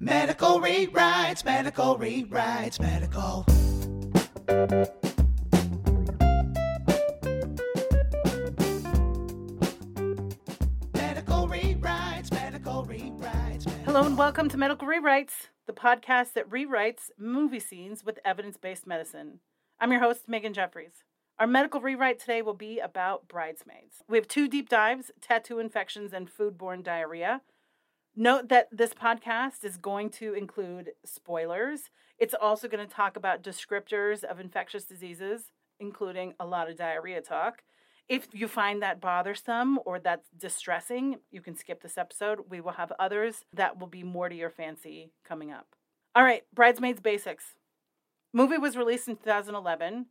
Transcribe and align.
Medical 0.00 0.60
rewrites, 0.60 1.44
medical 1.44 1.98
rewrites, 1.98 2.78
medical. 2.78 3.44
Medical 10.94 11.48
rewrites, 11.48 12.30
medical 12.30 12.86
rewrites. 12.86 13.68
Hello 13.84 14.04
and 14.04 14.16
welcome 14.16 14.48
to 14.48 14.56
Medical 14.56 14.86
Rewrites, 14.86 15.48
the 15.66 15.72
podcast 15.72 16.34
that 16.34 16.48
rewrites 16.48 17.10
movie 17.18 17.58
scenes 17.58 18.04
with 18.04 18.20
evidence 18.24 18.56
based 18.56 18.86
medicine. 18.86 19.40
I'm 19.80 19.90
your 19.90 20.00
host, 20.00 20.28
Megan 20.28 20.54
Jeffries. 20.54 21.02
Our 21.40 21.48
medical 21.48 21.80
rewrite 21.80 22.20
today 22.20 22.40
will 22.40 22.54
be 22.54 22.78
about 22.78 23.26
bridesmaids. 23.26 24.04
We 24.08 24.16
have 24.16 24.28
two 24.28 24.46
deep 24.46 24.68
dives 24.68 25.10
tattoo 25.20 25.58
infections 25.58 26.12
and 26.12 26.30
foodborne 26.30 26.84
diarrhea. 26.84 27.40
Note 28.20 28.48
that 28.48 28.66
this 28.72 28.94
podcast 28.94 29.62
is 29.62 29.76
going 29.76 30.10
to 30.10 30.34
include 30.34 30.90
spoilers. 31.04 31.82
It's 32.18 32.34
also 32.34 32.66
going 32.66 32.84
to 32.84 32.92
talk 32.92 33.16
about 33.16 33.44
descriptors 33.44 34.24
of 34.24 34.40
infectious 34.40 34.82
diseases, 34.82 35.52
including 35.78 36.34
a 36.40 36.44
lot 36.44 36.68
of 36.68 36.76
diarrhea 36.76 37.20
talk. 37.20 37.62
If 38.08 38.26
you 38.32 38.48
find 38.48 38.82
that 38.82 39.00
bothersome 39.00 39.78
or 39.84 40.00
that's 40.00 40.30
distressing, 40.36 41.20
you 41.30 41.40
can 41.40 41.56
skip 41.56 41.80
this 41.80 41.96
episode. 41.96 42.40
We 42.50 42.60
will 42.60 42.72
have 42.72 42.90
others 42.98 43.44
that 43.52 43.78
will 43.78 43.86
be 43.86 44.02
more 44.02 44.28
to 44.28 44.34
your 44.34 44.50
fancy 44.50 45.12
coming 45.24 45.52
up. 45.52 45.76
All 46.16 46.24
right, 46.24 46.42
Bridesmaids 46.52 47.00
Basics. 47.00 47.54
Movie 48.32 48.58
was 48.58 48.76
released 48.76 49.06
in 49.06 49.14
2011. 49.14 50.06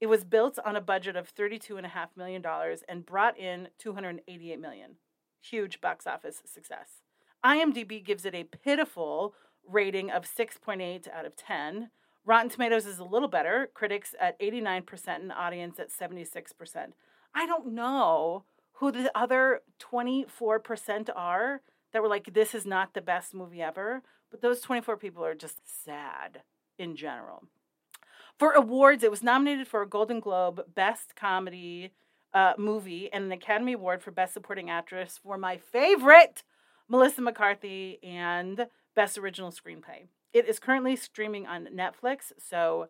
It 0.00 0.06
was 0.08 0.24
built 0.24 0.58
on 0.64 0.74
a 0.74 0.80
budget 0.80 1.14
of 1.14 1.32
$32.5 1.32 1.84
million 2.16 2.42
and 2.88 3.06
brought 3.06 3.38
in 3.38 3.68
288 3.78 4.60
million. 4.60 4.96
Huge 5.40 5.80
box 5.80 6.08
office 6.08 6.42
success. 6.44 7.01
IMDb 7.44 8.04
gives 8.04 8.24
it 8.24 8.34
a 8.34 8.44
pitiful 8.44 9.34
rating 9.68 10.10
of 10.10 10.24
6.8 10.24 11.08
out 11.12 11.26
of 11.26 11.36
10. 11.36 11.90
Rotten 12.24 12.48
Tomatoes 12.48 12.86
is 12.86 12.98
a 12.98 13.04
little 13.04 13.28
better, 13.28 13.70
critics 13.74 14.14
at 14.20 14.38
89% 14.40 15.08
and 15.08 15.32
audience 15.32 15.78
at 15.78 15.90
76%. 15.90 16.92
I 17.34 17.46
don't 17.46 17.74
know 17.74 18.44
who 18.74 18.92
the 18.92 19.10
other 19.14 19.62
24% 19.80 21.08
are 21.14 21.62
that 21.92 22.02
were 22.02 22.08
like, 22.08 22.32
this 22.32 22.54
is 22.54 22.64
not 22.64 22.94
the 22.94 23.00
best 23.00 23.34
movie 23.34 23.62
ever, 23.62 24.02
but 24.30 24.40
those 24.40 24.60
24 24.60 24.96
people 24.96 25.24
are 25.24 25.34
just 25.34 25.60
sad 25.84 26.42
in 26.78 26.96
general. 26.96 27.44
For 28.38 28.52
awards, 28.52 29.02
it 29.02 29.10
was 29.10 29.22
nominated 29.22 29.68
for 29.68 29.82
a 29.82 29.88
Golden 29.88 30.20
Globe 30.20 30.64
Best 30.74 31.14
Comedy 31.14 31.92
uh, 32.34 32.54
Movie 32.56 33.12
and 33.12 33.24
an 33.24 33.32
Academy 33.32 33.74
Award 33.74 34.02
for 34.02 34.10
Best 34.10 34.32
Supporting 34.32 34.70
Actress 34.70 35.20
for 35.22 35.36
my 35.36 35.58
favorite, 35.58 36.42
Melissa 36.92 37.22
McCarthy, 37.22 37.98
and 38.02 38.66
Best 38.94 39.16
Original 39.16 39.50
Screenplay. 39.50 40.08
It 40.34 40.46
is 40.46 40.58
currently 40.58 40.94
streaming 40.94 41.46
on 41.46 41.68
Netflix, 41.74 42.32
so 42.38 42.88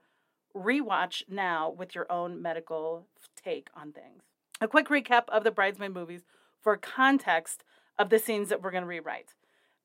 rewatch 0.56 1.22
now 1.28 1.70
with 1.70 1.94
your 1.94 2.10
own 2.10 2.42
medical 2.42 3.06
take 3.40 3.68
on 3.76 3.92
things. 3.92 4.24
A 4.60 4.66
quick 4.66 4.88
recap 4.88 5.28
of 5.28 5.44
the 5.44 5.52
Bridesmaid 5.52 5.94
movies 5.94 6.22
for 6.60 6.76
context 6.76 7.62
of 7.96 8.10
the 8.10 8.18
scenes 8.18 8.48
that 8.48 8.60
we're 8.60 8.72
going 8.72 8.82
to 8.82 8.88
rewrite. 8.88 9.34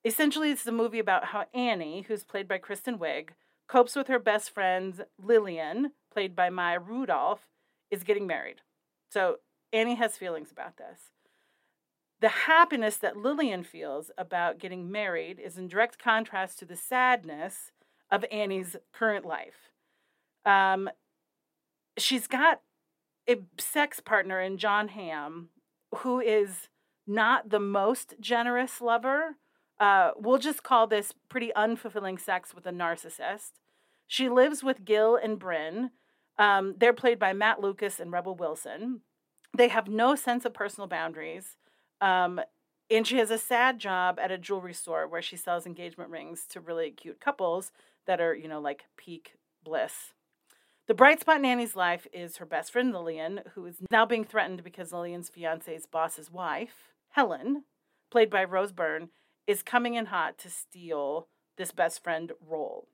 Essentially, 0.03 0.49
it's 0.49 0.65
a 0.65 0.71
movie 0.71 0.97
about 0.97 1.25
how 1.25 1.45
Annie, 1.53 2.05
who's 2.07 2.23
played 2.23 2.47
by 2.47 2.57
Kristen 2.57 2.97
Wiig, 2.97 3.29
copes 3.67 3.95
with 3.95 4.07
her 4.07 4.17
best 4.17 4.49
friend 4.49 5.05
Lillian, 5.21 5.91
played 6.11 6.35
by 6.35 6.49
Maya 6.49 6.79
Rudolph, 6.79 7.49
is 7.91 8.01
getting 8.01 8.25
married. 8.25 8.61
So 9.11 9.35
Annie 9.71 9.93
has 9.93 10.17
feelings 10.17 10.51
about 10.51 10.77
this. 10.77 11.11
The 12.19 12.29
happiness 12.29 12.97
that 12.97 13.17
Lillian 13.17 13.63
feels 13.63 14.09
about 14.17 14.59
getting 14.59 14.91
married 14.91 15.39
is 15.39 15.57
in 15.57 15.67
direct 15.67 15.99
contrast 15.99 16.57
to 16.59 16.65
the 16.65 16.75
sadness 16.75 17.71
of 18.09 18.25
Annie's 18.31 18.75
current 18.91 19.25
life. 19.25 19.71
Um, 20.45 20.89
she's 21.97 22.27
got 22.27 22.61
a 23.29 23.38
sex 23.59 23.99
partner 23.99 24.41
in 24.41 24.57
Jon 24.57 24.89
Hamm 24.89 25.50
who 25.97 26.19
is 26.19 26.69
not 27.06 27.50
the 27.50 27.59
most 27.59 28.16
generous 28.19 28.81
lover. 28.81 29.35
Uh, 29.79 30.11
we'll 30.17 30.39
just 30.39 30.63
call 30.63 30.88
this 30.88 31.13
pretty 31.29 31.51
unfulfilling 31.56 32.19
sex 32.19 32.53
with 32.56 32.66
a 32.66 32.72
narcissist. 32.72 33.51
She 34.07 34.27
lives 34.29 34.63
with 34.63 34.85
Gil 34.85 35.16
and 35.16 35.39
Brynn. 35.39 35.91
Um, 36.39 36.75
they're 36.77 36.94
played 36.94 37.19
by 37.19 37.33
Matt 37.33 37.61
Lucas 37.61 38.00
and 38.00 38.11
Rebel 38.11 38.35
Wilson. 38.35 39.01
They 39.56 39.67
have 39.67 39.88
no 39.88 40.16
sense 40.16 40.45
of 40.45 40.53
personal 40.53 40.88
boundaries. 40.88 41.57
Um, 42.02 42.41
and 42.90 43.06
she 43.06 43.18
has 43.18 43.31
a 43.31 43.38
sad 43.38 43.80
job 43.80 44.18
at 44.19 44.31
a 44.31 44.38
jewelry 44.38 44.74
store 44.74 45.08
where 45.08 45.22
she 45.22 45.35
sells 45.35 45.66
engagement 45.66 46.09
rings 46.09 46.46
to 46.50 46.59
really 46.59 46.91
cute 46.91 47.19
couples 47.19 47.72
that 48.06 48.22
are, 48.22 48.34
you 48.34 48.47
know, 48.47 48.62
like 48.62 48.85
peak 48.96 49.34
bliss. 49.63 50.13
The 50.88 50.94
bright 50.94 51.19
spot 51.19 51.40
in 51.40 51.46
Annie's 51.46 51.75
life 51.75 52.07
is 52.13 52.38
her 52.38 52.46
best 52.46 52.72
friend 52.72 52.94
Lillian, 52.94 53.41
who 53.56 53.66
is 53.66 53.75
now 53.91 54.06
being 54.06 54.24
threatened 54.24 54.63
because 54.63 54.94
Lillian's 54.94 55.28
fiance's 55.28 55.86
boss's 55.86 56.31
wife, 56.31 56.94
Helen, 57.09 57.63
played 58.09 58.30
by 58.30 58.46
Rose 58.46 58.72
Byrne, 58.72 59.09
is 59.47 59.62
coming 59.62 59.96
in 59.96 60.06
hot 60.06 60.38
to 60.40 60.50
steal 60.50 61.28
this 61.57 61.72
best 61.72 62.02
friend 62.02 62.31
role. 62.40 62.88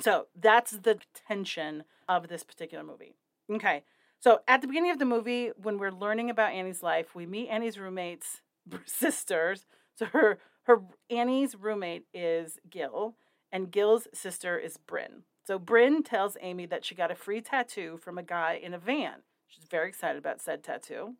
So 0.00 0.26
that's 0.34 0.72
the 0.72 0.98
tension 1.28 1.84
of 2.08 2.26
this 2.26 2.42
particular 2.42 2.82
movie. 2.82 3.14
Okay. 3.52 3.84
So 4.20 4.40
at 4.46 4.60
the 4.60 4.66
beginning 4.66 4.90
of 4.90 4.98
the 4.98 5.06
movie, 5.06 5.50
when 5.60 5.78
we're 5.78 5.90
learning 5.90 6.28
about 6.28 6.52
Annie's 6.52 6.82
life, 6.82 7.14
we 7.14 7.24
meet 7.24 7.48
Annie's 7.48 7.78
roommate's 7.78 8.42
sisters. 8.86 9.66
So 9.94 10.06
her 10.06 10.38
her 10.64 10.82
Annie's 11.08 11.56
roommate 11.56 12.04
is 12.12 12.58
Gil, 12.68 13.16
and 13.50 13.70
Gil's 13.70 14.06
sister 14.12 14.58
is 14.58 14.76
Brynn. 14.76 15.22
So 15.46 15.58
Brynn 15.58 16.04
tells 16.04 16.36
Annie 16.36 16.66
that 16.66 16.84
she 16.84 16.94
got 16.94 17.10
a 17.10 17.14
free 17.14 17.40
tattoo 17.40 17.98
from 18.02 18.18
a 18.18 18.22
guy 18.22 18.60
in 18.62 18.74
a 18.74 18.78
van. 18.78 19.22
She's 19.48 19.64
very 19.64 19.88
excited 19.88 20.18
about 20.18 20.40
said 20.40 20.62
tattoo. 20.62 21.14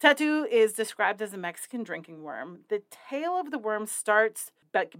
Tattoo 0.00 0.46
is 0.48 0.74
described 0.74 1.20
as 1.20 1.34
a 1.34 1.38
Mexican 1.38 1.82
drinking 1.82 2.22
worm. 2.22 2.60
The 2.68 2.82
tail 3.10 3.32
of 3.32 3.50
the 3.50 3.58
worm 3.58 3.84
starts 3.86 4.52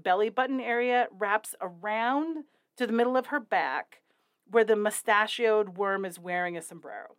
belly 0.03 0.29
button 0.29 0.61
area, 0.61 1.07
wraps 1.17 1.55
around 1.61 2.45
to 2.77 2.87
the 2.87 2.93
middle 2.93 3.17
of 3.17 3.27
her 3.27 3.39
back, 3.39 4.03
where 4.51 4.65
the 4.65 4.75
mustachioed 4.75 5.77
worm 5.77 6.05
is 6.05 6.19
wearing 6.19 6.57
a 6.57 6.63
sombrero. 6.63 7.15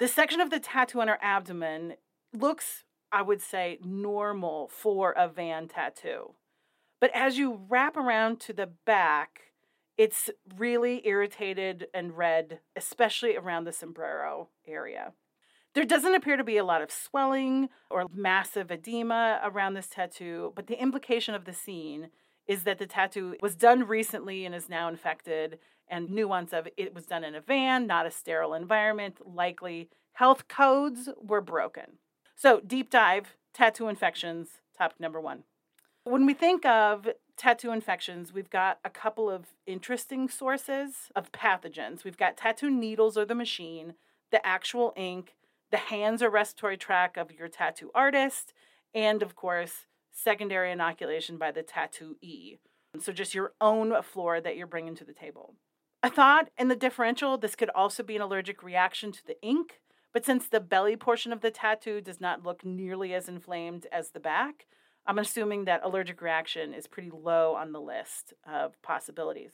The 0.00 0.08
section 0.08 0.40
of 0.40 0.48
the 0.48 0.58
tattoo 0.58 1.02
on 1.02 1.08
her 1.08 1.18
abdomen 1.20 1.96
looks, 2.32 2.84
I 3.12 3.20
would 3.20 3.42
say, 3.42 3.78
normal 3.84 4.68
for 4.68 5.12
a 5.12 5.28
van 5.28 5.68
tattoo. 5.68 6.36
But 7.02 7.10
as 7.14 7.36
you 7.36 7.60
wrap 7.68 7.98
around 7.98 8.40
to 8.40 8.54
the 8.54 8.70
back, 8.86 9.52
it's 9.98 10.30
really 10.56 11.06
irritated 11.06 11.88
and 11.92 12.16
red, 12.16 12.60
especially 12.74 13.36
around 13.36 13.64
the 13.64 13.72
sombrero 13.72 14.48
area. 14.66 15.12
There 15.74 15.84
doesn't 15.84 16.14
appear 16.14 16.38
to 16.38 16.44
be 16.44 16.56
a 16.56 16.64
lot 16.64 16.80
of 16.80 16.90
swelling 16.90 17.68
or 17.90 18.06
massive 18.10 18.70
edema 18.70 19.38
around 19.44 19.74
this 19.74 19.88
tattoo, 19.88 20.54
but 20.56 20.66
the 20.66 20.80
implication 20.80 21.34
of 21.34 21.44
the 21.44 21.52
scene 21.52 22.08
is 22.46 22.62
that 22.62 22.78
the 22.78 22.86
tattoo 22.86 23.36
was 23.42 23.54
done 23.54 23.86
recently 23.86 24.46
and 24.46 24.54
is 24.54 24.70
now 24.70 24.88
infected, 24.88 25.58
and 25.90 26.10
nuance 26.10 26.52
of 26.52 26.68
it 26.76 26.94
was 26.94 27.06
done 27.06 27.24
in 27.24 27.34
a 27.34 27.40
van, 27.40 27.86
not 27.86 28.06
a 28.06 28.10
sterile 28.10 28.54
environment. 28.54 29.16
Likely 29.26 29.90
health 30.12 30.48
codes 30.48 31.08
were 31.20 31.40
broken. 31.40 31.98
So, 32.36 32.60
deep 32.60 32.90
dive 32.90 33.36
tattoo 33.52 33.88
infections, 33.88 34.60
topic 34.76 35.00
number 35.00 35.20
one. 35.20 35.44
When 36.04 36.24
we 36.24 36.32
think 36.32 36.64
of 36.64 37.08
tattoo 37.36 37.72
infections, 37.72 38.32
we've 38.32 38.50
got 38.50 38.78
a 38.84 38.90
couple 38.90 39.28
of 39.28 39.46
interesting 39.66 40.28
sources 40.28 41.10
of 41.14 41.32
pathogens. 41.32 42.04
We've 42.04 42.16
got 42.16 42.36
tattoo 42.36 42.70
needles 42.70 43.18
or 43.18 43.24
the 43.24 43.34
machine, 43.34 43.94
the 44.30 44.44
actual 44.46 44.92
ink, 44.96 45.34
the 45.70 45.76
hands 45.76 46.22
or 46.22 46.30
respiratory 46.30 46.76
tract 46.76 47.18
of 47.18 47.32
your 47.32 47.48
tattoo 47.48 47.90
artist, 47.94 48.52
and 48.94 49.22
of 49.22 49.36
course, 49.36 49.86
secondary 50.12 50.72
inoculation 50.72 51.36
by 51.36 51.50
the 51.50 51.62
tattooee. 51.62 52.58
So, 52.98 53.12
just 53.12 53.34
your 53.34 53.52
own 53.60 53.94
flora 54.02 54.40
that 54.40 54.56
you're 54.56 54.66
bringing 54.66 54.96
to 54.96 55.04
the 55.04 55.12
table. 55.12 55.54
I 56.02 56.08
thought 56.08 56.48
in 56.58 56.68
the 56.68 56.76
differential, 56.76 57.36
this 57.36 57.54
could 57.54 57.70
also 57.70 58.02
be 58.02 58.16
an 58.16 58.22
allergic 58.22 58.62
reaction 58.62 59.12
to 59.12 59.26
the 59.26 59.40
ink, 59.42 59.80
but 60.12 60.24
since 60.24 60.48
the 60.48 60.60
belly 60.60 60.96
portion 60.96 61.32
of 61.32 61.42
the 61.42 61.50
tattoo 61.50 62.00
does 62.00 62.20
not 62.20 62.42
look 62.42 62.64
nearly 62.64 63.12
as 63.12 63.28
inflamed 63.28 63.86
as 63.92 64.10
the 64.10 64.20
back, 64.20 64.66
I'm 65.06 65.18
assuming 65.18 65.64
that 65.64 65.82
allergic 65.84 66.22
reaction 66.22 66.72
is 66.72 66.86
pretty 66.86 67.10
low 67.12 67.54
on 67.54 67.72
the 67.72 67.80
list 67.80 68.32
of 68.50 68.80
possibilities. 68.82 69.52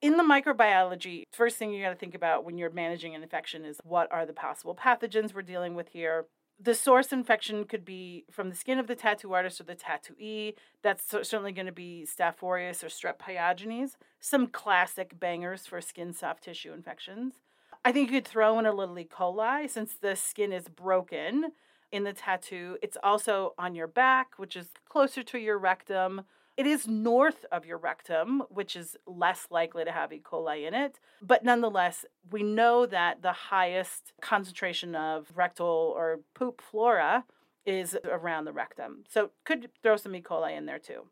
In 0.00 0.16
the 0.16 0.22
microbiology, 0.22 1.24
first 1.30 1.58
thing 1.58 1.72
you 1.72 1.82
got 1.82 1.90
to 1.90 1.94
think 1.94 2.14
about 2.14 2.44
when 2.44 2.56
you're 2.56 2.70
managing 2.70 3.14
an 3.14 3.22
infection 3.22 3.66
is 3.66 3.80
what 3.84 4.10
are 4.10 4.24
the 4.24 4.32
possible 4.32 4.74
pathogens 4.74 5.34
we're 5.34 5.42
dealing 5.42 5.74
with 5.74 5.88
here. 5.88 6.24
The 6.62 6.74
source 6.74 7.10
infection 7.10 7.64
could 7.64 7.86
be 7.86 8.26
from 8.30 8.50
the 8.50 8.54
skin 8.54 8.78
of 8.78 8.86
the 8.86 8.94
tattoo 8.94 9.32
artist 9.32 9.62
or 9.62 9.64
the 9.64 9.74
tattooee. 9.74 10.56
That's 10.82 11.08
certainly 11.08 11.52
going 11.52 11.66
to 11.66 11.72
be 11.72 12.06
Staph 12.06 12.42
aureus 12.42 12.84
or 12.84 12.88
Strep 12.88 13.18
pyogenes, 13.18 13.92
some 14.18 14.46
classic 14.46 15.18
bangers 15.18 15.66
for 15.66 15.80
skin 15.80 16.12
soft 16.12 16.44
tissue 16.44 16.74
infections. 16.74 17.36
I 17.82 17.92
think 17.92 18.10
you 18.10 18.20
could 18.20 18.28
throw 18.28 18.58
in 18.58 18.66
a 18.66 18.74
little 18.74 18.98
E. 18.98 19.08
coli 19.10 19.70
since 19.70 19.94
the 19.94 20.14
skin 20.14 20.52
is 20.52 20.68
broken 20.68 21.52
in 21.90 22.04
the 22.04 22.12
tattoo. 22.12 22.76
It's 22.82 22.98
also 23.02 23.54
on 23.56 23.74
your 23.74 23.88
back, 23.88 24.32
which 24.36 24.54
is 24.54 24.66
closer 24.86 25.22
to 25.22 25.38
your 25.38 25.58
rectum. 25.58 26.22
It 26.60 26.66
is 26.66 26.86
north 26.86 27.46
of 27.50 27.64
your 27.64 27.78
rectum, 27.78 28.42
which 28.50 28.76
is 28.76 28.94
less 29.06 29.46
likely 29.50 29.82
to 29.82 29.90
have 29.90 30.12
E. 30.12 30.20
coli 30.22 30.68
in 30.68 30.74
it. 30.74 31.00
But 31.22 31.42
nonetheless, 31.42 32.04
we 32.30 32.42
know 32.42 32.84
that 32.84 33.22
the 33.22 33.32
highest 33.32 34.12
concentration 34.20 34.94
of 34.94 35.32
rectal 35.34 35.94
or 35.96 36.20
poop 36.34 36.60
flora 36.60 37.24
is 37.64 37.96
around 38.04 38.44
the 38.44 38.52
rectum. 38.52 39.04
So 39.08 39.30
could 39.46 39.70
throw 39.82 39.96
some 39.96 40.14
E. 40.14 40.20
coli 40.20 40.54
in 40.54 40.66
there 40.66 40.78
too. 40.78 41.04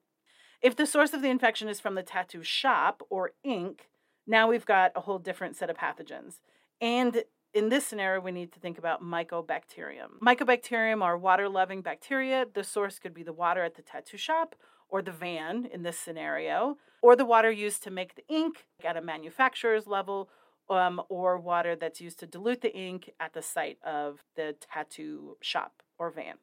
If 0.61 0.77
the 0.77 0.85
source 0.85 1.15
of 1.15 1.23
the 1.23 1.31
infection 1.31 1.67
is 1.67 1.81
from 1.81 1.95
the 1.95 2.03
tattoo 2.03 2.43
shop 2.43 3.01
or 3.09 3.33
ink, 3.43 3.89
now 4.27 4.51
we've 4.51 4.67
got 4.67 4.93
a 4.97 5.01
whole 5.01 5.19
different 5.19 5.57
set 5.57 5.71
of 5.71 5.79
pathogens. 5.79 6.41
And 6.79 7.25
in 7.55 7.71
this 7.71 7.87
scenario, 7.87 8.21
we 8.21 8.33
need 8.33 8.53
to 8.53 8.61
think 8.61 8.77
about 8.77 9.03
mycobacterium. 9.03 10.19
Mycobacterium 10.23 11.03
are 11.03 11.17
water 11.17 11.49
loving 11.49 11.81
bacteria. 11.81 12.45
The 12.53 12.65
source 12.65 12.99
could 12.99 13.15
be 13.15 13.23
the 13.23 13.33
water 13.33 13.65
at 13.65 13.77
the 13.77 13.83
tattoo 13.83 14.19
shop 14.19 14.55
or 14.89 15.03
the 15.03 15.13
van 15.13 15.67
in 15.73 15.83
this 15.83 15.99
scenario, 15.99 16.77
or 17.03 17.15
the 17.15 17.25
water 17.25 17.51
used 17.51 17.83
to 17.85 17.91
make 17.91 18.15
the 18.15 18.27
ink 18.29 18.65
at 18.85 18.97
a 18.97 19.03
manufacturer's 19.03 19.87
level, 19.87 20.29
um, 20.71 21.01
or 21.09 21.39
water 21.39 21.77
that's 21.77 22.01
used 22.01 22.19
to 22.21 22.27
dilute 22.27 22.61
the 22.61 22.75
ink 22.77 23.11
at 23.21 23.33
the 23.33 23.43
site 23.43 23.79
of 23.83 24.25
the 24.37 24.55
tattoo 24.61 25.37
shop 25.41 25.83
or 25.99 26.11
van. 26.11 26.35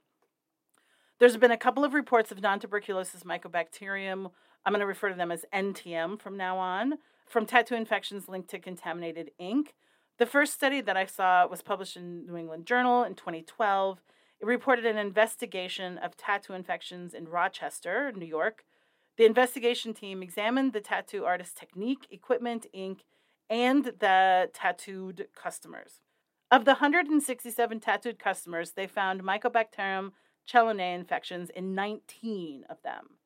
There's 1.19 1.37
been 1.37 1.51
a 1.51 1.57
couple 1.57 1.85
of 1.85 1.93
reports 1.93 2.31
of 2.31 2.41
non 2.41 2.59
tuberculosis 2.59 3.23
mycobacterium. 3.23 4.31
I'm 4.65 4.73
going 4.73 4.81
to 4.81 4.85
refer 4.85 5.09
to 5.09 5.15
them 5.15 5.31
as 5.31 5.45
NTM 5.53 6.19
from 6.19 6.37
now 6.37 6.57
on, 6.57 6.95
from 7.27 7.45
tattoo 7.45 7.75
infections 7.75 8.27
linked 8.27 8.49
to 8.49 8.59
contaminated 8.59 9.31
ink. 9.39 9.75
The 10.17 10.25
first 10.25 10.53
study 10.53 10.81
that 10.81 10.97
I 10.97 11.05
saw 11.05 11.47
was 11.47 11.61
published 11.61 11.97
in 11.97 12.25
New 12.25 12.37
England 12.37 12.65
Journal 12.65 13.03
in 13.03 13.15
2012. 13.15 14.01
It 14.41 14.45
reported 14.45 14.85
an 14.85 14.97
investigation 14.97 15.97
of 15.97 16.17
tattoo 16.17 16.53
infections 16.53 17.13
in 17.13 17.27
Rochester, 17.27 18.11
New 18.15 18.25
York. 18.25 18.65
The 19.17 19.25
investigation 19.25 19.93
team 19.93 20.21
examined 20.21 20.73
the 20.73 20.81
tattoo 20.81 21.25
artist's 21.25 21.53
technique, 21.53 22.07
equipment, 22.11 22.65
ink, 22.73 23.03
and 23.49 23.85
the 23.85 24.49
tattooed 24.53 25.27
customers. 25.35 26.01
Of 26.51 26.65
the 26.65 26.71
167 26.71 27.79
tattooed 27.79 28.19
customers, 28.19 28.71
they 28.71 28.87
found 28.87 29.23
Mycobacterium 29.23 30.11
chelonae 30.47 30.93
infections 30.93 31.49
in 31.49 31.73
19 31.73 32.65
of 32.69 32.81
them. 32.83 33.17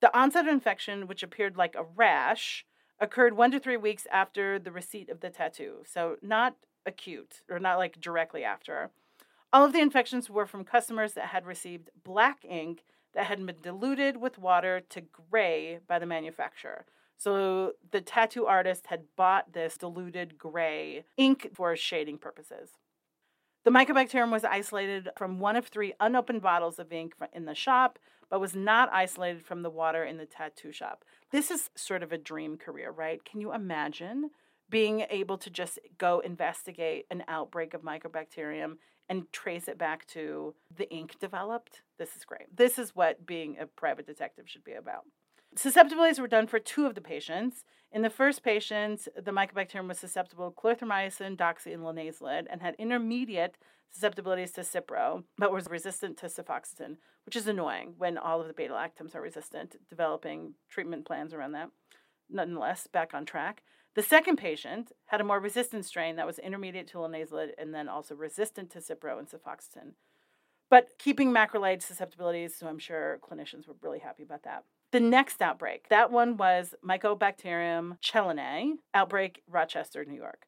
The 0.00 0.16
onset 0.16 0.46
of 0.46 0.52
infection, 0.52 1.06
which 1.06 1.22
appeared 1.22 1.56
like 1.56 1.74
a 1.74 1.84
rash, 1.84 2.64
occurred 3.00 3.36
one 3.36 3.50
to 3.50 3.58
three 3.60 3.76
weeks 3.76 4.06
after 4.12 4.58
the 4.58 4.70
receipt 4.70 5.08
of 5.08 5.20
the 5.20 5.30
tattoo. 5.30 5.82
So, 5.84 6.16
not 6.22 6.56
acute 6.84 7.42
or 7.50 7.58
not 7.58 7.78
like 7.78 8.00
directly 8.00 8.44
after. 8.44 8.90
All 9.52 9.64
of 9.64 9.72
the 9.72 9.80
infections 9.80 10.28
were 10.28 10.46
from 10.46 10.64
customers 10.64 11.14
that 11.14 11.28
had 11.28 11.46
received 11.46 11.90
black 12.04 12.44
ink 12.44 12.84
that 13.14 13.26
had 13.26 13.44
been 13.44 13.56
diluted 13.62 14.18
with 14.18 14.38
water 14.38 14.80
to 14.90 15.00
gray 15.00 15.78
by 15.86 15.98
the 15.98 16.06
manufacturer. 16.06 16.84
So, 17.16 17.72
the 17.90 18.02
tattoo 18.02 18.44
artist 18.44 18.88
had 18.88 19.04
bought 19.16 19.54
this 19.54 19.78
diluted 19.78 20.36
gray 20.36 21.04
ink 21.16 21.50
for 21.54 21.74
shading 21.74 22.18
purposes. 22.18 22.72
The 23.64 23.70
mycobacterium 23.70 24.30
was 24.30 24.44
isolated 24.44 25.08
from 25.16 25.40
one 25.40 25.56
of 25.56 25.66
three 25.66 25.94
unopened 25.98 26.42
bottles 26.42 26.78
of 26.78 26.92
ink 26.92 27.14
in 27.32 27.46
the 27.46 27.54
shop, 27.54 27.98
but 28.28 28.40
was 28.40 28.54
not 28.54 28.92
isolated 28.92 29.44
from 29.44 29.62
the 29.62 29.70
water 29.70 30.04
in 30.04 30.18
the 30.18 30.26
tattoo 30.26 30.72
shop. 30.72 31.04
This 31.32 31.50
is 31.50 31.70
sort 31.74 32.02
of 32.02 32.12
a 32.12 32.18
dream 32.18 32.58
career, 32.58 32.90
right? 32.90 33.24
Can 33.24 33.40
you 33.40 33.52
imagine 33.52 34.30
being 34.68 35.06
able 35.10 35.38
to 35.38 35.50
just 35.50 35.78
go 35.96 36.20
investigate 36.20 37.06
an 37.10 37.24
outbreak 37.28 37.72
of 37.72 37.82
mycobacterium 37.82 38.76
and 39.08 39.30
trace 39.32 39.68
it 39.68 39.78
back 39.78 40.06
to 40.08 40.54
the 40.74 40.90
ink 40.90 41.18
developed? 41.18 41.82
This 41.98 42.16
is 42.16 42.24
great. 42.24 42.54
This 42.54 42.78
is 42.78 42.94
what 42.94 43.26
being 43.26 43.56
a 43.58 43.66
private 43.66 44.06
detective 44.06 44.48
should 44.48 44.64
be 44.64 44.72
about. 44.72 45.04
Susceptibilities 45.54 46.20
were 46.20 46.28
done 46.28 46.46
for 46.46 46.58
two 46.58 46.86
of 46.86 46.94
the 46.94 47.00
patients. 47.00 47.64
In 47.90 48.02
the 48.02 48.10
first 48.10 48.42
patient, 48.42 49.08
the 49.16 49.30
mycobacterium 49.30 49.88
was 49.88 49.98
susceptible 49.98 50.50
to 50.50 50.56
clarithromycin, 50.56 51.36
doxy, 51.36 51.72
and 51.72 51.82
linezolid 51.82 52.44
and 52.50 52.60
had 52.60 52.74
intermediate 52.78 53.56
susceptibilities 53.90 54.52
to 54.52 54.60
Cipro, 54.60 55.24
but 55.38 55.52
was 55.52 55.66
resistant 55.70 56.18
to 56.18 56.26
cefoxitin, 56.26 56.96
which 57.24 57.36
is 57.36 57.46
annoying 57.46 57.94
when 57.96 58.18
all 58.18 58.40
of 58.40 58.48
the 58.48 58.52
beta 58.52 58.74
lactams 58.74 59.14
are 59.14 59.22
resistant, 59.22 59.76
developing 59.88 60.54
treatment 60.68 61.06
plans 61.06 61.32
around 61.32 61.52
that. 61.52 61.70
Nonetheless, 62.28 62.86
back 62.86 63.14
on 63.14 63.24
track. 63.24 63.62
The 63.96 64.02
second 64.02 64.36
patient 64.36 64.92
had 65.06 65.22
a 65.22 65.24
more 65.24 65.40
resistant 65.40 65.86
strain 65.86 66.16
that 66.16 66.26
was 66.26 66.38
intermediate 66.38 66.86
to 66.88 66.98
linezolid 66.98 67.52
and 67.56 67.74
then 67.74 67.88
also 67.88 68.14
resistant 68.14 68.70
to 68.72 68.80
Cipro 68.80 69.18
and 69.18 69.26
cefoxitin. 69.26 69.92
But 70.68 70.90
keeping 70.98 71.32
macrolide 71.32 71.82
susceptibilities, 71.82 72.54
so 72.54 72.68
I'm 72.68 72.78
sure 72.78 73.18
clinicians 73.22 73.66
were 73.66 73.76
really 73.80 74.00
happy 74.00 74.22
about 74.22 74.42
that. 74.42 74.64
The 74.92 75.00
next 75.00 75.40
outbreak, 75.40 75.88
that 75.88 76.12
one 76.12 76.36
was 76.36 76.74
Mycobacterium 76.86 77.98
chelonae 78.02 78.74
outbreak, 78.92 79.42
Rochester, 79.48 80.04
New 80.04 80.14
York. 80.14 80.46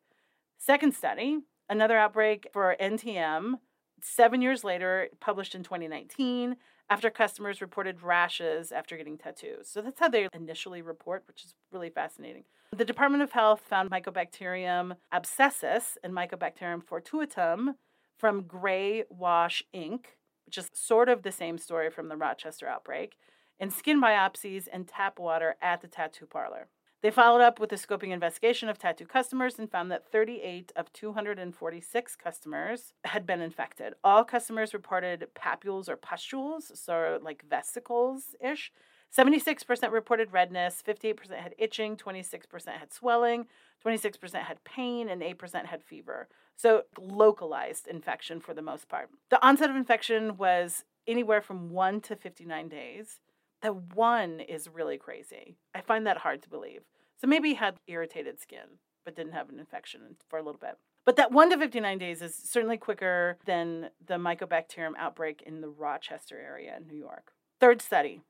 Second 0.58 0.94
study, 0.94 1.38
another 1.70 1.96
outbreak 1.96 2.48
for 2.52 2.76
NTM, 2.78 3.54
seven 4.02 4.42
years 4.42 4.62
later, 4.62 5.08
published 5.20 5.54
in 5.54 5.62
2019, 5.62 6.56
after 6.90 7.10
customers 7.10 7.60
reported 7.60 8.02
rashes 8.02 8.72
after 8.72 8.96
getting 8.96 9.18
tattoos. 9.18 9.68
So 9.68 9.82
that's 9.82 10.00
how 10.00 10.08
they 10.08 10.28
initially 10.32 10.82
report, 10.82 11.24
which 11.26 11.44
is 11.44 11.54
really 11.70 11.90
fascinating. 11.90 12.44
The 12.76 12.84
Department 12.84 13.22
of 13.22 13.32
Health 13.32 13.62
found 13.68 13.90
Mycobacterium 13.90 14.96
abscessus 15.12 15.96
and 16.02 16.12
Mycobacterium 16.12 16.82
fortuitum 16.84 17.74
from 18.18 18.42
gray 18.42 19.04
wash 19.10 19.62
ink, 19.72 20.16
which 20.46 20.58
is 20.58 20.70
sort 20.72 21.08
of 21.08 21.22
the 21.22 21.32
same 21.32 21.58
story 21.58 21.90
from 21.90 22.08
the 22.08 22.16
Rochester 22.16 22.66
outbreak, 22.66 23.16
in 23.60 23.70
skin 23.70 24.00
biopsies 24.00 24.68
and 24.72 24.86
tap 24.86 25.18
water 25.18 25.56
at 25.60 25.80
the 25.80 25.88
tattoo 25.88 26.26
parlor. 26.26 26.68
They 27.00 27.12
followed 27.12 27.42
up 27.42 27.60
with 27.60 27.72
a 27.72 27.76
scoping 27.76 28.10
investigation 28.10 28.68
of 28.68 28.78
tattoo 28.78 29.06
customers 29.06 29.58
and 29.58 29.70
found 29.70 29.90
that 29.92 30.10
38 30.10 30.72
of 30.74 30.92
246 30.92 32.16
customers 32.16 32.92
had 33.04 33.24
been 33.24 33.40
infected. 33.40 33.94
All 34.02 34.24
customers 34.24 34.74
reported 34.74 35.28
papules 35.34 35.88
or 35.88 35.96
pustules, 35.96 36.72
so 36.74 37.20
like 37.22 37.44
vesicles 37.48 38.34
ish. 38.40 38.72
76% 39.16 39.92
reported 39.92 40.32
redness, 40.32 40.82
58% 40.86 41.34
had 41.36 41.54
itching, 41.56 41.96
26% 41.96 42.68
had 42.78 42.92
swelling, 42.92 43.46
26% 43.84 44.34
had 44.34 44.62
pain, 44.64 45.08
and 45.08 45.22
8% 45.22 45.66
had 45.66 45.82
fever. 45.82 46.28
So, 46.56 46.82
localized 47.00 47.86
infection 47.86 48.40
for 48.40 48.52
the 48.52 48.60
most 48.60 48.88
part. 48.88 49.08
The 49.30 49.44
onset 49.46 49.70
of 49.70 49.76
infection 49.76 50.36
was 50.36 50.84
anywhere 51.06 51.40
from 51.40 51.70
1 51.70 52.00
to 52.02 52.16
59 52.16 52.68
days. 52.68 53.20
The 53.62 53.72
one 53.72 54.40
is 54.40 54.68
really 54.72 54.98
crazy. 54.98 55.56
I 55.74 55.80
find 55.80 56.06
that 56.06 56.18
hard 56.18 56.42
to 56.42 56.48
believe. 56.48 56.82
So 57.20 57.26
maybe 57.26 57.50
he 57.50 57.54
had 57.56 57.80
irritated 57.86 58.40
skin, 58.40 58.78
but 59.04 59.16
didn't 59.16 59.32
have 59.32 59.48
an 59.48 59.58
infection 59.58 60.16
for 60.28 60.38
a 60.38 60.42
little 60.42 60.60
bit. 60.60 60.78
But 61.04 61.16
that 61.16 61.32
1 61.32 61.50
to 61.50 61.58
59 61.58 61.98
days 61.98 62.22
is 62.22 62.34
certainly 62.34 62.76
quicker 62.76 63.38
than 63.46 63.90
the 64.06 64.14
Mycobacterium 64.14 64.92
outbreak 64.98 65.42
in 65.42 65.60
the 65.60 65.68
Rochester 65.68 66.38
area 66.38 66.76
in 66.76 66.86
New 66.86 66.98
York. 66.98 67.32
Third 67.58 67.82
study. 67.82 68.20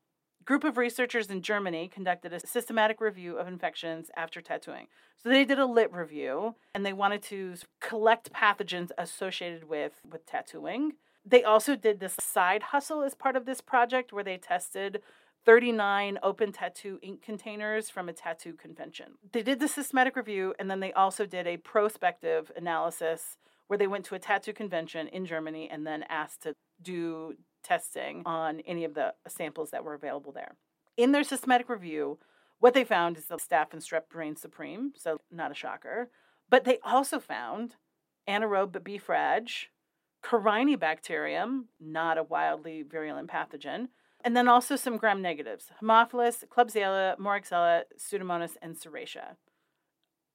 Group 0.45 0.64
of 0.64 0.79
researchers 0.79 1.29
in 1.29 1.43
Germany 1.43 1.88
conducted 1.88 2.33
a 2.33 2.47
systematic 2.47 3.00
review 3.00 3.37
of 3.37 3.49
infections 3.49 4.11
after 4.17 4.41
tattooing. 4.41 4.87
So 5.23 5.29
they 5.29 5.45
did 5.45 5.59
a 5.59 5.67
lit 5.67 5.93
review 5.93 6.55
and 6.75 6.87
they 6.87 6.93
wanted 6.95 7.23
to 7.25 7.57
collect 7.81 8.33
pathogens 8.33 8.91
associated 8.97 9.64
with, 9.64 10.00
with 10.09 10.25
tattooing 10.25 10.93
they 11.25 11.43
also 11.45 11.77
did 11.77 12.01
this 12.01 12.17
side 12.21 12.65
hustle 12.65 13.03
as 13.03 13.15
part 13.15 13.37
of 13.37 13.45
this 13.45 13.61
project 13.61 14.13
where 14.13 14.25
they 14.25 14.37
tested 14.37 15.03
39 15.45 16.19
open 16.23 16.53
tattoo 16.53 16.99
ink 17.03 17.23
containers 17.23 17.89
from 17.91 18.09
a 18.09 18.13
tattoo 18.13 18.53
convention. 18.53 19.13
They 19.33 19.43
did 19.43 19.61
the 19.61 19.69
systematic 19.69 20.17
review 20.17 20.55
and 20.59 20.71
then 20.71 20.81
they 20.81 20.93
also 20.93 21.27
did 21.27 21.47
a 21.47 21.57
prospective 21.57 22.51
analysis 22.57 23.37
where 23.67 23.79
they 23.79 23.87
went 23.87 24.05
to 24.07 24.15
a 24.15 24.19
tattoo 24.19 24.53
convention 24.53 25.09
in 25.09 25.27
Germany 25.27 25.69
and 25.71 25.87
then 25.87 26.05
asked 26.09 26.43
to 26.43 26.55
do 26.83 27.35
testing 27.63 28.23
on 28.25 28.61
any 28.61 28.85
of 28.85 28.95
the 28.95 29.15
samples 29.27 29.71
that 29.71 29.85
were 29.85 29.95
available 29.95 30.33
there. 30.33 30.57
In 30.97 31.13
their 31.13 31.25
systematic 31.25 31.69
review, 31.69 32.19
what 32.59 32.75
they 32.75 32.85
found 32.85 33.17
is 33.17 33.27
the 33.27 33.37
staph 33.37 33.73
and 33.73 33.83
strep 33.83 34.15
reign 34.15 34.37
supreme, 34.37 34.93
so 34.97 35.19
not 35.31 35.53
a 35.53 35.55
shocker. 35.55 36.11
But 36.51 36.65
they 36.65 36.79
also 36.83 37.21
found 37.21 37.77
anaerobe 38.29 38.83
B. 38.83 38.99
frag, 40.23 40.43
Corynebacterium, 40.43 41.65
not 41.81 42.19
a 42.19 42.23
wildly 42.23 42.83
virulent 42.83 43.31
pathogen, 43.31 43.89
and 44.25 44.37
then 44.37 44.49
also 44.49 44.77
some 44.77 44.97
gram 44.97 45.23
negatives 45.23 45.71
Haemophilus, 45.83 46.45
Klebsiella, 46.49 47.19
Moraxella, 47.19 47.83
Pseudomonas, 47.99 48.57
and 48.63 48.77
Serratia. 48.77 49.37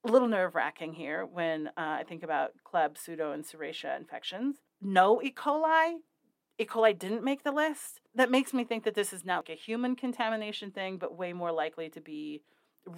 A 0.06 0.12
little 0.12 0.28
nerve 0.28 0.56
wracking 0.56 0.94
here 0.94 1.26
when 1.26 1.68
uh, 1.70 1.72
I 1.78 2.04
think 2.08 2.24
about 2.24 2.52
Kleb, 2.66 2.98
Pseudo, 2.98 3.32
and 3.32 3.46
Serratia 3.46 3.98
infections. 3.98 4.58
No 4.82 5.22
E. 5.22 5.32
coli. 5.32 6.00
E. 6.60 6.66
coli 6.66 6.98
didn't 6.98 7.24
make 7.24 7.44
the 7.44 7.52
list. 7.52 8.02
That 8.14 8.30
makes 8.30 8.54
me 8.54 8.66
think 8.66 8.84
that 8.84 8.96
this 8.96 9.14
is 9.14 9.24
not 9.24 9.48
like 9.48 9.58
a 9.58 9.62
human 9.62 9.96
contamination 9.96 10.72
thing, 10.72 10.98
but 10.98 11.18
way 11.18 11.32
more 11.32 11.52
likely 11.52 11.90
to 11.90 12.02
be 12.02 12.42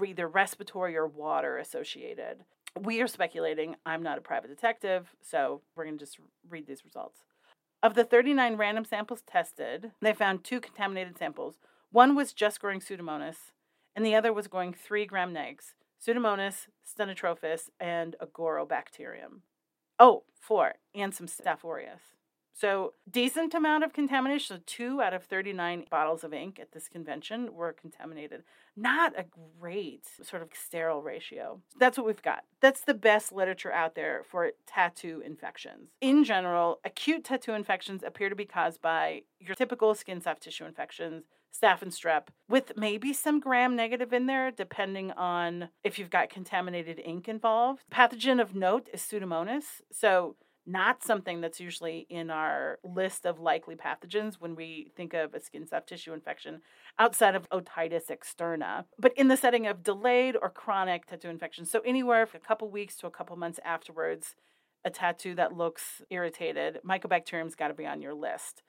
either 0.04 0.28
respiratory 0.28 0.98
or 0.98 1.06
water 1.06 1.58
associated 1.58 2.44
we 2.82 3.02
are 3.02 3.08
speculating. 3.08 3.76
I'm 3.86 4.04
not 4.04 4.18
a 4.18 4.22
private 4.22 4.50
detective, 4.50 5.16
so 5.22 5.62
we're 5.76 5.86
going 5.86 5.98
to 5.98 6.06
just 6.06 6.18
read 6.50 6.68
these 6.68 6.84
results. 6.84 7.22
Of 7.82 7.94
the 7.94 8.04
39 8.04 8.56
random 8.58 8.86
samples 8.86 9.22
tested, 9.22 9.92
they 10.02 10.14
found 10.14 10.44
two 10.44 10.60
contaminated 10.60 11.18
samples. 11.18 11.56
One 11.92 12.16
was 12.16 12.34
just 12.34 12.60
growing 12.60 12.80
Pseudomonas, 12.80 13.52
and 13.96 14.06
the 14.06 14.16
other 14.16 14.34
was 14.34 14.48
growing 14.48 14.74
three 14.74 15.06
gram 15.06 15.34
negs 15.34 15.76
Pseudomonas, 16.04 16.68
Stenotrophes, 16.86 17.70
and 17.80 18.16
Agrobacterium. 18.22 19.42
Oh, 19.98 20.24
four, 20.40 20.76
and 20.94 21.14
some 21.14 21.28
Staph 21.28 21.64
aureus. 21.64 22.15
So, 22.58 22.94
decent 23.12 23.54
amount 23.54 23.84
of 23.84 23.92
contamination. 23.92 24.56
So, 24.56 24.64
two 24.66 25.02
out 25.02 25.14
of 25.14 25.26
39 25.26 25.88
bottles 25.92 26.24
of 26.24 26.34
ink 26.34 26.58
at 26.58 26.72
this 26.72 26.88
convention 26.88 27.54
were 27.54 27.74
contaminated. 27.74 28.44
Not 28.78 29.12
a 29.18 29.26
great 29.60 30.06
sort 30.24 30.42
of 30.42 30.50
sterile 30.54 31.02
ratio. 31.02 31.60
That's 31.78 31.98
what 31.98 32.08
we've 32.08 32.22
got. 32.22 32.46
That's 32.62 32.80
the 32.80 32.94
best 32.94 33.34
literature 33.34 33.74
out 33.74 33.96
there 33.96 34.24
for 34.24 34.52
tattoo 34.66 35.22
infections. 35.26 35.90
In 36.00 36.24
general, 36.24 36.80
acute 36.86 37.26
tattoo 37.26 37.52
infections 37.52 38.04
appear 38.04 38.30
to 38.30 38.36
be 38.36 38.46
caused 38.46 38.82
by 38.82 39.24
your 39.38 39.56
typical 39.56 39.94
skin 39.94 40.22
soft 40.22 40.44
tissue 40.44 40.64
infections, 40.64 41.26
staph 41.54 41.82
and 41.82 41.92
strep, 41.92 42.28
with 42.48 42.72
maybe 42.78 43.12
some 43.12 43.42
gram 43.42 43.76
negative 43.76 44.14
in 44.14 44.28
there, 44.28 44.50
depending 44.50 45.12
on 45.12 45.70
if 45.84 46.00
you've 46.00 46.10
got 46.10 46.30
contaminated 46.30 47.02
ink 47.04 47.28
involved. 47.28 47.84
Pathogen 47.92 48.42
of 48.42 48.56
note 48.56 48.88
is 48.94 49.02
Pseudomonas. 49.02 49.82
So, 49.92 50.38
not 50.66 51.04
something 51.04 51.42
that's 51.42 51.60
usually 51.60 52.08
in 52.10 52.30
our 52.30 52.80
list 52.84 53.26
of 53.26 53.40
likely 53.40 53.76
pathogens 53.76 54.36
when 54.36 54.56
we 54.56 54.92
think 54.96 55.14
of 55.14 55.34
a 55.34 55.40
skin 55.40 55.68
soft 55.68 55.88
tissue 55.88 56.14
infection 56.14 56.62
outside 56.98 57.36
of 57.36 57.50
otitis 57.50 58.10
externa, 58.10 58.86
but 58.98 59.14
in 59.16 59.28
the 59.28 59.38
setting 59.38 59.68
of 59.68 59.84
delayed 59.84 60.36
or 60.42 60.50
chronic 60.50 61.06
tattoo 61.06 61.30
infection. 61.30 61.66
So, 61.66 61.82
anywhere 61.86 62.26
from 62.26 62.42
a 62.44 62.48
couple 62.48 62.70
weeks 62.70 62.96
to 62.98 63.08
a 63.08 63.12
couple 63.12 63.36
months 63.36 63.60
afterwards, 63.64 64.36
a 64.84 64.90
tattoo 64.90 65.36
that 65.36 65.54
looks 65.54 66.02
irritated, 66.10 66.80
mycobacterium's 66.88 67.56
got 67.56 67.70
to 67.70 67.74
be 67.74 67.86
on 67.86 68.02
your 68.02 68.14
list. 68.14 68.64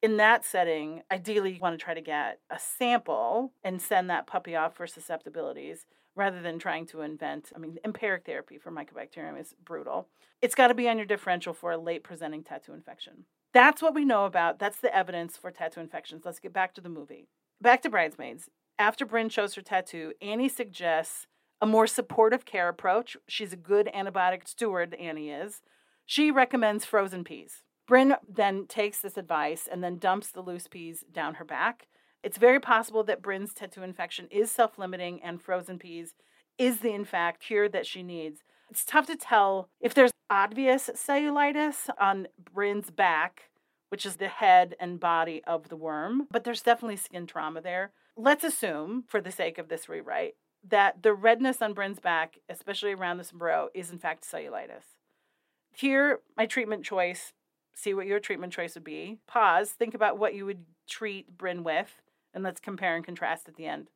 In 0.00 0.16
that 0.18 0.44
setting, 0.44 1.02
ideally, 1.10 1.52
you 1.52 1.60
want 1.60 1.78
to 1.78 1.82
try 1.82 1.92
to 1.92 2.00
get 2.00 2.40
a 2.50 2.58
sample 2.58 3.52
and 3.64 3.82
send 3.82 4.08
that 4.10 4.26
puppy 4.26 4.54
off 4.54 4.76
for 4.76 4.86
susceptibilities 4.86 5.86
rather 6.18 6.42
than 6.42 6.58
trying 6.58 6.84
to 6.86 7.00
invent. 7.00 7.52
I 7.54 7.58
mean, 7.58 7.78
empiric 7.84 8.26
therapy 8.26 8.58
for 8.58 8.72
mycobacterium 8.72 9.40
is 9.40 9.54
brutal. 9.64 10.08
It's 10.42 10.56
got 10.56 10.68
to 10.68 10.74
be 10.74 10.88
on 10.88 10.98
your 10.98 11.06
differential 11.06 11.54
for 11.54 11.72
a 11.72 11.78
late 11.78 12.02
presenting 12.02 12.42
tattoo 12.42 12.74
infection. 12.74 13.24
That's 13.54 13.80
what 13.80 13.94
we 13.94 14.04
know 14.04 14.26
about. 14.26 14.58
That's 14.58 14.80
the 14.80 14.94
evidence 14.94 15.36
for 15.36 15.50
tattoo 15.50 15.80
infections. 15.80 16.22
Let's 16.24 16.40
get 16.40 16.52
back 16.52 16.74
to 16.74 16.80
the 16.80 16.88
movie. 16.88 17.28
Back 17.62 17.82
to 17.82 17.90
Bridesmaids. 17.90 18.50
After 18.78 19.06
Brynn 19.06 19.30
shows 19.30 19.54
her 19.54 19.62
tattoo, 19.62 20.12
Annie 20.20 20.48
suggests 20.48 21.26
a 21.60 21.66
more 21.66 21.86
supportive 21.86 22.44
care 22.44 22.68
approach. 22.68 23.16
She's 23.26 23.52
a 23.52 23.56
good 23.56 23.88
antibiotic 23.94 24.46
steward, 24.46 24.94
Annie 24.94 25.30
is. 25.30 25.62
She 26.04 26.30
recommends 26.30 26.84
frozen 26.84 27.24
peas. 27.24 27.62
Brynn 27.88 28.16
then 28.28 28.66
takes 28.66 29.00
this 29.00 29.16
advice 29.16 29.68
and 29.70 29.82
then 29.82 29.98
dumps 29.98 30.30
the 30.30 30.42
loose 30.42 30.68
peas 30.68 31.04
down 31.10 31.34
her 31.34 31.44
back. 31.44 31.88
It's 32.22 32.38
very 32.38 32.60
possible 32.60 33.04
that 33.04 33.22
Brynn's 33.22 33.54
tattoo 33.54 33.82
infection 33.82 34.28
is 34.30 34.50
self 34.50 34.78
limiting 34.78 35.22
and 35.22 35.40
frozen 35.40 35.78
peas 35.78 36.14
is 36.58 36.80
the, 36.80 36.92
in 36.92 37.04
fact, 37.04 37.40
cure 37.40 37.68
that 37.68 37.86
she 37.86 38.02
needs. 38.02 38.42
It's 38.70 38.84
tough 38.84 39.06
to 39.06 39.16
tell 39.16 39.68
if 39.80 39.94
there's 39.94 40.10
obvious 40.28 40.90
cellulitis 40.94 41.88
on 41.98 42.26
Brynn's 42.42 42.90
back, 42.90 43.50
which 43.88 44.04
is 44.04 44.16
the 44.16 44.28
head 44.28 44.74
and 44.80 45.00
body 45.00 45.42
of 45.46 45.68
the 45.68 45.76
worm, 45.76 46.26
but 46.30 46.44
there's 46.44 46.62
definitely 46.62 46.96
skin 46.96 47.26
trauma 47.26 47.60
there. 47.60 47.92
Let's 48.16 48.44
assume, 48.44 49.04
for 49.06 49.20
the 49.20 49.30
sake 49.30 49.56
of 49.58 49.68
this 49.68 49.88
rewrite, 49.88 50.34
that 50.68 51.02
the 51.02 51.14
redness 51.14 51.62
on 51.62 51.74
Brynn's 51.74 52.00
back, 52.00 52.38
especially 52.48 52.92
around 52.92 53.18
the 53.18 53.24
sombrero, 53.24 53.68
is 53.72 53.90
in 53.90 53.98
fact 53.98 54.28
cellulitis. 54.30 54.96
Here, 55.72 56.18
my 56.36 56.46
treatment 56.46 56.84
choice 56.84 57.32
see 57.78 57.94
what 57.94 58.06
your 58.06 58.18
treatment 58.18 58.52
choice 58.52 58.74
would 58.74 58.84
be. 58.84 59.18
Pause, 59.26 59.70
think 59.70 59.94
about 59.94 60.18
what 60.18 60.34
you 60.34 60.44
would 60.44 60.64
treat 60.88 61.38
Brynn 61.38 61.62
with, 61.62 62.02
and 62.38 62.44
let's 62.44 62.60
compare 62.60 62.94
and 62.94 63.04
contrast 63.04 63.48
at 63.48 63.56
the 63.56 63.66
end. 63.66 63.88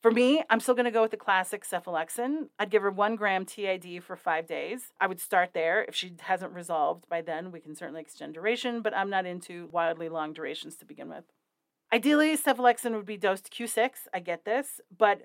For 0.00 0.12
me, 0.12 0.42
I'm 0.48 0.60
still 0.60 0.74
going 0.74 0.84
to 0.84 0.92
go 0.92 1.02
with 1.02 1.10
the 1.10 1.16
classic 1.16 1.64
cephalexin. 1.66 2.48
I'd 2.58 2.70
give 2.70 2.82
her 2.82 2.90
one 2.90 3.16
gram 3.16 3.44
TID 3.44 4.04
for 4.04 4.16
five 4.16 4.46
days. 4.46 4.92
I 5.00 5.06
would 5.06 5.18
start 5.18 5.50
there. 5.52 5.82
If 5.82 5.96
she 5.96 6.12
hasn't 6.20 6.52
resolved 6.52 7.08
by 7.08 7.22
then, 7.22 7.50
we 7.50 7.58
can 7.58 7.74
certainly 7.74 8.02
extend 8.02 8.34
duration, 8.34 8.82
but 8.82 8.96
I'm 8.96 9.10
not 9.10 9.26
into 9.26 9.68
wildly 9.72 10.08
long 10.08 10.32
durations 10.32 10.76
to 10.76 10.84
begin 10.84 11.08
with. 11.08 11.24
Ideally, 11.92 12.36
cephalexin 12.36 12.94
would 12.94 13.06
be 13.06 13.16
dosed 13.16 13.52
Q6. 13.52 13.90
I 14.12 14.20
get 14.20 14.44
this, 14.44 14.80
but 14.96 15.22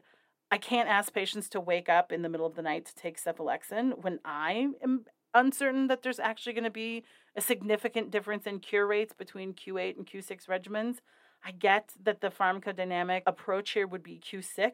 I 0.49 0.57
can't 0.57 0.89
ask 0.89 1.13
patients 1.13 1.47
to 1.49 1.59
wake 1.59 1.89
up 1.89 2.11
in 2.11 2.23
the 2.23 2.29
middle 2.29 2.47
of 2.47 2.55
the 2.55 2.63
night 2.63 2.85
to 2.85 2.95
take 2.95 3.21
cephalexin 3.21 4.01
when 4.01 4.19
I 4.25 4.69
am 4.81 5.05
uncertain 5.33 5.87
that 5.87 6.01
there's 6.01 6.19
actually 6.19 6.53
going 6.53 6.63
to 6.63 6.71
be 6.71 7.03
a 7.35 7.41
significant 7.41 8.11
difference 8.11 8.47
in 8.47 8.59
cure 8.59 8.87
rates 8.87 9.13
between 9.13 9.53
Q8 9.53 9.97
and 9.97 10.07
Q6 10.07 10.47
regimens. 10.47 10.99
I 11.43 11.51
get 11.51 11.93
that 12.03 12.21
the 12.21 12.29
pharmacodynamic 12.29 13.23
approach 13.25 13.71
here 13.71 13.87
would 13.87 14.03
be 14.03 14.19
Q6, 14.19 14.71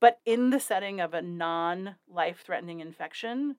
but 0.00 0.18
in 0.26 0.50
the 0.50 0.60
setting 0.60 1.00
of 1.00 1.14
a 1.14 1.22
non 1.22 1.96
life 2.08 2.42
threatening 2.44 2.80
infection, 2.80 3.56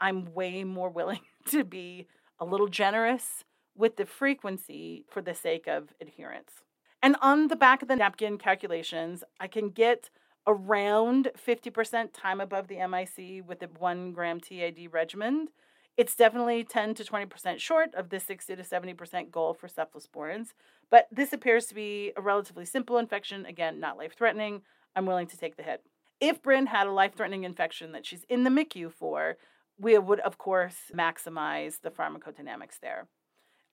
I'm 0.00 0.32
way 0.34 0.64
more 0.64 0.90
willing 0.90 1.20
to 1.48 1.64
be 1.64 2.06
a 2.38 2.44
little 2.44 2.68
generous 2.68 3.44
with 3.76 3.96
the 3.96 4.06
frequency 4.06 5.04
for 5.08 5.22
the 5.22 5.34
sake 5.34 5.66
of 5.66 5.94
adherence. 6.00 6.62
And 7.02 7.16
on 7.20 7.48
the 7.48 7.56
back 7.56 7.82
of 7.82 7.88
the 7.88 7.96
napkin 7.96 8.38
calculations, 8.38 9.24
I 9.40 9.48
can 9.48 9.70
get 9.70 10.10
around 10.46 11.30
50% 11.36 12.08
time 12.12 12.40
above 12.40 12.68
the 12.68 12.86
MIC 12.86 13.46
with 13.46 13.60
the 13.60 13.68
one 13.78 14.12
gram 14.12 14.40
TID 14.40 14.88
regimen. 14.92 15.48
It's 15.96 16.16
definitely 16.16 16.64
10 16.64 16.94
to 16.94 17.04
20% 17.04 17.58
short 17.58 17.94
of 17.94 18.08
the 18.08 18.18
60 18.18 18.56
to 18.56 18.62
70% 18.62 19.30
goal 19.30 19.52
for 19.52 19.68
cephalosporins, 19.68 20.54
but 20.90 21.06
this 21.12 21.32
appears 21.32 21.66
to 21.66 21.74
be 21.74 22.12
a 22.16 22.22
relatively 22.22 22.64
simple 22.64 22.96
infection. 22.96 23.44
Again, 23.44 23.78
not 23.78 23.98
life 23.98 24.14
threatening. 24.16 24.62
I'm 24.96 25.06
willing 25.06 25.26
to 25.26 25.36
take 25.36 25.56
the 25.56 25.62
hit. 25.62 25.82
If 26.20 26.42
Brynn 26.42 26.68
had 26.68 26.86
a 26.86 26.92
life 26.92 27.14
threatening 27.14 27.44
infection 27.44 27.92
that 27.92 28.06
she's 28.06 28.24
in 28.28 28.44
the 28.44 28.50
MICU 28.50 28.90
for, 28.92 29.36
we 29.78 29.98
would, 29.98 30.20
of 30.20 30.38
course, 30.38 30.76
maximize 30.94 31.80
the 31.80 31.90
pharmacodynamics 31.90 32.78
there. 32.80 33.08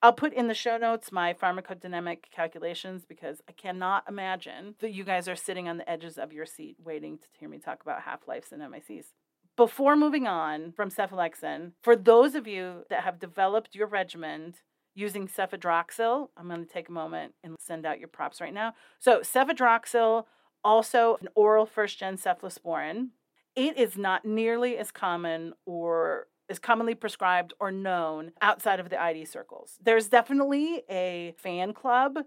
I'll 0.01 0.13
put 0.13 0.33
in 0.33 0.47
the 0.47 0.53
show 0.53 0.77
notes 0.77 1.11
my 1.11 1.33
pharmacodynamic 1.33 2.31
calculations 2.31 3.03
because 3.05 3.41
I 3.49 3.51
cannot 3.51 4.05
imagine 4.07 4.75
that 4.79 4.93
you 4.93 5.03
guys 5.03 5.27
are 5.27 5.35
sitting 5.35 5.67
on 5.67 5.77
the 5.77 5.89
edges 5.89 6.17
of 6.17 6.31
your 6.31 6.45
seat 6.45 6.77
waiting 6.83 7.17
to 7.17 7.27
hear 7.37 7.49
me 7.49 7.59
talk 7.59 7.81
about 7.81 8.01
half 8.03 8.27
lives 8.27 8.51
and 8.51 8.61
MICs. 8.61 9.07
Before 9.59 9.97
moving 9.97 10.25
on 10.25 10.71
from 10.71 10.89
cephalexin, 10.89 11.73
for 11.81 11.93
those 11.93 12.33
of 12.33 12.47
you 12.47 12.85
that 12.89 13.03
have 13.03 13.19
developed 13.19 13.75
your 13.75 13.87
regimen 13.87 14.55
using 14.95 15.27
cefadroxil, 15.27 16.29
I'm 16.37 16.47
going 16.47 16.65
to 16.65 16.73
take 16.73 16.87
a 16.87 16.93
moment 16.93 17.33
and 17.43 17.57
send 17.59 17.85
out 17.85 17.99
your 17.99 18.07
props 18.07 18.39
right 18.39 18.53
now. 18.53 18.73
So, 18.99 19.19
cefadroxil, 19.19 20.23
also 20.63 21.17
an 21.19 21.27
oral 21.35 21.65
first 21.65 21.99
gen 21.99 22.15
cephalosporin, 22.15 23.09
it 23.53 23.77
is 23.77 23.97
not 23.97 24.23
nearly 24.23 24.77
as 24.77 24.91
common 24.91 25.51
or 25.65 26.27
is 26.47 26.57
commonly 26.57 26.95
prescribed 26.95 27.53
or 27.59 27.69
known 27.69 28.31
outside 28.41 28.79
of 28.79 28.89
the 28.89 29.01
ID 29.01 29.25
circles. 29.25 29.77
There's 29.83 30.07
definitely 30.07 30.83
a 30.89 31.35
fan 31.37 31.73
club 31.73 32.19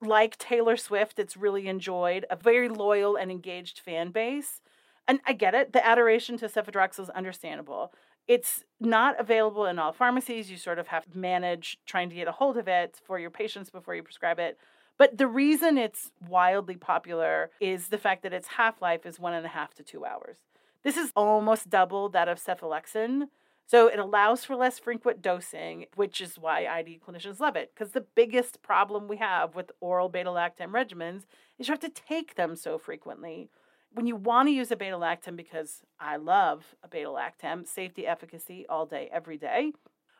like 0.00 0.38
Taylor 0.38 0.78
Swift, 0.78 1.18
it's 1.18 1.36
really 1.36 1.68
enjoyed, 1.68 2.24
a 2.30 2.36
very 2.36 2.70
loyal 2.70 3.16
and 3.16 3.30
engaged 3.30 3.80
fan 3.80 4.12
base 4.12 4.62
and 5.10 5.20
I 5.26 5.32
get 5.32 5.56
it. 5.56 5.72
The 5.72 5.84
adoration 5.84 6.38
to 6.38 6.46
cefadroxil 6.46 7.00
is 7.00 7.10
understandable. 7.10 7.92
It's 8.28 8.62
not 8.78 9.18
available 9.18 9.66
in 9.66 9.76
all 9.76 9.92
pharmacies. 9.92 10.48
You 10.48 10.56
sort 10.56 10.78
of 10.78 10.86
have 10.86 11.04
to 11.10 11.18
manage 11.18 11.78
trying 11.84 12.10
to 12.10 12.14
get 12.14 12.28
a 12.28 12.32
hold 12.32 12.56
of 12.56 12.68
it 12.68 13.00
for 13.04 13.18
your 13.18 13.30
patients 13.30 13.70
before 13.70 13.96
you 13.96 14.04
prescribe 14.04 14.38
it. 14.38 14.56
But 14.98 15.18
the 15.18 15.26
reason 15.26 15.78
it's 15.78 16.12
wildly 16.28 16.76
popular 16.76 17.50
is 17.60 17.88
the 17.88 17.98
fact 17.98 18.22
that 18.22 18.32
its 18.32 18.46
half 18.46 18.80
life 18.80 19.04
is 19.04 19.18
one 19.18 19.34
and 19.34 19.44
a 19.44 19.48
half 19.48 19.74
to 19.74 19.82
two 19.82 20.04
hours. 20.04 20.36
This 20.84 20.96
is 20.96 21.10
almost 21.16 21.68
double 21.68 22.08
that 22.10 22.28
of 22.28 22.38
cephalexin. 22.38 23.22
So 23.66 23.88
it 23.88 23.98
allows 23.98 24.44
for 24.44 24.54
less 24.54 24.78
frequent 24.78 25.22
dosing, 25.22 25.86
which 25.96 26.20
is 26.20 26.38
why 26.38 26.66
ID 26.66 27.00
clinicians 27.04 27.40
love 27.40 27.56
it. 27.56 27.72
Because 27.74 27.94
the 27.94 28.06
biggest 28.14 28.62
problem 28.62 29.08
we 29.08 29.16
have 29.16 29.56
with 29.56 29.72
oral 29.80 30.08
beta 30.08 30.30
lactam 30.30 30.70
regimens 30.70 31.24
is 31.58 31.66
you 31.66 31.72
have 31.72 31.80
to 31.80 31.88
take 31.88 32.36
them 32.36 32.54
so 32.54 32.78
frequently 32.78 33.50
when 33.92 34.06
you 34.06 34.16
want 34.16 34.48
to 34.48 34.52
use 34.52 34.70
a 34.70 34.76
beta 34.76 34.96
lactam, 34.96 35.36
because 35.36 35.82
I 35.98 36.16
love 36.16 36.74
a 36.82 36.88
beta 36.88 37.08
lactam, 37.08 37.66
safety, 37.66 38.06
efficacy 38.06 38.66
all 38.68 38.86
day, 38.86 39.08
every 39.12 39.36
day. 39.36 39.72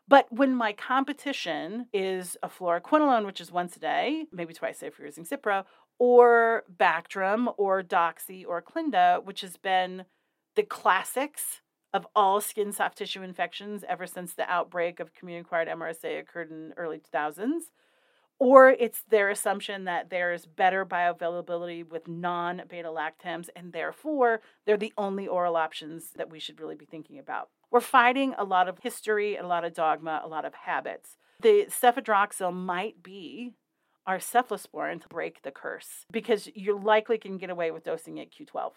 But 0.09 0.27
when 0.31 0.55
my 0.55 0.73
competition 0.73 1.87
is 1.93 2.37
a 2.43 2.49
fluoroquinolone, 2.49 3.27
which 3.27 3.41
is 3.41 3.53
once 3.53 3.77
a 3.77 3.81
day, 3.81 4.25
maybe 4.33 4.53
twice 4.53 4.83
if 4.83 4.99
you're 4.99 5.07
using 5.07 5.25
Cipro, 5.25 5.65
or 6.01 6.65
Bactrim 6.75 7.55
or 7.57 7.83
Doxy 7.83 8.45
or 8.47 8.61
Clinda, 8.61 9.21
which 9.23 9.43
has 9.43 9.57
been 9.57 10.05
the 10.57 10.63
classics 10.65 11.61
of 11.93 12.07
all 12.17 12.41
skin 12.41 12.73
soft 12.73 12.99
tissue 12.99 13.23
infections 13.23 13.85
ever 13.89 14.07
since 14.07 14.35
the 14.35 14.51
outbreak 14.51 14.99
of 14.99 15.15
community 15.15 15.43
acquired 15.43 15.69
MRSA 15.69 16.21
occurred 16.21 16.51
in 16.51 16.73
early 16.77 16.99
2000s 16.99 17.65
or 18.41 18.71
it's 18.71 19.03
their 19.11 19.29
assumption 19.29 19.85
that 19.85 20.09
there's 20.09 20.47
better 20.47 20.85
bioavailability 20.85 21.87
with 21.87 22.09
non 22.09 22.63
beta 22.69 22.89
lactams, 22.89 23.49
and 23.55 23.73
therefore 23.73 24.41
they're 24.67 24.79
the 24.79 24.95
only 24.99 25.29
oral 25.29 25.57
options 25.57 26.13
that 26.17 26.31
we 26.31 26.41
should 26.41 26.59
really 26.59 26.75
be 26.75 26.87
thinking 26.87 27.19
about. 27.19 27.51
We're 27.71 27.81
fighting 27.81 28.35
a 28.37 28.45
lot 28.45 28.67
of 28.67 28.79
history, 28.79 29.37
a 29.37 29.47
lot 29.47 29.65
of 29.65 29.75
dogma, 29.75 30.23
a 30.25 30.29
lot 30.29 30.47
of 30.47 30.55
habits. 30.55 31.19
The 31.41 31.67
cefadroxil 31.69 32.53
might 32.53 33.03
be 33.03 33.53
our 34.07 34.19
cephalosporin 34.19 35.03
to 35.03 35.09
break 35.09 35.43
the 35.43 35.51
curse 35.51 36.07
because 36.11 36.49
you 36.55 36.79
likely 36.79 37.19
can 37.19 37.37
get 37.37 37.51
away 37.51 37.71
with 37.71 37.85
dosing 37.85 38.17
it 38.17 38.33
Q12. 38.33 38.73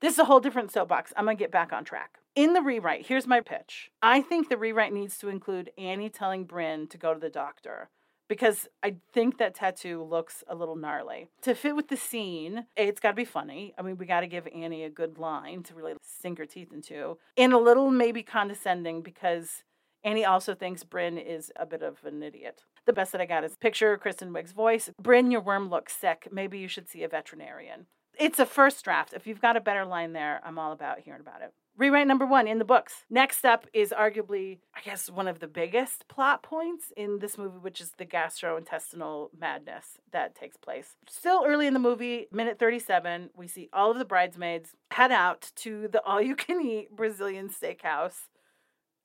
This 0.00 0.14
is 0.14 0.18
a 0.18 0.24
whole 0.26 0.40
different 0.40 0.70
soapbox. 0.70 1.12
I'm 1.16 1.24
going 1.24 1.36
to 1.36 1.42
get 1.42 1.50
back 1.50 1.72
on 1.72 1.84
track. 1.84 2.18
In 2.34 2.52
the 2.52 2.62
rewrite, 2.62 3.06
here's 3.06 3.26
my 3.26 3.40
pitch. 3.40 3.90
I 4.00 4.20
think 4.22 4.48
the 4.48 4.56
rewrite 4.56 4.92
needs 4.92 5.18
to 5.18 5.28
include 5.28 5.70
Annie 5.76 6.08
telling 6.10 6.46
Brynn 6.46 6.88
to 6.90 6.98
go 6.98 7.12
to 7.12 7.20
the 7.20 7.28
doctor 7.28 7.88
because 8.30 8.68
I 8.80 8.94
think 9.12 9.38
that 9.38 9.56
tattoo 9.56 10.04
looks 10.04 10.44
a 10.48 10.54
little 10.54 10.76
gnarly. 10.76 11.26
To 11.42 11.52
fit 11.52 11.74
with 11.74 11.88
the 11.88 11.96
scene, 11.96 12.64
it's 12.76 13.00
got 13.00 13.10
to 13.10 13.16
be 13.16 13.24
funny. 13.24 13.74
I 13.76 13.82
mean, 13.82 13.98
we 13.98 14.06
got 14.06 14.20
to 14.20 14.28
give 14.28 14.46
Annie 14.54 14.84
a 14.84 14.88
good 14.88 15.18
line 15.18 15.64
to 15.64 15.74
really 15.74 15.94
sink 16.00 16.38
her 16.38 16.46
teeth 16.46 16.72
into, 16.72 17.18
and 17.36 17.52
a 17.52 17.58
little 17.58 17.90
maybe 17.90 18.22
condescending 18.22 19.02
because 19.02 19.64
Annie 20.04 20.24
also 20.24 20.54
thinks 20.54 20.84
Brynn 20.84 21.20
is 21.22 21.50
a 21.56 21.66
bit 21.66 21.82
of 21.82 22.04
an 22.04 22.22
idiot. 22.22 22.62
The 22.86 22.92
best 22.92 23.10
that 23.12 23.20
I 23.20 23.26
got 23.26 23.42
is 23.42 23.56
picture 23.56 23.98
Kristen 23.98 24.32
Wiig's 24.32 24.52
voice. 24.52 24.90
Brynn, 25.02 25.32
your 25.32 25.40
worm 25.40 25.68
looks 25.68 25.96
sick. 25.96 26.28
Maybe 26.30 26.56
you 26.58 26.68
should 26.68 26.88
see 26.88 27.02
a 27.02 27.08
veterinarian. 27.08 27.86
It's 28.16 28.38
a 28.38 28.46
first 28.46 28.84
draft. 28.84 29.12
If 29.12 29.26
you've 29.26 29.40
got 29.40 29.56
a 29.56 29.60
better 29.60 29.84
line 29.84 30.12
there, 30.12 30.40
I'm 30.44 30.58
all 30.58 30.70
about 30.70 31.00
hearing 31.00 31.20
about 31.20 31.42
it. 31.42 31.52
Rewrite 31.80 32.06
number 32.06 32.26
one 32.26 32.46
in 32.46 32.58
the 32.58 32.66
books. 32.66 33.06
Next 33.08 33.42
up 33.42 33.66
is 33.72 33.88
arguably, 33.90 34.58
I 34.76 34.82
guess, 34.82 35.08
one 35.08 35.26
of 35.26 35.38
the 35.38 35.46
biggest 35.46 36.06
plot 36.08 36.42
points 36.42 36.92
in 36.94 37.20
this 37.20 37.38
movie, 37.38 37.56
which 37.56 37.80
is 37.80 37.92
the 37.96 38.04
gastrointestinal 38.04 39.30
madness 39.34 39.96
that 40.12 40.34
takes 40.34 40.58
place. 40.58 40.96
Still 41.08 41.42
early 41.46 41.66
in 41.66 41.72
the 41.72 41.80
movie, 41.80 42.26
minute 42.30 42.58
37, 42.58 43.30
we 43.34 43.48
see 43.48 43.70
all 43.72 43.90
of 43.90 43.98
the 43.98 44.04
bridesmaids 44.04 44.74
head 44.90 45.10
out 45.10 45.52
to 45.56 45.88
the 45.88 46.02
all 46.02 46.20
you 46.20 46.36
can 46.36 46.60
eat 46.60 46.94
Brazilian 46.94 47.48
steakhouse. 47.48 48.28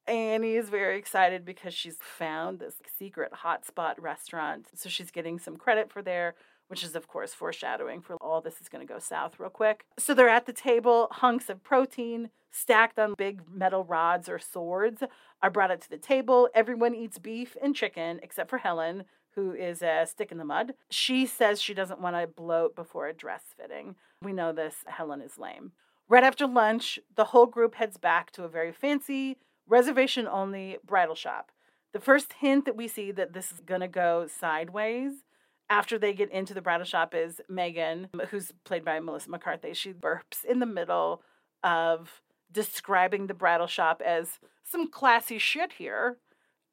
Annie 0.06 0.56
is 0.56 0.68
very 0.68 0.98
excited 0.98 1.46
because 1.46 1.74
she's 1.74 2.00
found 2.02 2.60
this 2.60 2.76
secret 3.00 3.32
hotspot 3.46 3.94
restaurant. 4.00 4.68
So 4.76 4.90
she's 4.90 5.12
getting 5.12 5.40
some 5.40 5.56
credit 5.56 5.94
for 5.94 6.02
there 6.02 6.36
which 6.68 6.84
is, 6.84 6.96
of 6.96 7.08
course, 7.08 7.34
foreshadowing 7.34 8.02
for 8.02 8.16
all 8.18 8.42
this 8.42 8.60
is 8.62 8.70
going 8.70 8.86
to 8.86 8.92
go 8.92 9.00
south 9.00 9.40
real 9.40 9.50
quick. 9.50 9.86
So 9.98 10.14
they're 10.14 10.30
at 10.30 10.46
the 10.46 10.54
table, 10.54 11.08
hunks 11.12 11.50
of 11.50 11.64
protein 11.64 12.30
stacked 12.52 12.98
on 12.98 13.14
big 13.18 13.42
metal 13.52 13.84
rods 13.84 14.30
or 14.30 14.40
swords 14.40 15.04
are 15.42 15.50
brought 15.50 15.72
up 15.72 15.82
to 15.82 15.90
the 15.90 15.98
table. 15.98 16.50
Everyone 16.56 16.96
eats 16.96 17.20
beef 17.20 17.58
and 17.62 17.76
chicken 17.76 18.20
except 18.24 18.50
for 18.50 18.60
Helen, 18.60 19.04
who 19.32 19.52
is 19.52 19.82
a 19.82 20.06
stick 20.10 20.32
in 20.32 20.38
the 20.38 20.46
mud. 20.46 20.74
She 20.90 21.26
says 21.26 21.62
she 21.62 21.74
doesn't 21.74 22.00
want 22.00 22.16
to 22.16 22.28
bloat 22.28 22.76
before 22.76 23.08
a 23.08 23.14
dress 23.14 23.44
fitting. 23.58 23.96
We 24.22 24.32
know 24.32 24.54
this, 24.54 24.78
Helen 24.88 25.22
is 25.22 25.38
lame. 25.38 25.74
Right 26.08 26.24
after 26.24 26.48
lunch, 26.48 26.98
the 27.16 27.26
whole 27.26 27.46
group 27.46 27.76
heads 27.76 27.98
back 27.98 28.32
to 28.32 28.44
a 28.44 28.50
very 28.50 28.72
fancy, 28.72 29.38
reservation 29.68 30.28
only 30.28 30.78
bridal 30.86 31.16
shop. 31.16 31.52
The 31.92 32.00
first 32.00 32.34
hint 32.34 32.66
that 32.66 32.78
we 32.78 32.88
see 32.88 33.12
that 33.12 33.34
this 33.34 33.52
is 33.52 33.60
going 33.60 33.82
to 33.82 33.88
go 33.88 34.28
sideways 34.28 35.24
after 35.70 35.98
they 35.98 36.14
get 36.14 36.32
into 36.32 36.54
the 36.54 36.62
bridal 36.62 36.86
shop 36.86 37.14
is 37.16 37.42
Megan, 37.50 38.10
who's 38.30 38.52
played 38.64 38.86
by 38.86 39.00
Melissa 39.00 39.30
McCarthy. 39.30 39.74
She 39.74 39.94
burps 39.94 40.44
in 40.48 40.60
the 40.60 40.66
middle 40.66 41.22
of 41.64 42.22
describing 42.52 43.28
the 43.28 43.34
bridal 43.34 43.68
shop 43.68 44.02
as 44.06 44.40
some 44.64 44.90
classy 44.90 45.38
shit 45.38 45.74
here. 45.74 46.18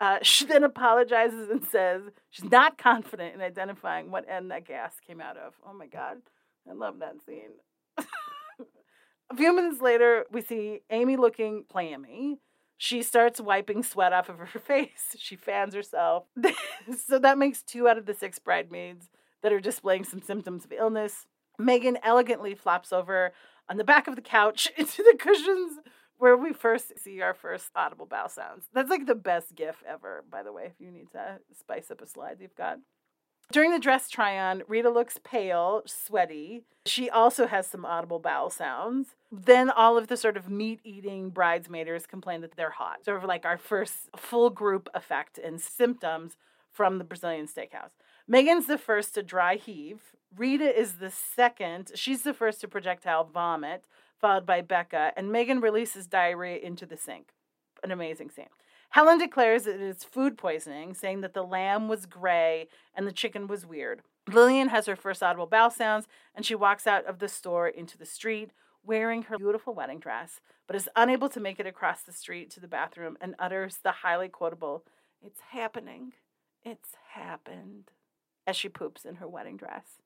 Uh, 0.01 0.19
she 0.23 0.45
then 0.45 0.65
apologizes 0.65 1.49
and 1.49 1.65
says 1.65 2.03
she's 2.31 2.51
not 2.51 2.79
confident 2.79 3.35
in 3.35 3.41
identifying 3.41 4.11
what 4.11 4.29
end 4.29 4.51
that 4.51 4.67
gas 4.67 4.95
came 5.07 5.21
out 5.21 5.37
of. 5.37 5.55
Oh 5.67 5.73
my 5.73 5.87
God. 5.87 6.19
I 6.69 6.75
love 6.75 7.01
that 7.01 7.17
scene. 7.27 7.51
A 7.99 9.37
few 9.37 9.55
minutes 9.55 9.81
later, 9.81 10.27
we 10.31 10.43
see 10.43 10.81
Annie 10.91 11.17
looking 11.17 11.65
clammy. 11.71 12.39
She 12.83 13.05
starts 13.05 13.41
wiping 13.41 13.85
sweat 13.85 14.13
off 14.13 14.29
of 14.29 14.39
her 14.39 14.59
face. 14.59 15.15
She 15.17 15.37
fans 15.37 15.73
herself. 15.73 16.25
so 17.07 17.21
that 17.21 17.39
makes 17.39 17.63
two 17.63 17.87
out 17.87 17.97
of 17.97 18.07
the 18.07 18.13
six 18.13 18.41
bridesmaids 18.41 19.09
that 19.41 19.53
are 19.53 19.61
displaying 19.61 20.03
some 20.03 20.21
symptoms 20.21 20.65
of 20.65 20.73
illness. 20.73 21.27
Megan 21.61 21.97
elegantly 22.03 22.57
flops 22.57 22.93
over 22.93 23.35
on 23.69 23.77
the 23.77 23.85
back 23.85 24.09
of 24.09 24.17
the 24.17 24.21
couch 24.21 24.69
into 24.77 25.05
the 25.05 25.17
cushions 25.17 25.79
where 26.19 26.37
we 26.37 26.53
first 26.53 26.99
see 26.99 27.21
our 27.21 27.35
first 27.35 27.71
audible 27.77 28.05
bowel 28.05 28.29
sounds. 28.29 28.65
That's 28.75 28.91
like 28.91 29.07
the 29.07 29.15
best 29.15 29.55
gif 29.55 29.81
ever, 29.89 30.25
by 30.29 30.43
the 30.43 30.53
way, 30.53 30.65
if 30.65 30.81
you 30.81 30.91
need 30.91 31.13
to 31.13 31.39
spice 31.57 31.89
up 31.93 32.01
a 32.01 32.07
slide 32.09 32.39
you've 32.41 32.57
got. 32.57 32.79
During 33.53 33.71
the 33.71 33.79
dress 33.79 34.09
try 34.09 34.39
on, 34.39 34.63
Rita 34.67 34.89
looks 34.89 35.19
pale, 35.23 35.83
sweaty. 35.85 36.63
She 36.87 37.11
also 37.11 37.47
has 37.47 37.67
some 37.67 37.85
audible 37.85 38.19
bowel 38.19 38.49
sounds. 38.49 39.09
Then 39.31 39.69
all 39.69 39.99
of 39.99 40.07
the 40.07 40.17
sort 40.17 40.39
of 40.39 40.49
meat 40.49 40.81
eating 40.85 41.31
bridesmaiders 41.31 42.09
complain 42.09 42.41
that 42.41 42.57
they're 42.57 42.71
hot. 42.71 43.05
Sort 43.05 43.19
of 43.19 43.25
like 43.25 43.45
our 43.45 43.59
first 43.59 44.09
full 44.17 44.49
group 44.49 44.89
effect 44.95 45.37
and 45.37 45.61
symptoms 45.61 46.39
from 46.71 46.97
the 46.97 47.05
Brazilian 47.05 47.47
steakhouse. 47.47 47.91
Megan's 48.27 48.67
the 48.67 48.79
first 48.79 49.13
to 49.15 49.23
dry 49.23 49.57
heave. 49.57 50.01
Rita 50.35 50.75
is 50.75 50.95
the 50.95 51.11
second. 51.11 51.93
She's 51.95 52.23
the 52.23 52.33
first 52.33 52.63
to 52.63 52.69
projectile 52.69 53.25
vomit, 53.25 53.85
followed 54.19 54.47
by 54.47 54.63
Becca. 54.63 55.13
And 55.15 55.31
Megan 55.31 55.61
releases 55.61 56.07
diarrhea 56.07 56.57
into 56.57 56.87
the 56.87 56.97
sink. 56.97 57.35
An 57.85 57.91
amazing 57.91 58.31
scene. 58.31 58.47
Helen 58.93 59.17
declares 59.17 59.67
it 59.67 59.81
is 59.81 60.05
food 60.05 60.37
poisoning, 60.37 60.93
saying 60.93 61.23
that 61.23 61.33
the 61.33 61.43
lamb 61.43 61.89
was 61.89 62.05
gray 62.05 62.69
and 62.95 63.07
the 63.07 63.13
chicken 63.13 63.47
was 63.47 63.65
weird. 63.65 64.03
Lillian 64.29 64.69
has 64.69 64.85
her 64.85 64.97
first 64.97 65.23
audible 65.23 65.47
bowel 65.47 65.71
sounds, 65.71 66.07
and 66.35 66.45
she 66.45 66.55
walks 66.55 66.87
out 66.87 67.07
of 67.07 67.19
the 67.19 67.29
store 67.29 67.67
into 67.67 67.97
the 67.97 68.05
street 68.05 68.51
wearing 68.85 69.23
her 69.23 69.39
beautiful 69.39 69.73
wedding 69.75 69.99
dress, 69.99 70.41
but 70.67 70.77
is 70.77 70.91
unable 70.95 71.31
to 71.31 71.41
make 71.41 71.59
it 71.59 71.67
across 71.67 72.03
the 72.03 72.13
street 72.13 72.51
to 72.51 72.61
the 72.61 72.69
bathroom 72.69 73.17
and 73.21 73.35
utters 73.39 73.79
the 73.83 73.93
highly 73.93 74.29
quotable, 74.29 74.85
It's 75.25 75.41
happening. 75.53 76.13
It's 76.63 76.91
happened, 77.15 77.93
as 78.47 78.57
she 78.57 78.69
poops 78.69 79.05
in 79.05 79.17
her 79.17 79.29
wedding 79.29 79.57
dress. 79.57 80.03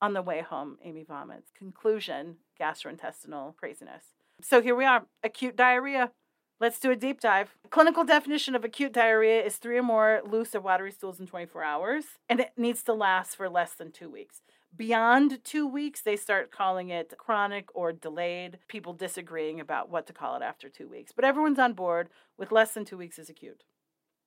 On 0.00 0.12
the 0.12 0.22
way 0.22 0.42
home, 0.42 0.78
Annie 0.84 1.02
vomits. 1.02 1.50
Conclusion 1.56 2.36
gastrointestinal 2.60 3.56
craziness. 3.56 4.04
So 4.40 4.62
here 4.62 4.76
we 4.76 4.84
are 4.84 5.06
acute 5.24 5.56
diarrhea. 5.56 6.12
Let's 6.60 6.80
do 6.80 6.90
a 6.90 6.96
deep 6.96 7.20
dive. 7.20 7.54
Clinical 7.70 8.02
definition 8.02 8.56
of 8.56 8.64
acute 8.64 8.92
diarrhea 8.92 9.44
is 9.44 9.56
three 9.56 9.78
or 9.78 9.82
more 9.82 10.20
loose 10.28 10.56
or 10.56 10.60
watery 10.60 10.90
stools 10.90 11.20
in 11.20 11.26
24 11.28 11.62
hours, 11.62 12.04
and 12.28 12.40
it 12.40 12.50
needs 12.56 12.82
to 12.84 12.92
last 12.92 13.36
for 13.36 13.48
less 13.48 13.74
than 13.74 13.92
two 13.92 14.10
weeks. 14.10 14.42
Beyond 14.76 15.44
two 15.44 15.68
weeks, 15.68 16.02
they 16.02 16.16
start 16.16 16.50
calling 16.50 16.88
it 16.88 17.14
chronic 17.16 17.68
or 17.76 17.92
delayed, 17.92 18.58
people 18.66 18.92
disagreeing 18.92 19.60
about 19.60 19.88
what 19.88 20.08
to 20.08 20.12
call 20.12 20.34
it 20.34 20.42
after 20.42 20.68
two 20.68 20.88
weeks. 20.88 21.12
But 21.14 21.24
everyone's 21.24 21.60
on 21.60 21.74
board 21.74 22.08
with 22.36 22.50
less 22.50 22.72
than 22.72 22.84
two 22.84 22.98
weeks 22.98 23.20
is 23.20 23.30
acute. 23.30 23.62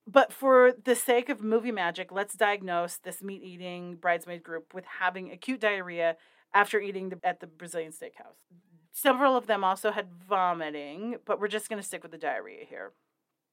But 0.06 0.32
for 0.32 0.72
the 0.72 0.96
sake 0.96 1.28
of 1.28 1.42
movie 1.42 1.70
magic, 1.70 2.10
let's 2.10 2.34
diagnose 2.34 2.96
this 2.96 3.22
meat 3.22 3.42
eating 3.42 3.96
bridesmaid 3.96 4.42
group 4.42 4.72
with 4.72 4.84
having 5.00 5.30
acute 5.30 5.60
diarrhea 5.60 6.16
after 6.54 6.80
eating 6.80 7.12
at 7.22 7.40
the 7.40 7.46
Brazilian 7.46 7.92
steakhouse. 7.92 8.40
Several 8.92 9.36
of 9.36 9.46
them 9.46 9.64
also 9.64 9.90
had 9.90 10.08
vomiting, 10.28 11.16
but 11.24 11.40
we're 11.40 11.48
just 11.48 11.68
going 11.68 11.80
to 11.80 11.86
stick 11.86 12.02
with 12.02 12.12
the 12.12 12.18
diarrhea 12.18 12.64
here. 12.68 12.92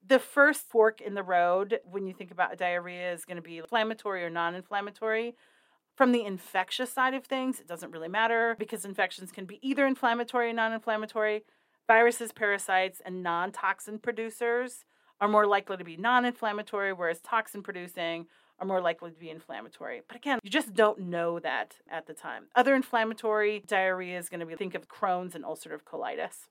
The 0.06 0.20
first 0.20 0.62
fork 0.62 1.02
in 1.02 1.14
the 1.14 1.24
road 1.24 1.80
when 1.90 2.06
you 2.06 2.14
think 2.14 2.32
about 2.32 2.58
diarrhea 2.58 3.14
is 3.14 3.26
going 3.26 3.38
to 3.38 3.42
be 3.42 3.58
inflammatory 3.58 4.24
or 4.24 4.30
non 4.30 4.56
inflammatory. 4.56 5.36
From 5.96 6.12
the 6.12 6.24
infectious 6.24 6.92
side 6.92 7.14
of 7.14 7.26
things, 7.26 7.60
it 7.60 7.68
doesn't 7.68 7.92
really 7.92 8.08
matter 8.08 8.56
because 8.58 8.86
infections 8.86 9.32
can 9.32 9.46
be 9.46 9.60
either 9.62 9.86
inflammatory 9.86 10.50
or 10.50 10.54
non 10.54 10.74
inflammatory. 10.74 11.44
Viruses, 11.88 12.32
parasites, 12.32 13.02
and 13.06 13.24
non 13.24 13.52
toxin 13.52 14.00
producers 14.00 14.86
are 15.22 15.28
more 15.28 15.48
likely 15.48 15.78
to 15.78 15.84
be 15.84 15.98
non 15.98 16.26
inflammatory, 16.26 16.94
whereas 16.94 17.20
toxin 17.22 17.64
producing 17.64 18.28
are 18.60 18.68
more 18.68 18.82
likely 18.82 19.12
to 19.12 19.20
be 19.20 19.30
inflammatory. 19.30 20.02
But 20.08 20.18
again, 20.18 20.40
you 20.44 20.50
just 20.50 20.74
don't 20.74 21.00
know 21.00 21.40
that 21.40 21.76
at 21.90 22.08
the 22.08 22.14
time. 22.14 22.46
Other 22.56 22.76
inflammatory 22.76 23.64
diarrhea 23.66 24.18
is 24.18 24.30
going 24.30 24.40
to 24.42 24.46
be 24.46 24.56
think 24.56 24.76
of 24.76 24.88
Crohn's 24.88 25.36
and 25.36 25.44
ulcerative 25.44 25.84
colitis. 25.84 26.48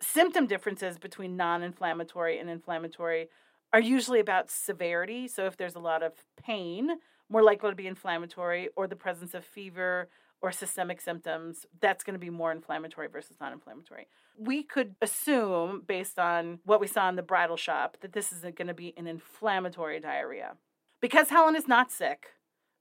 Symptom 0.00 0.46
differences 0.46 0.98
between 0.98 1.36
non 1.36 1.62
inflammatory 1.62 2.38
and 2.38 2.50
inflammatory 2.50 3.28
are 3.72 3.80
usually 3.80 4.20
about 4.20 4.50
severity. 4.50 5.26
So 5.28 5.46
if 5.46 5.56
there's 5.56 5.74
a 5.74 5.80
lot 5.80 6.02
of 6.02 6.12
pain, 6.40 6.90
more 7.28 7.42
likely 7.42 7.70
to 7.70 7.76
be 7.76 7.86
inflammatory, 7.86 8.68
or 8.76 8.86
the 8.86 8.96
presence 8.96 9.34
of 9.34 9.44
fever 9.44 10.08
or 10.40 10.52
systemic 10.52 11.00
symptoms, 11.00 11.64
that's 11.80 12.04
going 12.04 12.14
to 12.14 12.20
be 12.20 12.30
more 12.30 12.52
inflammatory 12.52 13.08
versus 13.08 13.36
non 13.40 13.52
inflammatory. 13.52 14.06
We 14.38 14.62
could 14.62 14.94
assume, 15.00 15.82
based 15.86 16.18
on 16.18 16.60
what 16.64 16.80
we 16.80 16.86
saw 16.86 17.08
in 17.08 17.16
the 17.16 17.22
bridal 17.22 17.56
shop, 17.56 17.96
that 18.00 18.12
this 18.12 18.30
is 18.30 18.42
going 18.42 18.66
to 18.66 18.74
be 18.74 18.92
an 18.96 19.06
inflammatory 19.06 20.00
diarrhea. 20.00 20.56
Because 21.04 21.28
Helen 21.28 21.54
is 21.54 21.68
not 21.68 21.92
sick, 21.92 22.28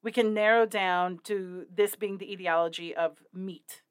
we 0.02 0.10
can 0.10 0.34
narrow 0.34 0.66
down 0.66 1.20
to 1.26 1.66
this 1.70 1.98
being 1.98 2.20
the 2.20 2.32
etiology 2.32 2.96
of 2.96 3.22
meat. 3.34 3.82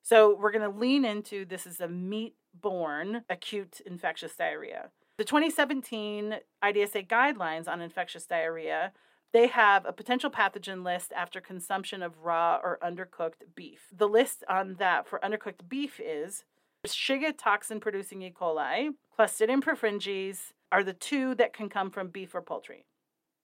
So 0.00 0.34
we're 0.34 0.50
going 0.50 0.62
to 0.72 0.78
lean 0.78 1.04
into 1.04 1.44
this 1.44 1.66
is 1.66 1.78
a 1.78 1.88
meat 1.88 2.34
borne 2.58 3.24
acute 3.28 3.82
infectious 3.84 4.34
diarrhea. 4.34 4.88
The 5.18 5.24
2017 5.24 6.36
IDSA 6.64 7.06
guidelines 7.06 7.68
on 7.68 7.82
infectious 7.82 8.24
diarrhea, 8.24 8.92
they 9.34 9.48
have 9.48 9.84
a 9.84 9.92
potential 9.92 10.30
pathogen 10.30 10.82
list 10.82 11.12
after 11.14 11.42
consumption 11.42 12.02
of 12.02 12.20
raw 12.22 12.60
or 12.64 12.78
undercooked 12.82 13.42
beef. 13.54 13.88
The 13.94 14.08
list 14.08 14.42
on 14.48 14.76
that 14.76 15.06
for 15.06 15.18
undercooked 15.18 15.68
beef 15.68 16.00
is 16.02 16.44
Shiga 16.86 17.34
toxin 17.36 17.78
producing 17.78 18.22
E. 18.22 18.32
coli, 18.34 18.94
Clostridium 19.18 19.62
perfringens 19.62 20.54
are 20.72 20.82
the 20.82 20.94
two 20.94 21.34
that 21.34 21.52
can 21.52 21.68
come 21.68 21.90
from 21.90 22.08
beef 22.08 22.34
or 22.34 22.40
poultry. 22.40 22.86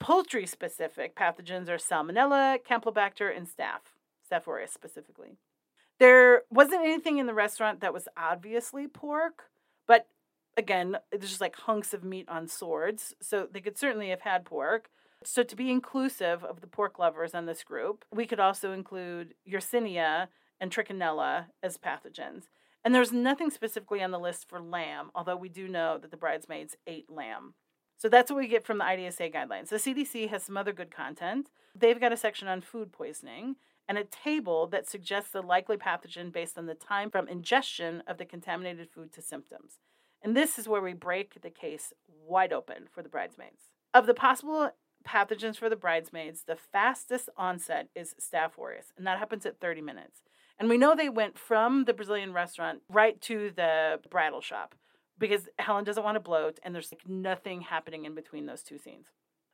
Poultry 0.01 0.47
specific 0.47 1.17
pathogens 1.17 1.69
are 1.69 1.77
Salmonella, 1.77 2.59
Campylobacter, 2.65 3.37
and 3.37 3.47
Staph, 3.47 3.93
Staph 4.31 4.47
aureus 4.47 4.73
specifically. 4.73 5.37
There 5.99 6.43
wasn't 6.51 6.85
anything 6.85 7.19
in 7.19 7.27
the 7.27 7.35
restaurant 7.35 7.81
that 7.81 7.93
was 7.93 8.07
obviously 8.17 8.87
pork, 8.87 9.51
but 9.87 10.07
again, 10.57 10.97
there's 11.11 11.29
just 11.29 11.41
like 11.41 11.57
hunks 11.57 11.93
of 11.93 12.05
meat 12.05 12.29
on 12.29 12.47
swords, 12.47 13.15
so 13.21 13.49
they 13.51 13.61
could 13.61 13.77
certainly 13.77 14.11
have 14.11 14.21
had 14.21 14.45
pork. 14.45 14.91
So, 15.25 15.43
to 15.43 15.57
be 15.57 15.73
inclusive 15.73 16.45
of 16.45 16.61
the 16.61 16.69
pork 16.69 17.01
lovers 17.01 17.35
on 17.35 17.47
this 17.47 17.65
group, 17.65 18.05
we 18.15 18.25
could 18.25 18.39
also 18.39 18.71
include 18.71 19.35
Yersinia 19.51 20.29
and 20.61 20.71
Trichinella 20.71 21.47
as 21.61 21.77
pathogens. 21.77 22.45
And 22.85 22.95
there's 22.95 23.13
nothing 23.13 23.51
specifically 23.51 24.01
on 24.01 24.13
the 24.13 24.19
list 24.21 24.49
for 24.49 24.61
lamb, 24.61 25.11
although 25.17 25.37
we 25.37 25.49
do 25.49 25.67
know 25.67 25.99
that 25.99 26.13
the 26.13 26.17
bridesmaids 26.17 26.77
ate 26.87 27.11
lamb. 27.11 27.55
So 27.99 28.09
that's 28.09 28.31
what 28.31 28.39
we 28.39 28.47
get 28.47 28.65
from 28.65 28.79
the 28.79 28.85
IDSA 28.85 29.35
guidelines. 29.35 29.69
The 29.69 29.77
CDC 29.77 30.31
has 30.31 30.45
some 30.45 30.57
other 30.57 30.73
good 30.73 30.91
content. 30.91 31.51
They've 31.75 32.01
got 32.01 32.13
a 32.13 32.17
section 32.17 32.47
on 32.47 32.61
food 32.61 32.93
poisoning 32.93 33.57
and 33.89 33.99
a 33.99 34.05
table 34.05 34.69
that 34.69 34.89
suggests 34.89 35.31
the 35.31 35.43
likely 35.43 35.77
pathogen 35.77 36.33
based 36.33 36.57
on 36.57 36.67
the 36.67 36.75
time 36.75 37.11
from 37.11 37.27
ingestion 37.27 38.05
of 38.07 38.19
the 38.19 38.25
contaminated 38.25 38.89
food 38.89 39.13
to 39.15 39.23
symptoms. 39.23 39.79
And 40.23 40.37
this 40.37 40.59
is 40.59 40.69
where 40.69 40.81
we 40.81 40.93
break 40.93 41.41
the 41.43 41.51
case 41.51 41.93
wide 42.07 42.53
open 42.53 42.85
for 42.93 43.03
the 43.03 43.09
bridesmaids. 43.09 43.73
Of 43.93 44.07
the 44.07 44.15
possible 44.15 44.71
pathogens 45.05 45.57
for 45.57 45.69
the 45.69 45.77
bridesmaids, 45.77 46.45
the 46.47 46.57
fastest 46.57 47.29
onset 47.37 47.89
is 47.97 48.15
Staph 48.21 48.59
aureus, 48.59 48.93
and 48.97 49.07
that 49.07 49.19
happens 49.19 49.45
at 49.45 49.59
30 49.59 49.81
minutes. 49.81 50.23
And 50.59 50.69
we 50.69 50.79
know 50.79 50.95
they 50.95 51.09
went 51.09 51.39
from 51.39 51.85
the 51.85 51.95
Brazilian 51.95 52.33
restaurant 52.33 52.83
right 52.89 53.21
to 53.23 53.51
the 53.55 54.01
bridal 54.09 54.41
shop 54.41 54.75
because 55.19 55.49
Helen 55.59 55.85
doesn't 55.85 56.05
want 56.05 56.17
to 56.17 56.21
bloat, 56.21 56.59
and 56.63 56.75
there's 56.75 56.93
like 56.93 57.09
nothing 57.09 57.63
happening 57.63 58.05
in 58.05 58.15
between 58.15 58.47
those 58.47 58.63
two 58.63 58.79
scenes. 58.79 59.07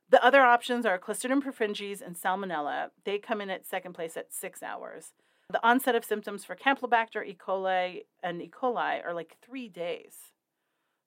The 0.09 0.23
other 0.23 0.41
options 0.41 0.85
are 0.85 0.99
Clostridium 0.99 1.41
perfringens 1.43 2.01
and 2.01 2.15
Salmonella. 2.15 2.89
They 3.05 3.17
come 3.17 3.41
in 3.41 3.49
at 3.49 3.65
second 3.65 3.93
place 3.93 4.15
at 4.15 4.33
six 4.33 4.61
hours. 4.61 5.13
The 5.49 5.65
onset 5.65 5.95
of 5.95 6.05
symptoms 6.05 6.45
for 6.45 6.55
Campylobacter, 6.55 7.25
E. 7.25 7.35
coli, 7.35 8.03
and 8.21 8.41
E. 8.41 8.49
coli 8.49 9.03
are 9.03 9.13
like 9.13 9.37
three 9.43 9.67
days. 9.67 10.31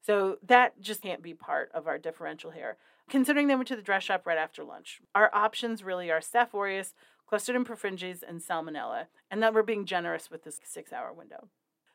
So 0.05 0.38
that 0.47 0.81
just 0.81 1.03
can't 1.03 1.23
be 1.23 1.35
part 1.35 1.71
of 1.75 1.87
our 1.87 1.99
differential 1.99 2.51
here. 2.51 2.77
Considering 3.09 3.47
they 3.47 3.55
went 3.55 3.68
to 3.68 3.77
the 3.77 3.83
dress 3.83 4.05
shop 4.05 4.27
right 4.27 4.38
after 4.38 4.64
lunch, 4.64 5.01
our 5.14 5.31
options 5.35 5.83
really 5.83 6.11
are 6.11 6.21
Staph 6.21 6.55
aureus, 6.55 6.94
Clostridium 7.31 7.64
perfringens, 7.64 8.23
and 8.27 8.40
Salmonella, 8.40 9.07
and 9.31 9.42
that 9.42 9.55
we're 9.55 9.62
being 9.62 9.85
generous 9.85 10.31
with 10.31 10.44
this 10.44 10.61
six 10.64 10.92
hour 10.92 11.12
window. 11.12 11.49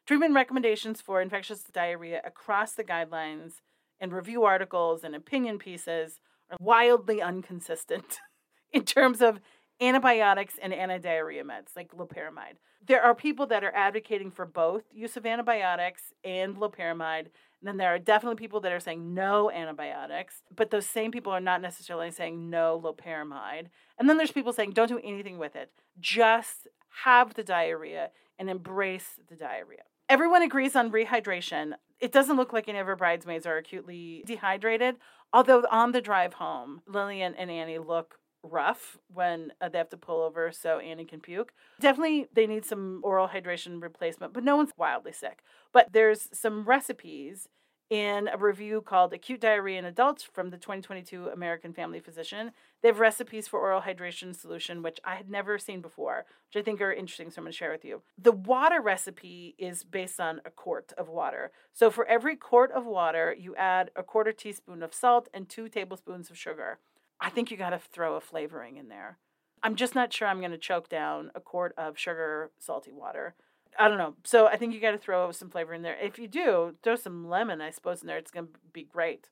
Treatment 0.06 0.36
recommendations 0.36 1.00
for 1.00 1.22
infectious 1.22 1.64
diarrhea 1.64 2.22
across 2.26 2.74
the 2.74 2.84
guidelines 2.84 3.62
and 4.02 4.12
review 4.12 4.44
articles 4.44 5.02
and 5.02 5.16
opinion 5.16 5.58
pieces 5.58 6.20
are 6.52 6.58
wildly 6.60 7.22
inconsistent 7.22 8.20
in 8.74 8.84
terms 8.84 9.22
of 9.22 9.40
antibiotics 9.80 10.56
and 10.62 10.74
anti-diarrhea 10.74 11.44
meds 11.46 11.76
like 11.78 11.94
loperamide. 11.94 12.58
There 12.86 13.02
are 13.02 13.16
people 13.16 13.48
that 13.48 13.64
are 13.64 13.74
advocating 13.74 14.30
for 14.30 14.46
both 14.46 14.84
use 14.92 15.16
of 15.16 15.26
antibiotics 15.26 16.14
and 16.26 16.58
loperamide. 16.58 17.28
And 17.62 17.68
then 17.70 17.78
there 17.78 17.94
are 17.94 18.00
definitely 18.00 18.36
people 18.36 18.60
that 18.60 18.74
are 18.74 18.82
saying 18.82 19.14
no 19.14 19.50
antibiotics, 19.50 20.42
but 20.54 20.70
those 20.70 20.86
same 20.86 21.12
people 21.12 21.32
are 21.32 21.40
not 21.40 21.62
necessarily 21.62 22.12
saying 22.12 22.50
no 22.50 22.78
loperamide. 22.84 23.68
And 23.98 24.10
then 24.10 24.18
there's 24.18 24.34
people 24.34 24.52
saying 24.52 24.72
don't 24.72 24.90
do 24.90 25.00
anything 25.02 25.38
with 25.38 25.56
it. 25.56 25.72
Just 25.98 26.68
have 27.06 27.36
the 27.36 27.44
diarrhea 27.44 28.10
and 28.38 28.50
embrace 28.50 29.12
the 29.30 29.38
diarrhea. 29.38 29.84
Everyone 30.10 30.42
agrees 30.42 30.76
on 30.76 30.92
rehydration. 30.92 31.74
It 32.00 32.12
doesn't 32.12 32.36
look 32.36 32.54
like 32.54 32.68
any 32.68 32.80
of 32.80 32.88
her 32.88 32.96
bridesmaids 32.96 33.46
are 33.46 33.58
acutely 33.58 34.24
dehydrated, 34.26 34.98
although 35.32 35.64
on 35.72 35.92
the 35.92 36.02
drive 36.02 36.34
home, 36.34 36.82
Lillian 36.88 37.36
and 37.36 37.50
Annie 37.50 37.80
look 37.80 38.20
rough 38.44 38.98
when 39.08 39.54
uh, 39.62 39.70
they 39.70 39.78
have 39.78 39.90
to 39.90 39.98
pull 39.98 40.22
over 40.22 40.52
so 40.52 40.80
Annie 40.80 41.06
can 41.06 41.22
puke. 41.22 41.54
Definitely 41.80 42.28
they 42.34 42.46
need 42.46 42.66
some 42.66 43.00
oral 43.04 43.30
hydration 43.30 43.82
replacement, 43.82 44.34
but 44.34 44.44
no 44.44 44.58
one's 44.58 44.74
wildly 44.78 45.14
sick. 45.14 45.42
But 45.72 45.94
there's 45.94 46.28
some 46.34 46.66
recipes 46.66 47.48
in 47.94 48.28
a 48.28 48.38
review 48.40 48.82
called 48.82 49.14
Acute 49.14 49.42
Diarrhea 49.42 49.78
in 49.78 49.86
Adults 49.86 50.24
from 50.24 50.50
the 50.50 50.58
2022 50.58 51.28
American 51.28 51.74
Family 51.74 52.00
Physician. 52.00 52.50
They 52.82 52.88
have 52.88 53.00
recipes 53.00 53.48
for 53.48 53.60
oral 53.60 53.82
hydration 53.82 54.36
solution, 54.36 54.82
which 54.82 55.00
I 55.04 55.14
had 55.14 55.30
never 55.30 55.60
seen 55.60 55.80
before, 55.80 56.26
which 56.48 56.60
I 56.60 56.66
think 56.66 56.82
are 56.82 56.92
interesting, 56.92 57.30
so 57.30 57.38
I'm 57.38 57.44
going 57.44 57.52
to 57.52 57.56
share 57.56 57.72
with 57.72 57.86
you. 57.86 58.02
The 58.18 58.32
water 58.32 58.82
recipe 58.82 59.54
is 59.60 59.84
based 59.84 60.20
on 60.20 60.42
a 60.44 60.50
quart 60.50 60.92
of 60.98 61.08
water. 61.08 61.52
So 61.72 61.92
for 61.92 62.08
every 62.08 62.36
quart 62.36 62.72
of 62.72 62.88
water, 62.88 63.36
you 63.38 63.56
add 63.58 63.92
a 63.96 64.02
quarter 64.02 64.32
teaspoon 64.32 64.82
of 64.82 64.92
salt 64.92 65.30
and 65.32 65.48
two 65.48 65.70
tablespoons 65.70 66.32
of 66.32 66.38
sugar. 66.38 66.80
I 67.22 67.30
think 67.30 67.52
you 67.52 67.58
got 67.58 67.70
to 67.70 67.78
throw 67.78 68.16
a 68.16 68.22
flavoring 68.22 68.78
in 68.78 68.88
there. 68.88 69.20
I'm 69.62 69.76
just 69.76 69.94
not 69.94 70.12
sure 70.12 70.28
I'm 70.28 70.40
going 70.40 70.50
to 70.50 70.58
choke 70.58 70.90
down 70.90 71.30
a 71.36 71.40
quart 71.40 71.76
of 71.78 72.00
sugar, 72.00 72.50
salty 72.58 72.92
water. 72.92 73.36
I 73.78 73.88
don't 73.88 73.98
know. 73.98 74.16
So 74.24 74.48
I 74.48 74.58
think 74.58 74.74
you 74.74 74.80
got 74.80 74.92
to 74.92 74.98
throw 74.98 75.32
some 75.32 75.50
flavor 75.50 75.74
in 75.74 75.82
there. 75.82 75.98
If 76.00 76.20
you 76.20 76.28
do, 76.28 76.76
throw 76.84 76.96
some 76.96 77.30
lemon, 77.30 77.62
I 77.62 77.72
suppose, 77.72 78.02
in 78.02 78.08
there. 78.08 78.18
It's 78.18 78.32
going 78.32 78.48
to 78.48 78.54
be 78.72 78.84
great. 78.84 79.30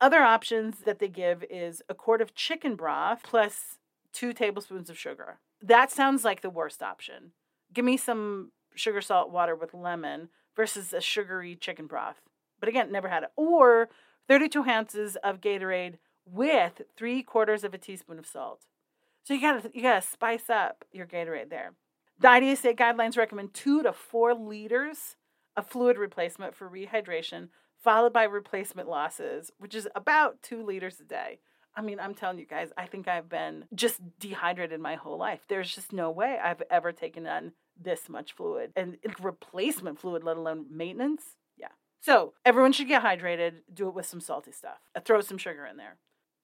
Other 0.00 0.20
options 0.20 0.80
that 0.80 0.98
they 0.98 1.08
give 1.08 1.44
is 1.50 1.82
a 1.88 1.94
quart 1.94 2.22
of 2.22 2.34
chicken 2.34 2.74
broth 2.74 3.20
plus 3.22 3.76
two 4.12 4.32
tablespoons 4.32 4.88
of 4.88 4.98
sugar. 4.98 5.38
That 5.60 5.90
sounds 5.90 6.24
like 6.24 6.40
the 6.40 6.50
worst 6.50 6.82
option. 6.82 7.32
Give 7.72 7.84
me 7.84 7.96
some 7.96 8.52
sugar, 8.74 9.00
salt, 9.00 9.30
water 9.30 9.54
with 9.54 9.74
lemon 9.74 10.30
versus 10.56 10.92
a 10.92 11.00
sugary 11.00 11.54
chicken 11.54 11.86
broth. 11.86 12.20
But 12.58 12.68
again, 12.68 12.90
never 12.90 13.08
had 13.08 13.24
it. 13.24 13.30
Or 13.36 13.88
32 14.28 14.64
ounces 14.64 15.16
of 15.16 15.40
Gatorade 15.40 15.98
with 16.24 16.82
three 16.96 17.22
quarters 17.22 17.64
of 17.64 17.74
a 17.74 17.78
teaspoon 17.78 18.18
of 18.18 18.26
salt. 18.26 18.62
So 19.22 19.34
you 19.34 19.40
gotta 19.40 19.70
you 19.74 19.82
gotta 19.82 20.02
spice 20.02 20.48
up 20.48 20.84
your 20.92 21.06
Gatorade 21.06 21.50
there. 21.50 21.72
The 22.20 22.28
IDSA 22.28 22.76
guidelines 22.76 23.16
recommend 23.16 23.54
two 23.54 23.82
to 23.82 23.94
four 23.94 24.34
liters 24.34 25.16
of 25.56 25.66
fluid 25.66 25.96
replacement 25.96 26.54
for 26.54 26.68
rehydration, 26.68 27.48
followed 27.82 28.12
by 28.12 28.24
replacement 28.24 28.88
losses, 28.88 29.50
which 29.58 29.74
is 29.74 29.88
about 29.94 30.42
two 30.42 30.62
liters 30.62 31.00
a 31.00 31.04
day. 31.04 31.38
I 31.74 31.80
mean, 31.80 31.98
I'm 31.98 32.14
telling 32.14 32.38
you 32.38 32.44
guys, 32.44 32.72
I 32.76 32.86
think 32.86 33.08
I've 33.08 33.30
been 33.30 33.64
just 33.74 34.00
dehydrated 34.18 34.80
my 34.80 34.96
whole 34.96 35.16
life. 35.16 35.40
There's 35.48 35.74
just 35.74 35.94
no 35.94 36.10
way 36.10 36.38
I've 36.42 36.62
ever 36.70 36.92
taken 36.92 37.26
on 37.26 37.52
this 37.80 38.08
much 38.10 38.34
fluid 38.34 38.72
and 38.76 38.98
replacement 39.22 39.98
fluid, 39.98 40.22
let 40.22 40.36
alone 40.36 40.66
maintenance. 40.70 41.36
Yeah. 41.56 41.68
So 42.02 42.34
everyone 42.44 42.72
should 42.72 42.88
get 42.88 43.02
hydrated. 43.02 43.60
Do 43.72 43.88
it 43.88 43.94
with 43.94 44.04
some 44.04 44.20
salty 44.20 44.52
stuff. 44.52 44.78
Uh, 44.94 45.00
throw 45.00 45.22
some 45.22 45.38
sugar 45.38 45.64
in 45.64 45.78
there. 45.78 45.96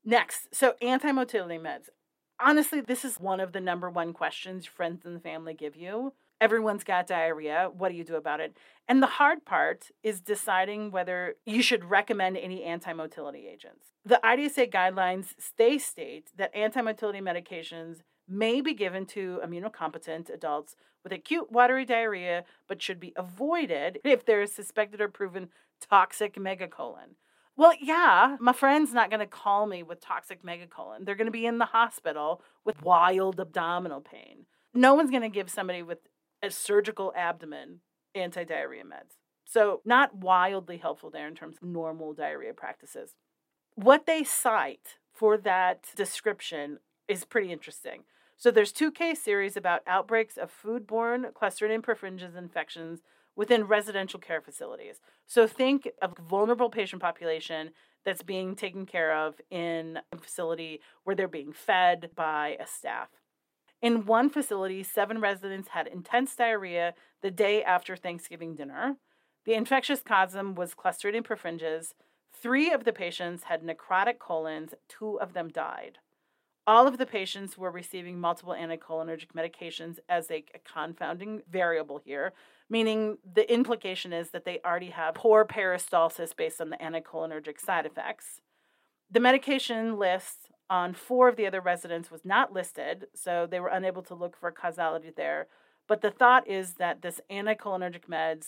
Next, 0.05 0.55
so 0.55 0.75
anti 0.81 1.13
motility 1.13 1.59
meds. 1.59 1.89
Honestly, 2.39 2.81
this 2.81 3.05
is 3.05 3.19
one 3.19 3.41
of 3.41 3.53
the 3.53 3.61
number 3.61 3.89
one 3.89 4.13
questions 4.13 4.67
friends 4.67 5.05
and 5.05 5.23
family 5.23 5.55
give 5.55 5.75
you. 5.75 6.13
Everyone's 6.39 6.85
got 6.85 7.07
diarrhea. 7.07 7.71
What 7.75 7.89
do 7.89 7.95
you 7.95 8.05
do 8.05 8.17
about 8.17 8.41
it? 8.41 8.59
And 8.87 9.03
the 9.03 9.07
hard 9.07 9.47
part 9.47 9.91
is 10.03 10.21
deciding 10.21 10.91
whether 10.91 11.37
you 11.47 11.63
should 11.63 11.85
recommend 11.87 12.37
any 12.37 12.63
anti 12.63 12.93
motility 12.93 13.49
agents. 13.49 13.87
The 14.05 14.21
IDSA 14.23 14.71
guidelines 14.71 15.35
they 15.57 15.79
state 15.79 16.31
that 16.37 16.55
anti 16.55 16.83
motility 16.83 17.21
medications 17.21 18.01
may 18.29 18.61
be 18.61 18.75
given 18.75 19.07
to 19.07 19.41
immunocompetent 19.45 20.29
adults 20.29 20.77
with 21.03 21.13
acute 21.13 21.51
watery 21.51 21.87
diarrhea, 21.87 22.45
but 22.69 22.83
should 22.83 23.01
be 23.01 23.15
avoided 23.17 24.01
if 24.05 24.27
there 24.27 24.43
is 24.43 24.53
suspected 24.53 25.01
or 25.01 25.09
proven 25.09 25.49
toxic 25.81 26.35
megacolon. 26.35 27.15
Well, 27.57 27.73
yeah, 27.81 28.37
my 28.39 28.53
friend's 28.53 28.93
not 28.93 29.09
going 29.09 29.21
to 29.21 29.27
call 29.27 29.67
me 29.67 29.83
with 29.83 30.01
toxic 30.01 30.43
megacolon. 30.43 31.05
They're 31.05 31.15
going 31.15 31.27
to 31.27 31.33
be 31.33 31.47
in 31.47 31.59
the 31.59 31.67
hospital 31.67 32.43
with 32.65 32.83
wild 32.83 33.41
abdominal 33.41 34.03
pain. 34.03 34.45
No 34.75 34.95
one's 34.95 35.11
going 35.11 35.23
to 35.23 35.29
give 35.31 35.49
somebody 35.49 35.83
with 35.83 35.99
a 36.43 36.51
surgical 36.51 37.15
abdomen 37.17 37.81
anti 38.15 38.45
diarrhea 38.45 38.85
meds. 38.85 39.17
So, 39.47 39.81
not 39.85 40.17
wildly 40.17 40.77
helpful 40.77 41.09
there 41.09 41.29
in 41.29 41.35
terms 41.35 41.57
of 41.57 41.69
normal 41.69 42.13
diarrhea 42.13 42.53
practices. 42.53 43.15
What 43.75 44.05
they 44.07 44.23
cite 44.23 44.99
for 45.13 45.39
that 45.39 45.87
description 45.97 46.81
is 47.09 47.25
pretty 47.25 47.53
interesting. 47.53 48.03
So, 48.37 48.51
there's 48.51 48.73
two 48.73 48.91
case 48.91 49.23
series 49.23 49.57
about 49.57 49.83
outbreaks 49.87 50.37
of 50.37 50.53
foodborne 50.53 51.33
Clostridium 51.33 51.81
perfringens 51.81 52.37
infections 52.37 53.01
within 53.37 53.65
residential 53.65 54.19
care 54.19 54.41
facilities. 54.41 55.01
So 55.27 55.47
think 55.47 55.89
of 56.03 56.17
vulnerable 56.19 56.71
patient 56.71 57.03
population 57.03 57.71
that's 58.05 58.23
being 58.23 58.57
taken 58.57 58.87
care 58.87 59.15
of 59.15 59.41
in 59.51 59.99
a 60.13 60.17
facility 60.17 60.81
where 61.05 61.15
they're 61.15 61.29
being 61.29 61.53
fed 61.53 62.11
by 62.17 62.57
a 62.59 62.67
staff. 62.67 63.09
In 63.83 64.07
one 64.07 64.31
facility, 64.31 64.83
seven 64.83 65.21
residents 65.21 65.69
had 65.69 65.87
intense 65.87 66.35
diarrhea 66.35 66.95
the 67.23 67.31
day 67.31 67.63
after 67.63 67.95
Thanksgiving 67.95 68.55
dinner. 68.55 68.97
The 69.45 69.55
infectious 69.55 70.03
causum 70.03 70.55
was 70.55 70.75
Clostridium 70.75 71.23
perfringens. 71.23 71.93
Three 72.33 72.71
of 72.71 72.85
the 72.85 72.93
patients 72.93 73.45
had 73.45 73.63
necrotic 73.63 74.19
colons, 74.19 74.75
two 74.89 75.21
of 75.21 75.35
them 75.35 75.49
died. 75.49 75.99
All 76.67 76.89
of 76.89 76.99
the 76.99 77.07
patients 77.07 77.57
were 77.57 77.71
receiving 77.71 78.19
multiple 78.19 78.55
anticholinergic 78.55 79.33
medications 79.37 79.99
as 80.09 80.31
a 80.31 80.45
confounding 80.65 81.43
variable 81.49 82.01
here 82.05 82.33
meaning 82.69 83.19
the 83.25 83.51
implication 83.53 84.13
is 84.13 84.31
that 84.31 84.45
they 84.45 84.61
already 84.65 84.91
have 84.91 85.15
poor 85.15 85.45
peristalsis 85.45 86.35
based 86.37 86.61
on 86.61 86.71
the 86.71 86.77
anticholinergic 86.77 87.61
side 87.61 87.87
effects. 87.87 88.41
The 89.11 89.21
medication 89.21 89.99
list 89.99 90.49
on 90.69 90.95
four 90.95 91.29
of 91.29 91.37
the 91.37 91.47
other 91.47 91.61
residents 91.61 92.11
was 92.11 92.25
not 92.25 92.53
listed, 92.53 93.07
so 93.15 93.47
they 93.49 93.61
were 93.61 93.69
unable 93.69 94.03
to 94.03 94.15
look 94.15 94.37
for 94.37 94.51
causality 94.51 95.13
there. 95.17 95.47
But 95.87 96.01
the 96.01 96.11
thought 96.11 96.49
is 96.49 96.75
that 96.75 97.03
this 97.03 97.21
anticholinergic 97.31 98.07
meds 98.11 98.47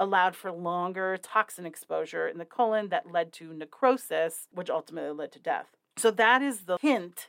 allowed 0.00 0.34
for 0.34 0.50
longer 0.50 1.16
toxin 1.16 1.66
exposure 1.66 2.26
in 2.26 2.38
the 2.38 2.44
colon 2.44 2.88
that 2.88 3.12
led 3.12 3.32
to 3.34 3.52
necrosis, 3.52 4.48
which 4.50 4.70
ultimately 4.70 5.12
led 5.12 5.30
to 5.32 5.38
death. 5.38 5.66
So 5.98 6.10
that 6.12 6.42
is 6.42 6.62
the 6.62 6.78
hint. 6.80 7.28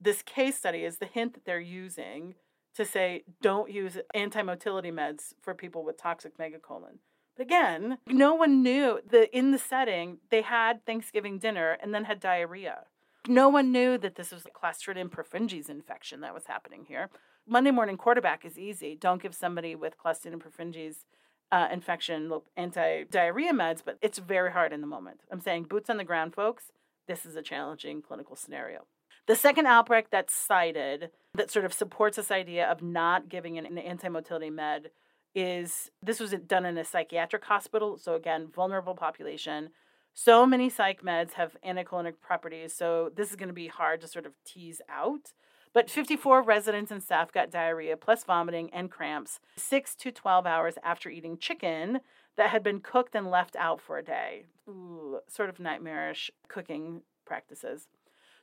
This 0.00 0.22
case 0.22 0.58
study 0.58 0.84
is 0.84 0.98
the 0.98 1.06
hint 1.06 1.32
that 1.34 1.46
they're 1.46 1.58
using 1.58 2.34
to 2.76 2.84
say 2.84 3.24
don't 3.40 3.70
use 3.70 3.98
anti-motility 4.14 4.90
meds 4.90 5.34
for 5.40 5.54
people 5.54 5.84
with 5.84 5.96
toxic 5.96 6.36
megacolon. 6.38 6.98
But 7.36 7.46
again, 7.46 7.98
no 8.06 8.34
one 8.34 8.62
knew 8.62 9.00
that 9.10 9.36
in 9.36 9.50
the 9.50 9.58
setting 9.58 10.18
they 10.30 10.42
had 10.42 10.84
Thanksgiving 10.86 11.38
dinner 11.38 11.76
and 11.82 11.94
then 11.94 12.04
had 12.04 12.20
diarrhea. 12.20 12.84
No 13.26 13.48
one 13.48 13.72
knew 13.72 13.96
that 13.98 14.16
this 14.16 14.30
was 14.30 14.44
a 14.46 14.50
Clostridium 14.50 15.08
perfringens 15.08 15.70
infection 15.70 16.20
that 16.20 16.34
was 16.34 16.46
happening 16.46 16.84
here. 16.86 17.08
Monday 17.46 17.70
morning 17.70 17.96
quarterback 17.96 18.44
is 18.44 18.58
easy. 18.58 18.96
Don't 18.98 19.22
give 19.22 19.34
somebody 19.34 19.74
with 19.74 19.98
Clostridium 19.98 20.42
perfringens 20.42 21.04
uh, 21.50 21.68
infection 21.72 22.30
anti 22.56 23.04
diarrhea 23.04 23.52
meds, 23.52 23.82
but 23.84 23.98
it's 24.02 24.18
very 24.18 24.52
hard 24.52 24.72
in 24.72 24.80
the 24.80 24.86
moment. 24.86 25.20
I'm 25.30 25.40
saying 25.40 25.64
boots 25.64 25.88
on 25.88 25.96
the 25.96 26.04
ground, 26.04 26.34
folks. 26.34 26.72
This 27.06 27.26
is 27.26 27.36
a 27.36 27.42
challenging 27.42 28.02
clinical 28.02 28.36
scenario. 28.36 28.86
The 29.26 29.36
second 29.36 29.66
outbreak 29.66 30.10
that's 30.10 30.34
cited 30.34 31.10
that 31.34 31.50
sort 31.50 31.64
of 31.64 31.72
supports 31.72 32.16
this 32.16 32.30
idea 32.30 32.70
of 32.70 32.82
not 32.82 33.28
giving 33.28 33.58
an, 33.58 33.66
an 33.66 33.78
anti 33.78 34.08
motility 34.08 34.50
med 34.50 34.90
is 35.34 35.90
this 36.02 36.20
was 36.20 36.32
done 36.46 36.64
in 36.64 36.78
a 36.78 36.84
psychiatric 36.84 37.44
hospital. 37.44 37.98
So, 37.98 38.14
again, 38.14 38.48
vulnerable 38.54 38.94
population. 38.94 39.70
So 40.12 40.46
many 40.46 40.70
psych 40.70 41.02
meds 41.02 41.32
have 41.32 41.56
anticholinergic 41.66 42.20
properties. 42.20 42.72
So, 42.72 43.10
this 43.16 43.30
is 43.30 43.36
going 43.36 43.48
to 43.48 43.54
be 43.54 43.68
hard 43.68 44.00
to 44.02 44.08
sort 44.08 44.26
of 44.26 44.34
tease 44.44 44.80
out. 44.88 45.32
But 45.72 45.90
54 45.90 46.42
residents 46.42 46.92
and 46.92 47.02
staff 47.02 47.32
got 47.32 47.50
diarrhea 47.50 47.96
plus 47.96 48.22
vomiting 48.22 48.70
and 48.72 48.90
cramps 48.90 49.40
6 49.56 49.96
to 49.96 50.12
12 50.12 50.46
hours 50.46 50.74
after 50.84 51.10
eating 51.10 51.36
chicken 51.36 51.98
that 52.36 52.50
had 52.50 52.62
been 52.62 52.80
cooked 52.80 53.16
and 53.16 53.28
left 53.28 53.56
out 53.56 53.80
for 53.80 53.98
a 53.98 54.04
day. 54.04 54.44
Ooh, 54.68 55.18
sort 55.26 55.48
of 55.48 55.58
nightmarish 55.58 56.30
cooking 56.46 57.02
practices. 57.24 57.88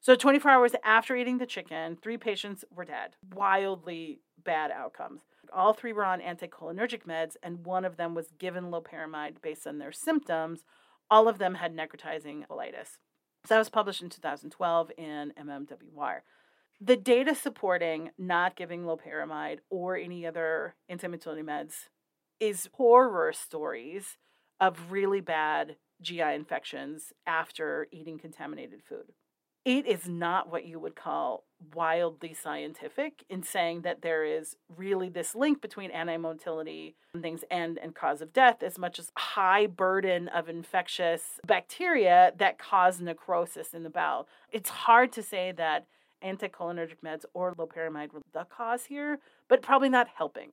So, 0.04 0.16
24 0.16 0.50
hours 0.50 0.72
after 0.84 1.16
eating 1.16 1.38
the 1.38 1.46
chicken, 1.46 1.96
three 1.96 2.18
patients 2.18 2.66
were 2.76 2.86
dead. 2.86 3.12
Wildly 3.36 4.22
bad 4.44 4.72
outcomes. 4.72 5.22
All 5.54 5.74
three 5.74 5.94
were 5.94 6.04
on 6.04 6.22
anticholinergic 6.22 7.04
meds, 7.06 7.36
and 7.44 7.64
one 7.64 7.86
of 7.86 7.98
them 7.98 8.16
was 8.16 8.32
given 8.40 8.72
loperamide 8.72 9.44
based 9.44 9.68
on 9.68 9.78
their 9.78 9.92
symptoms. 9.92 10.64
All 11.12 11.28
of 11.28 11.38
them 11.38 11.54
had 11.54 11.76
necrotizing 11.76 12.48
colitis. 12.48 12.98
So 13.46 13.50
that 13.50 13.60
was 13.60 13.70
published 13.70 14.02
in 14.02 14.10
2012 14.10 14.92
in 14.98 15.34
MMWR. 15.40 16.22
The 16.80 16.98
data 16.98 17.36
supporting 17.36 18.10
not 18.18 18.56
giving 18.56 18.86
loperamide 18.86 19.60
or 19.70 19.98
any 19.98 20.26
other 20.26 20.74
anti-motility 20.90 21.44
meds 21.44 21.90
is 22.40 22.70
horror 22.74 23.34
stories 23.34 24.18
of 24.60 24.92
really 24.92 25.22
bad 25.22 25.76
GI 26.02 26.22
infections 26.22 27.14
after 27.28 27.88
eating 27.92 28.18
contaminated 28.18 28.82
food 28.82 29.14
it 29.64 29.86
is 29.86 30.08
not 30.08 30.50
what 30.50 30.66
you 30.66 30.80
would 30.80 30.96
call 30.96 31.44
wildly 31.76 32.34
scientific 32.34 33.24
in 33.30 33.44
saying 33.44 33.82
that 33.82 34.02
there 34.02 34.26
is 34.26 34.56
really 34.76 35.10
this 35.10 35.36
link 35.36 35.62
between 35.62 35.92
anti-motility 35.92 36.96
and 37.14 37.22
things 37.22 37.44
and 37.52 37.78
and 37.78 37.94
cause 37.94 38.22
of 38.22 38.34
death 38.34 38.64
as 38.64 38.80
much 38.80 38.98
as 38.98 39.12
high 39.16 39.68
burden 39.68 40.28
of 40.30 40.50
infectious 40.50 41.40
bacteria 41.46 42.32
that 42.38 42.58
cause 42.58 43.00
necrosis 43.00 43.74
in 43.74 43.84
the 43.84 43.90
bowel. 43.90 44.28
It's 44.52 44.70
hard 44.70 45.12
to 45.14 45.22
say 45.22 45.52
that 45.56 45.86
anticholinergic 46.24 46.98
meds 47.06 47.26
or 47.34 47.54
loperamide 47.54 48.14
were 48.14 48.22
the 48.34 48.46
cause 48.46 48.86
here, 48.86 49.20
but 49.48 49.62
probably 49.62 49.90
not 49.90 50.08
helping. 50.16 50.52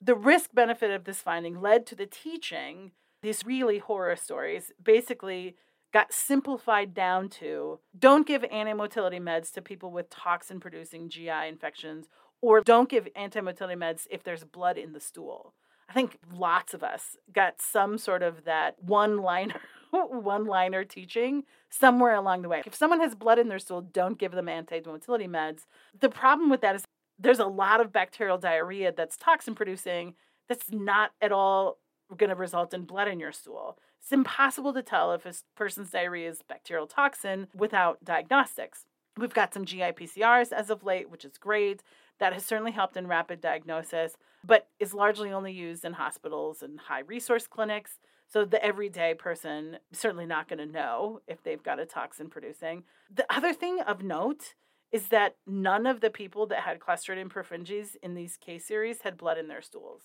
The 0.00 0.14
risk 0.14 0.50
benefit 0.54 0.90
of 0.90 1.04
this 1.04 1.20
finding 1.20 1.60
led 1.60 1.86
to 1.86 1.94
the 1.94 2.06
teaching 2.06 2.92
these 3.22 3.44
really 3.44 3.78
horror 3.78 4.16
stories, 4.16 4.72
basically 4.82 5.56
got 5.92 6.12
simplified 6.12 6.94
down 6.94 7.28
to 7.28 7.80
don't 7.98 8.26
give 8.26 8.44
anti-motility 8.44 9.18
meds 9.18 9.52
to 9.52 9.62
people 9.62 9.90
with 9.90 10.10
toxin 10.10 10.60
producing 10.60 11.08
GI 11.08 11.48
infections 11.48 12.08
or 12.40 12.60
don't 12.60 12.88
give 12.88 13.08
anti-motility 13.16 13.78
meds 13.78 14.06
if 14.10 14.22
there's 14.22 14.44
blood 14.44 14.78
in 14.78 14.92
the 14.92 15.00
stool. 15.00 15.54
I 15.88 15.92
think 15.92 16.18
lots 16.32 16.72
of 16.72 16.84
us 16.84 17.16
got 17.32 17.60
some 17.60 17.98
sort 17.98 18.22
of 18.22 18.44
that 18.44 18.76
one 18.80 19.18
liner 19.18 19.60
one 19.90 20.44
liner 20.44 20.84
teaching 20.84 21.42
somewhere 21.68 22.14
along 22.14 22.42
the 22.42 22.48
way. 22.48 22.62
If 22.64 22.76
someone 22.76 23.00
has 23.00 23.16
blood 23.16 23.40
in 23.40 23.48
their 23.48 23.58
stool, 23.58 23.80
don't 23.80 24.18
give 24.18 24.30
them 24.30 24.48
anti-motility 24.48 25.26
meds. 25.26 25.66
The 25.98 26.08
problem 26.08 26.48
with 26.48 26.60
that 26.60 26.76
is 26.76 26.84
there's 27.18 27.40
a 27.40 27.46
lot 27.46 27.80
of 27.80 27.92
bacterial 27.92 28.38
diarrhea 28.38 28.92
that's 28.96 29.16
toxin 29.16 29.56
producing 29.56 30.14
that's 30.48 30.70
not 30.70 31.10
at 31.20 31.32
all 31.32 31.78
going 32.16 32.30
to 32.30 32.36
result 32.36 32.72
in 32.72 32.84
blood 32.84 33.08
in 33.08 33.20
your 33.20 33.32
stool. 33.32 33.78
It's 34.00 34.12
impossible 34.12 34.72
to 34.72 34.82
tell 34.82 35.12
if 35.12 35.26
a 35.26 35.34
person's 35.54 35.90
diarrhea 35.90 36.30
is 36.30 36.42
bacterial 36.42 36.86
toxin 36.86 37.48
without 37.54 38.02
diagnostics. 38.04 38.86
We've 39.16 39.34
got 39.34 39.52
some 39.52 39.64
GI 39.64 39.92
PCRs 39.92 40.52
as 40.52 40.70
of 40.70 40.82
late, 40.82 41.10
which 41.10 41.24
is 41.24 41.38
great. 41.38 41.82
That 42.18 42.32
has 42.32 42.44
certainly 42.44 42.72
helped 42.72 42.96
in 42.96 43.06
rapid 43.06 43.40
diagnosis, 43.40 44.16
but 44.44 44.68
is 44.78 44.94
largely 44.94 45.32
only 45.32 45.52
used 45.52 45.84
in 45.84 45.94
hospitals 45.94 46.62
and 46.62 46.80
high 46.80 47.00
resource 47.00 47.46
clinics. 47.46 47.98
So 48.26 48.44
the 48.44 48.64
everyday 48.64 49.14
person 49.14 49.78
certainly 49.92 50.26
not 50.26 50.48
going 50.48 50.58
to 50.58 50.66
know 50.66 51.20
if 51.26 51.42
they've 51.42 51.62
got 51.62 51.80
a 51.80 51.86
toxin 51.86 52.28
producing. 52.28 52.84
The 53.12 53.26
other 53.34 53.52
thing 53.52 53.80
of 53.80 54.02
note 54.02 54.54
is 54.92 55.08
that 55.08 55.36
none 55.46 55.86
of 55.86 56.00
the 56.00 56.10
people 56.10 56.46
that 56.46 56.60
had 56.60 56.80
Clostridium 56.80 57.28
perfringens 57.28 57.96
in 58.02 58.14
these 58.14 58.36
case 58.36 58.66
series 58.66 59.02
had 59.02 59.16
blood 59.16 59.38
in 59.38 59.48
their 59.48 59.62
stools. 59.62 60.02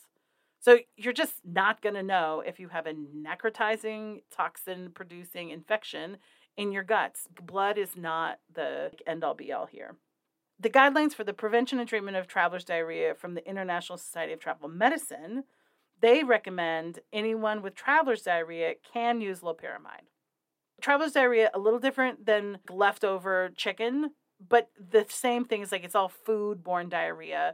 So 0.65 0.79
you're 0.97 1.13
just 1.13 1.35
not 1.45 1.83
going 1.83 1.93
to 1.93 2.01
know 2.01 2.41
if 2.43 2.59
you 2.59 2.69
have 2.69 2.87
a 2.87 2.93
necrotizing, 2.95 4.23
toxin 4.35 4.89
producing 4.95 5.51
infection 5.51 6.17
in 6.57 6.71
your 6.71 6.81
guts. 6.81 7.27
Blood 7.39 7.77
is 7.77 7.95
not 7.95 8.39
the 8.51 8.89
end 9.05 9.23
all 9.23 9.35
be 9.35 9.53
all 9.53 9.67
here. 9.67 9.97
The 10.59 10.71
guidelines 10.71 11.13
for 11.13 11.23
the 11.23 11.33
prevention 11.33 11.79
and 11.79 11.87
treatment 11.87 12.17
of 12.17 12.25
traveler's 12.25 12.65
diarrhea 12.65 13.13
from 13.13 13.35
the 13.35 13.47
International 13.47 13.99
Society 13.99 14.33
of 14.33 14.39
Travel 14.39 14.67
Medicine, 14.67 15.43
they 16.01 16.23
recommend 16.23 16.97
anyone 17.13 17.61
with 17.61 17.75
traveler's 17.75 18.23
diarrhea 18.23 18.73
can 18.91 19.21
use 19.21 19.41
loperamide. 19.41 20.09
Traveler's 20.81 21.11
diarrhea 21.11 21.51
a 21.53 21.59
little 21.59 21.79
different 21.79 22.25
than 22.25 22.57
leftover 22.71 23.51
chicken, 23.55 24.15
but 24.49 24.69
the 24.79 25.05
same 25.09 25.45
thing 25.45 25.61
is 25.61 25.71
like 25.71 25.83
it's 25.83 25.93
all 25.93 26.09
food-borne 26.09 26.89
diarrhea 26.89 27.53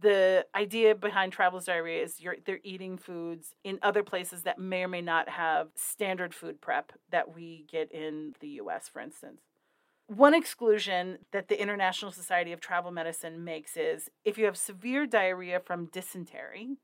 the 0.00 0.46
idea 0.54 0.94
behind 0.94 1.32
traveler's 1.32 1.64
diarrhea 1.64 2.02
is 2.02 2.20
you're 2.20 2.36
they're 2.44 2.60
eating 2.62 2.96
foods 2.96 3.54
in 3.64 3.78
other 3.82 4.02
places 4.02 4.42
that 4.42 4.58
may 4.58 4.84
or 4.84 4.88
may 4.88 5.00
not 5.00 5.28
have 5.28 5.68
standard 5.74 6.34
food 6.34 6.60
prep 6.60 6.92
that 7.10 7.34
we 7.34 7.66
get 7.70 7.90
in 7.92 8.34
the 8.40 8.48
US, 8.62 8.88
for 8.88 9.00
instance. 9.00 9.40
One 10.06 10.34
exclusion 10.34 11.18
that 11.32 11.48
the 11.48 11.60
International 11.60 12.10
Society 12.10 12.52
of 12.52 12.60
Travel 12.60 12.90
Medicine 12.90 13.44
makes 13.44 13.76
is 13.76 14.08
if 14.24 14.38
you 14.38 14.46
have 14.46 14.56
severe 14.56 15.06
diarrhea 15.06 15.60
from 15.60 15.90
dysentery, 15.92 16.76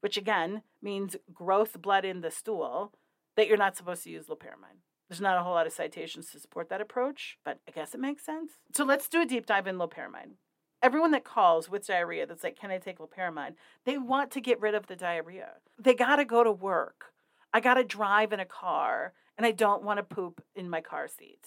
which 0.00 0.16
again 0.16 0.62
means 0.82 1.16
growth 1.32 1.80
blood 1.80 2.04
in 2.04 2.20
the 2.20 2.30
stool, 2.30 2.92
that 3.36 3.48
you're 3.48 3.56
not 3.56 3.76
supposed 3.76 4.04
to 4.04 4.10
use 4.10 4.26
loperamide. 4.26 4.80
There's 5.08 5.20
not 5.20 5.38
a 5.38 5.42
whole 5.42 5.54
lot 5.54 5.66
of 5.66 5.72
citations 5.72 6.30
to 6.30 6.38
support 6.38 6.68
that 6.68 6.80
approach, 6.80 7.38
but 7.44 7.58
I 7.66 7.70
guess 7.70 7.94
it 7.94 8.00
makes 8.00 8.24
sense. 8.24 8.52
So 8.74 8.84
let's 8.84 9.08
do 9.08 9.22
a 9.22 9.26
deep 9.26 9.46
dive 9.46 9.66
in 9.66 9.76
loperamide 9.76 10.34
everyone 10.82 11.10
that 11.12 11.24
calls 11.24 11.68
with 11.68 11.86
diarrhea 11.86 12.26
that's 12.26 12.44
like, 12.44 12.58
can 12.58 12.70
I 12.70 12.78
take 12.78 12.98
loperamide? 12.98 13.54
They 13.84 13.98
want 13.98 14.30
to 14.32 14.40
get 14.40 14.60
rid 14.60 14.74
of 14.74 14.86
the 14.86 14.96
diarrhea. 14.96 15.54
They 15.78 15.94
got 15.94 16.16
to 16.16 16.24
go 16.24 16.44
to 16.44 16.52
work. 16.52 17.06
I 17.52 17.60
got 17.60 17.74
to 17.74 17.84
drive 17.84 18.32
in 18.32 18.40
a 18.40 18.44
car 18.44 19.12
and 19.36 19.46
I 19.46 19.52
don't 19.52 19.82
want 19.82 19.98
to 19.98 20.02
poop 20.02 20.42
in 20.54 20.70
my 20.70 20.80
car 20.80 21.08
seat. 21.08 21.46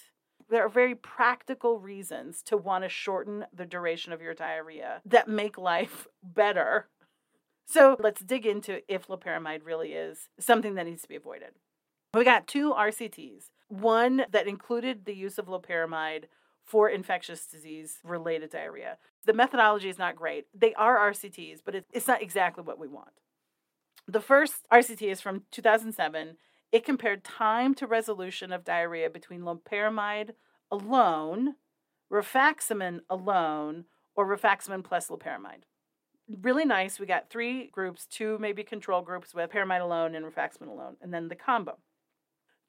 There 0.50 0.66
are 0.66 0.70
very 0.70 0.96
practical 0.96 1.80
reasons 1.80 2.42
to 2.44 2.58
want 2.58 2.84
to 2.84 2.90
shorten 2.90 3.46
the 3.54 3.66
duration 3.66 4.14
of 4.14 4.22
your 4.22 4.34
diarrhea 4.34 5.02
that 5.06 5.28
make 5.28 5.58
life 5.58 6.08
better. 6.24 6.90
So 7.66 7.96
let's 8.00 8.22
dig 8.22 8.46
into 8.46 8.82
if 8.92 9.08
loperamide 9.08 9.62
really 9.64 9.94
is 9.94 10.28
something 10.40 10.76
that 10.76 10.86
needs 10.86 11.04
to 11.04 11.08
be 11.08 11.16
avoided. 11.16 11.52
We 12.14 12.26
got 12.26 12.46
two 12.46 12.74
RCTs, 12.74 13.46
one 13.70 14.26
that 14.30 14.48
included 14.48 15.06
the 15.06 15.16
use 15.16 15.40
of 15.40 15.48
loperamide 15.48 16.26
for 16.64 16.90
infectious 16.90 17.46
disease 17.46 17.98
related 18.04 18.52
diarrhea. 18.52 18.98
The 19.26 19.34
methodology 19.34 19.90
is 19.90 19.98
not 19.98 20.16
great. 20.16 20.48
They 20.54 20.74
are 20.74 21.12
RCTs, 21.12 21.62
but 21.64 21.76
it's 21.92 22.08
not 22.08 22.22
exactly 22.22 22.64
what 22.64 22.80
we 22.80 22.88
want. 22.88 23.12
The 24.08 24.20
first 24.20 24.68
RCT 24.72 25.02
is 25.04 25.22
from 25.22 25.44
2007. 25.52 26.38
It 26.72 26.84
compared 26.84 27.24
time 27.24 27.74
to 27.76 27.88
resolution 27.88 28.52
of 28.52 28.66
diarrhea 28.66 29.10
between 29.10 29.42
loperamide 29.42 30.32
alone, 30.70 31.56
rifaximin 32.12 33.00
alone, 33.10 33.86
or 34.16 34.28
rifaximin 34.28 34.84
plus 34.84 35.08
loperamide. 35.08 35.64
Really 36.42 36.66
nice. 36.66 37.00
We 37.00 37.06
got 37.06 37.30
three 37.30 37.68
groups, 37.68 38.06
two 38.06 38.38
maybe 38.40 38.64
control 38.64 39.02
groups 39.02 39.34
with 39.34 39.52
loperamide 39.52 39.82
alone 39.82 40.16
and 40.16 40.26
rifaximin 40.26 40.68
alone, 40.68 40.98
and 41.02 41.14
then 41.14 41.30
the 41.30 41.36
combo. 41.36 41.78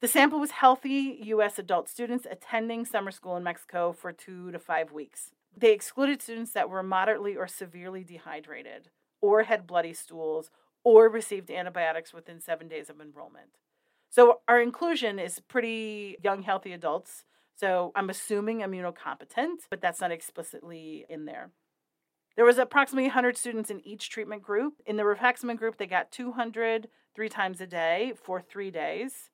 The 0.00 0.08
sample 0.08 0.38
was 0.38 0.50
healthy 0.50 1.18
U.S. 1.22 1.58
adult 1.58 1.88
students 1.88 2.26
attending 2.30 2.84
summer 2.84 3.10
school 3.10 3.36
in 3.36 3.42
Mexico 3.42 3.92
for 3.92 4.12
two 4.12 4.52
to 4.52 4.58
five 4.58 4.92
weeks. 4.92 5.30
They 5.56 5.72
excluded 5.72 6.20
students 6.22 6.52
that 6.52 6.68
were 6.68 6.82
moderately 6.82 7.36
or 7.36 7.46
severely 7.46 8.04
dehydrated, 8.04 8.90
or 9.20 9.44
had 9.44 9.66
bloody 9.66 9.92
stools, 9.92 10.50
or 10.82 11.08
received 11.08 11.50
antibiotics 11.50 12.12
within 12.12 12.40
seven 12.40 12.68
days 12.68 12.90
of 12.90 13.00
enrollment. 13.00 13.58
So 14.10 14.40
our 14.46 14.60
inclusion 14.60 15.18
is 15.18 15.40
pretty 15.40 16.16
young, 16.22 16.42
healthy 16.42 16.72
adults. 16.72 17.24
So 17.56 17.92
I'm 17.94 18.10
assuming 18.10 18.60
immunocompetent, 18.60 19.66
but 19.70 19.80
that's 19.80 20.00
not 20.00 20.12
explicitly 20.12 21.06
in 21.08 21.24
there. 21.24 21.50
There 22.36 22.44
was 22.44 22.58
approximately 22.58 23.08
100 23.08 23.36
students 23.36 23.70
in 23.70 23.86
each 23.86 24.10
treatment 24.10 24.42
group. 24.42 24.74
In 24.86 24.96
the 24.96 25.04
rifaximin 25.04 25.56
group, 25.56 25.78
they 25.78 25.86
got 25.86 26.10
200 26.10 26.88
three 27.14 27.28
times 27.28 27.60
a 27.60 27.66
day 27.66 28.12
for 28.20 28.40
three 28.40 28.70
days. 28.70 29.30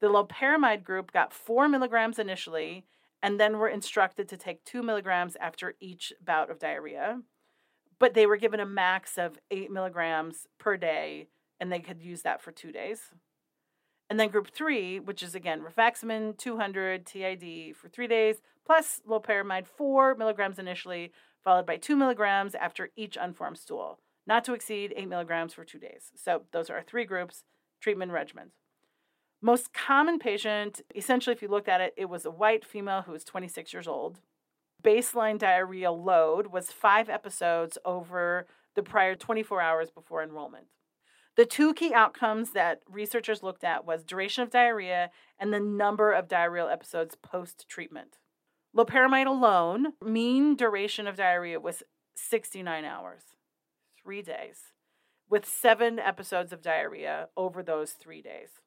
The 0.00 0.06
loperamide 0.06 0.84
group 0.84 1.12
got 1.12 1.32
four 1.32 1.68
milligrams 1.68 2.18
initially 2.18 2.84
and 3.22 3.38
then 3.38 3.58
were 3.58 3.68
instructed 3.68 4.28
to 4.28 4.36
take 4.36 4.64
two 4.64 4.82
milligrams 4.82 5.36
after 5.40 5.74
each 5.80 6.12
bout 6.24 6.50
of 6.50 6.58
diarrhea. 6.58 7.20
But 7.98 8.14
they 8.14 8.26
were 8.26 8.36
given 8.36 8.60
a 8.60 8.66
max 8.66 9.18
of 9.18 9.38
eight 9.50 9.70
milligrams 9.70 10.46
per 10.58 10.76
day 10.76 11.28
and 11.60 11.72
they 11.72 11.80
could 11.80 12.00
use 12.00 12.22
that 12.22 12.40
for 12.40 12.52
two 12.52 12.70
days. 12.70 13.12
And 14.10 14.18
then 14.18 14.28
group 14.28 14.50
three, 14.50 15.00
which 15.00 15.22
is 15.22 15.34
again 15.34 15.62
rifaximin 15.62 16.38
200 16.38 17.04
TID 17.04 17.76
for 17.76 17.88
three 17.88 18.06
days, 18.06 18.36
plus 18.64 19.02
loperamide 19.08 19.66
4 19.66 20.14
milligrams 20.14 20.58
initially, 20.58 21.12
followed 21.42 21.66
by 21.66 21.76
2 21.76 21.96
milligrams 21.96 22.54
after 22.54 22.90
each 22.96 23.18
unformed 23.20 23.58
stool, 23.58 23.98
not 24.26 24.44
to 24.44 24.54
exceed 24.54 24.94
8 24.96 25.08
milligrams 25.08 25.52
for 25.52 25.64
two 25.64 25.78
days. 25.78 26.12
So 26.14 26.42
those 26.52 26.70
are 26.70 26.76
our 26.76 26.82
three 26.82 27.04
groups, 27.04 27.44
treatment 27.80 28.12
regimens. 28.12 28.52
Most 29.40 29.72
common 29.72 30.18
patient, 30.18 30.80
essentially, 30.94 31.34
if 31.34 31.42
you 31.42 31.48
looked 31.48 31.68
at 31.68 31.80
it, 31.80 31.94
it 31.96 32.06
was 32.06 32.24
a 32.24 32.30
white 32.30 32.64
female 32.64 33.02
who 33.02 33.12
was 33.12 33.24
26 33.24 33.72
years 33.72 33.86
old. 33.86 34.20
Baseline 34.82 35.38
diarrhea 35.38 35.92
load 35.92 36.48
was 36.48 36.72
five 36.72 37.08
episodes 37.08 37.78
over 37.84 38.46
the 38.74 38.82
prior 38.82 39.14
24 39.14 39.60
hours 39.60 39.90
before 39.90 40.22
enrollment. 40.22 40.66
The 41.36 41.46
two 41.46 41.72
key 41.72 41.94
outcomes 41.94 42.50
that 42.50 42.80
researchers 42.90 43.44
looked 43.44 43.62
at 43.62 43.84
was 43.84 44.02
duration 44.02 44.42
of 44.42 44.50
diarrhea 44.50 45.10
and 45.38 45.52
the 45.52 45.60
number 45.60 46.12
of 46.12 46.26
diarrheal 46.26 46.72
episodes 46.72 47.14
post 47.14 47.68
treatment. 47.68 48.18
Loperamide 48.76 49.26
alone, 49.26 49.92
mean 50.04 50.56
duration 50.56 51.06
of 51.06 51.16
diarrhea 51.16 51.60
was 51.60 51.84
69 52.16 52.84
hours, 52.84 53.22
three 54.02 54.20
days, 54.20 54.72
with 55.30 55.46
seven 55.46 56.00
episodes 56.00 56.52
of 56.52 56.60
diarrhea 56.60 57.28
over 57.36 57.62
those 57.62 57.92
three 57.92 58.20
days. 58.20 58.60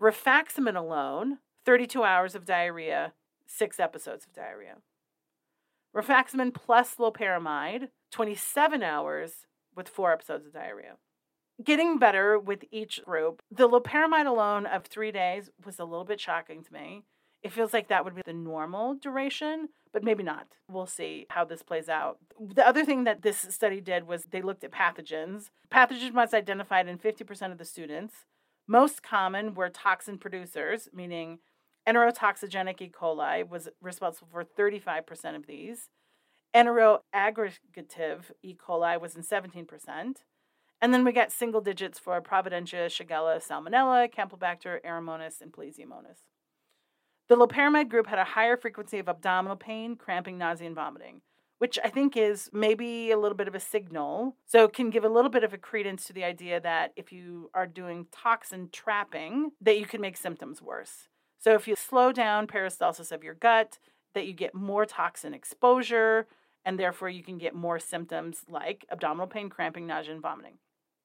Rifaximin 0.00 0.76
alone, 0.76 1.38
32 1.64 2.04
hours 2.04 2.34
of 2.34 2.44
diarrhea, 2.44 3.14
six 3.46 3.80
episodes 3.80 4.26
of 4.26 4.34
diarrhea. 4.34 4.76
Rifaximin 5.94 6.52
plus 6.52 6.96
loperamide, 6.96 7.88
27 8.12 8.82
hours 8.82 9.46
with 9.74 9.88
four 9.88 10.12
episodes 10.12 10.46
of 10.46 10.52
diarrhea. 10.52 10.96
Getting 11.64 11.98
better 11.98 12.38
with 12.38 12.64
each 12.70 13.02
group. 13.04 13.40
The 13.50 13.68
loperamide 13.68 14.26
alone 14.26 14.66
of 14.66 14.84
three 14.84 15.10
days 15.10 15.48
was 15.64 15.78
a 15.78 15.84
little 15.84 16.04
bit 16.04 16.20
shocking 16.20 16.62
to 16.62 16.72
me. 16.72 17.04
It 17.42 17.52
feels 17.52 17.72
like 17.72 17.88
that 17.88 18.04
would 18.04 18.14
be 18.14 18.22
the 18.26 18.32
normal 18.34 18.94
duration, 18.94 19.68
but 19.92 20.04
maybe 20.04 20.22
not. 20.22 20.48
We'll 20.68 20.86
see 20.86 21.26
how 21.30 21.44
this 21.44 21.62
plays 21.62 21.88
out. 21.88 22.18
The 22.38 22.66
other 22.66 22.84
thing 22.84 23.04
that 23.04 23.22
this 23.22 23.38
study 23.48 23.80
did 23.80 24.06
was 24.06 24.24
they 24.24 24.42
looked 24.42 24.64
at 24.64 24.72
pathogens. 24.72 25.50
Pathogen 25.70 26.12
was 26.12 26.34
identified 26.34 26.88
in 26.88 26.98
50% 26.98 27.52
of 27.52 27.58
the 27.58 27.64
students. 27.64 28.26
Most 28.68 29.02
common 29.02 29.54
were 29.54 29.68
toxin 29.68 30.18
producers, 30.18 30.88
meaning 30.92 31.38
enterotoxigenic 31.88 32.80
E. 32.80 32.90
coli 32.90 33.48
was 33.48 33.68
responsible 33.80 34.28
for 34.30 34.44
35% 34.44 35.36
of 35.36 35.46
these. 35.46 35.88
Enteroaggregative 36.54 38.32
E. 38.42 38.54
coli 38.54 39.00
was 39.00 39.14
in 39.14 39.22
17%. 39.22 40.16
And 40.82 40.92
then 40.92 41.04
we 41.04 41.12
got 41.12 41.32
single 41.32 41.60
digits 41.60 41.98
for 41.98 42.20
Providencia, 42.20 42.86
Shigella, 42.86 43.40
Salmonella, 43.42 44.12
Campylobacter, 44.12 44.80
Aeromonas, 44.84 45.40
and 45.40 45.52
Plesiomonas. 45.52 46.26
The 47.28 47.36
loperamide 47.36 47.88
group 47.88 48.06
had 48.06 48.18
a 48.18 48.24
higher 48.24 48.56
frequency 48.56 48.98
of 48.98 49.08
abdominal 49.08 49.56
pain, 49.56 49.96
cramping, 49.96 50.38
nausea, 50.38 50.66
and 50.66 50.76
vomiting, 50.76 51.22
which 51.58 51.78
I 51.82 51.88
think 51.88 52.16
is 52.16 52.50
maybe 52.52 53.10
a 53.10 53.18
little 53.18 53.36
bit 53.36 53.48
of 53.48 53.54
a 53.54 53.60
signal. 53.60 54.36
So 54.46 54.64
it 54.64 54.72
can 54.72 54.90
give 54.90 55.04
a 55.04 55.08
little 55.08 55.30
bit 55.30 55.44
of 55.44 55.52
a 55.52 55.58
credence 55.58 56.04
to 56.04 56.12
the 56.12 56.24
idea 56.24 56.60
that 56.60 56.92
if 56.96 57.12
you 57.12 57.50
are 57.54 57.66
doing 57.66 58.06
toxin 58.12 58.68
trapping, 58.72 59.52
that 59.60 59.78
you 59.78 59.86
can 59.86 60.00
make 60.00 60.16
symptoms 60.16 60.60
worse. 60.60 61.08
So 61.38 61.54
if 61.54 61.68
you 61.68 61.74
slow 61.76 62.12
down 62.12 62.46
peristalsis 62.46 63.12
of 63.12 63.22
your 63.22 63.34
gut, 63.34 63.78
that 64.14 64.26
you 64.26 64.32
get 64.32 64.54
more 64.54 64.86
toxin 64.86 65.34
exposure, 65.34 66.26
and 66.64 66.78
therefore 66.78 67.08
you 67.08 67.22
can 67.22 67.38
get 67.38 67.54
more 67.54 67.78
symptoms 67.78 68.42
like 68.48 68.84
abdominal 68.90 69.26
pain, 69.26 69.48
cramping, 69.48 69.86
nausea, 69.86 70.12
and 70.12 70.22
vomiting. 70.22 70.54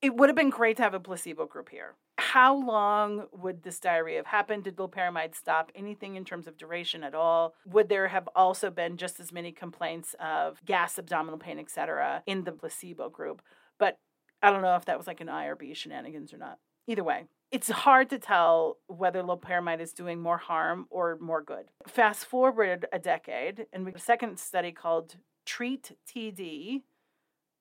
It 0.01 0.15
would 0.15 0.29
have 0.29 0.35
been 0.35 0.49
great 0.49 0.77
to 0.77 0.83
have 0.83 0.95
a 0.95 0.99
placebo 0.99 1.45
group 1.45 1.69
here. 1.69 1.93
How 2.31 2.55
long 2.55 3.27
would 3.33 3.61
this 3.61 3.77
diarrhea 3.77 4.15
have 4.15 4.25
happened? 4.25 4.63
Did 4.63 4.77
loperamide 4.77 5.35
stop 5.35 5.69
anything 5.75 6.15
in 6.15 6.23
terms 6.23 6.47
of 6.47 6.55
duration 6.55 7.03
at 7.03 7.13
all? 7.13 7.55
Would 7.65 7.89
there 7.89 8.07
have 8.07 8.29
also 8.33 8.69
been 8.69 8.95
just 8.95 9.19
as 9.19 9.33
many 9.33 9.51
complaints 9.51 10.15
of 10.17 10.63
gas, 10.63 10.97
abdominal 10.97 11.37
pain, 11.37 11.59
etc., 11.59 12.23
in 12.25 12.45
the 12.45 12.53
placebo 12.53 13.09
group? 13.09 13.41
But 13.77 13.99
I 14.41 14.49
don't 14.49 14.61
know 14.61 14.77
if 14.77 14.85
that 14.85 14.97
was 14.97 15.07
like 15.07 15.19
an 15.19 15.27
IRB 15.27 15.75
shenanigans 15.75 16.33
or 16.33 16.37
not. 16.37 16.59
Either 16.87 17.03
way, 17.03 17.25
it's 17.51 17.69
hard 17.69 18.09
to 18.11 18.17
tell 18.17 18.77
whether 18.87 19.21
loperamide 19.21 19.81
is 19.81 19.91
doing 19.91 20.21
more 20.21 20.37
harm 20.37 20.87
or 20.89 21.17
more 21.19 21.41
good. 21.41 21.65
Fast 21.85 22.23
forward 22.23 22.85
a 22.93 22.99
decade, 22.99 23.65
and 23.73 23.83
we 23.83 23.91
have 23.91 23.99
a 23.99 24.03
second 24.03 24.39
study 24.39 24.71
called 24.71 25.17
Treat 25.45 25.97
TD. 26.07 26.83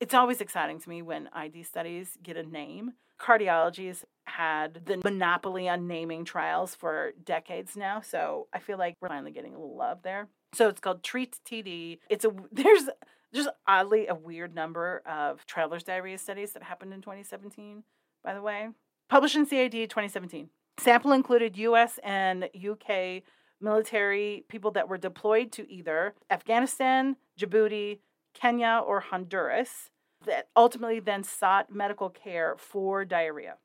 It's 0.00 0.14
always 0.14 0.40
exciting 0.40 0.80
to 0.80 0.88
me 0.88 1.02
when 1.02 1.28
ID 1.30 1.62
studies 1.62 2.16
get 2.22 2.38
a 2.38 2.42
name. 2.42 2.94
Cardiology 3.20 3.88
has 3.88 4.06
had 4.24 4.86
the 4.86 4.96
monopoly 5.04 5.68
on 5.68 5.86
naming 5.86 6.24
trials 6.24 6.74
for 6.74 7.12
decades 7.22 7.76
now, 7.76 8.00
so 8.00 8.48
I 8.50 8.60
feel 8.60 8.78
like 8.78 8.96
we're 9.02 9.08
finally 9.08 9.30
getting 9.30 9.54
a 9.54 9.58
little 9.58 9.76
love 9.76 10.02
there. 10.02 10.28
So 10.54 10.68
it's 10.68 10.80
called 10.80 11.02
Treat 11.02 11.36
TD. 11.46 11.98
It's 12.08 12.24
a 12.24 12.32
there's 12.50 12.88
just 13.34 13.50
oddly 13.66 14.06
a 14.06 14.14
weird 14.14 14.54
number 14.54 15.02
of 15.04 15.44
travelers 15.44 15.84
diarrhea 15.84 16.16
studies 16.16 16.52
that 16.52 16.62
happened 16.62 16.94
in 16.94 17.02
2017, 17.02 17.82
by 18.24 18.32
the 18.32 18.40
way. 18.40 18.68
Published 19.10 19.36
in 19.36 19.44
CID 19.44 19.90
2017. 19.90 20.48
Sample 20.78 21.12
included 21.12 21.58
US 21.58 21.98
and 22.02 22.44
UK 22.44 23.22
military 23.60 24.46
people 24.48 24.70
that 24.70 24.88
were 24.88 24.96
deployed 24.96 25.52
to 25.52 25.70
either 25.70 26.14
Afghanistan, 26.30 27.16
Djibouti, 27.38 27.98
Kenya, 28.34 28.82
or 28.84 29.00
Honduras 29.00 29.90
that 30.24 30.48
ultimately 30.56 31.00
then 31.00 31.22
sought 31.22 31.72
medical 31.72 32.10
care 32.10 32.54
for 32.58 33.04
diarrhea. 33.04 33.56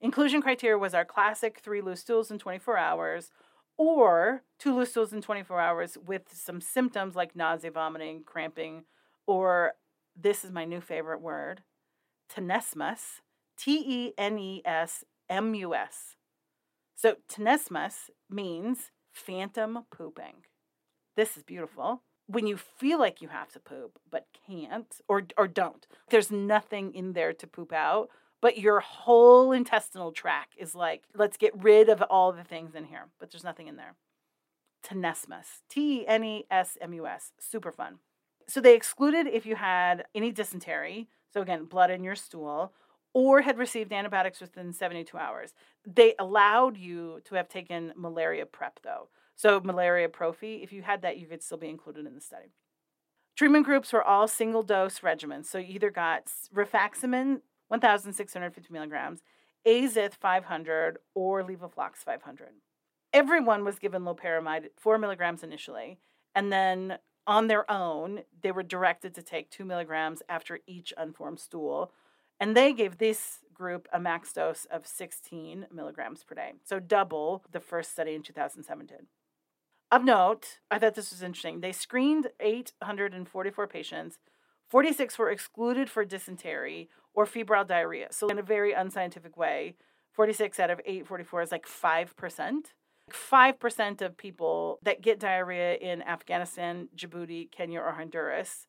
Inclusion 0.00 0.42
criteria 0.42 0.78
was 0.78 0.94
our 0.94 1.04
classic 1.04 1.60
three 1.62 1.80
loose 1.80 2.00
stools 2.00 2.30
in 2.30 2.38
24 2.38 2.76
hours 2.76 3.30
or 3.78 4.42
two 4.58 4.74
loose 4.74 4.90
stools 4.90 5.12
in 5.12 5.20
24 5.20 5.60
hours 5.60 5.96
with 6.06 6.22
some 6.32 6.60
symptoms 6.60 7.14
like 7.14 7.36
nausea, 7.36 7.70
vomiting, 7.70 8.22
cramping, 8.24 8.84
or 9.26 9.72
this 10.14 10.44
is 10.44 10.50
my 10.50 10.64
new 10.64 10.80
favorite 10.80 11.20
word, 11.20 11.62
tenesmus, 12.34 13.20
T 13.56 13.82
E 13.86 14.12
N 14.18 14.38
E 14.38 14.62
S 14.64 15.04
M 15.28 15.54
U 15.54 15.74
S. 15.74 16.16
So 16.94 17.16
tenesmus 17.30 18.10
means 18.30 18.90
phantom 19.12 19.84
pooping. 19.90 20.44
This 21.16 21.36
is 21.36 21.42
beautiful. 21.42 22.02
When 22.26 22.46
you 22.46 22.56
feel 22.56 22.98
like 22.98 23.22
you 23.22 23.28
have 23.28 23.52
to 23.52 23.60
poop 23.60 23.98
but 24.10 24.26
can't 24.46 25.00
or 25.08 25.22
or 25.36 25.46
don't. 25.46 25.86
There's 26.10 26.30
nothing 26.30 26.94
in 26.94 27.12
there 27.12 27.32
to 27.32 27.46
poop 27.46 27.72
out, 27.72 28.08
but 28.40 28.58
your 28.58 28.80
whole 28.80 29.52
intestinal 29.52 30.12
tract 30.12 30.54
is 30.58 30.74
like, 30.74 31.04
let's 31.14 31.36
get 31.36 31.52
rid 31.60 31.88
of 31.88 32.02
all 32.02 32.32
the 32.32 32.44
things 32.44 32.74
in 32.74 32.84
here, 32.84 33.06
but 33.18 33.30
there's 33.30 33.44
nothing 33.44 33.68
in 33.68 33.76
there. 33.76 33.94
Tenesmus. 34.84 35.62
T 35.68 36.00
E 36.00 36.06
N 36.06 36.24
E 36.24 36.46
S 36.50 36.76
M 36.80 36.92
U 36.94 37.06
S. 37.06 37.32
Super 37.38 37.72
fun. 37.72 37.98
So 38.48 38.60
they 38.60 38.74
excluded 38.74 39.26
if 39.26 39.44
you 39.46 39.56
had 39.56 40.04
any 40.14 40.30
dysentery, 40.30 41.08
so 41.32 41.42
again, 41.42 41.64
blood 41.64 41.90
in 41.90 42.04
your 42.04 42.14
stool, 42.14 42.72
or 43.12 43.40
had 43.40 43.58
received 43.58 43.92
antibiotics 43.92 44.40
within 44.40 44.72
72 44.72 45.16
hours. 45.16 45.54
They 45.84 46.14
allowed 46.18 46.76
you 46.76 47.20
to 47.24 47.34
have 47.34 47.48
taken 47.48 47.92
malaria 47.96 48.46
prep, 48.46 48.78
though. 48.84 49.08
So, 49.36 49.60
malaria 49.60 50.08
prophy, 50.08 50.62
if 50.62 50.72
you 50.72 50.82
had 50.82 51.02
that, 51.02 51.18
you 51.18 51.26
could 51.26 51.42
still 51.42 51.58
be 51.58 51.68
included 51.68 52.06
in 52.06 52.14
the 52.14 52.20
study. 52.20 52.52
Treatment 53.36 53.66
groups 53.66 53.92
were 53.92 54.02
all 54.02 54.26
single 54.26 54.62
dose 54.62 55.00
regimens. 55.00 55.46
So, 55.46 55.58
you 55.58 55.74
either 55.74 55.90
got 55.90 56.30
rifaximin, 56.54 57.40
1,650 57.68 58.72
milligrams, 58.72 59.22
Azith 59.66 60.14
500, 60.14 60.98
or 61.14 61.42
Levoflox 61.42 61.96
500. 62.04 62.48
Everyone 63.12 63.64
was 63.64 63.78
given 63.78 64.02
loperamide, 64.02 64.68
4 64.78 64.98
milligrams 64.98 65.42
initially, 65.42 65.98
and 66.34 66.52
then 66.52 66.98
on 67.26 67.48
their 67.48 67.70
own, 67.70 68.20
they 68.42 68.52
were 68.52 68.62
directed 68.62 69.14
to 69.14 69.22
take 69.22 69.50
2 69.50 69.64
milligrams 69.64 70.22
after 70.28 70.60
each 70.66 70.92
unformed 70.96 71.40
stool 71.40 71.92
and 72.40 72.56
they 72.56 72.72
gave 72.72 72.98
this 72.98 73.40
group 73.54 73.88
a 73.92 74.00
max 74.00 74.32
dose 74.32 74.66
of 74.70 74.86
16 74.86 75.66
milligrams 75.72 76.22
per 76.24 76.34
day. 76.34 76.52
So 76.64 76.78
double 76.78 77.44
the 77.50 77.60
first 77.60 77.92
study 77.92 78.14
in 78.14 78.22
2007 78.22 78.86
did. 78.86 79.06
Of 79.90 80.02
note, 80.02 80.58
I 80.70 80.78
thought 80.78 80.94
this 80.94 81.12
was 81.12 81.22
interesting. 81.22 81.60
They 81.60 81.72
screened 81.72 82.28
844 82.40 83.66
patients. 83.68 84.18
46 84.68 85.16
were 85.16 85.30
excluded 85.30 85.88
for 85.88 86.04
dysentery 86.04 86.88
or 87.14 87.24
febrile 87.24 87.64
diarrhea. 87.64 88.08
So, 88.10 88.26
in 88.28 88.38
a 88.38 88.42
very 88.42 88.72
unscientific 88.72 89.36
way, 89.36 89.76
46 90.12 90.58
out 90.58 90.70
of 90.70 90.80
844 90.84 91.42
is 91.42 91.52
like 91.52 91.66
5%. 91.68 92.72
5% 93.12 94.02
of 94.02 94.16
people 94.16 94.80
that 94.82 95.02
get 95.02 95.20
diarrhea 95.20 95.74
in 95.74 96.02
Afghanistan, 96.02 96.88
Djibouti, 96.96 97.48
Kenya, 97.52 97.80
or 97.80 97.92
Honduras 97.92 98.66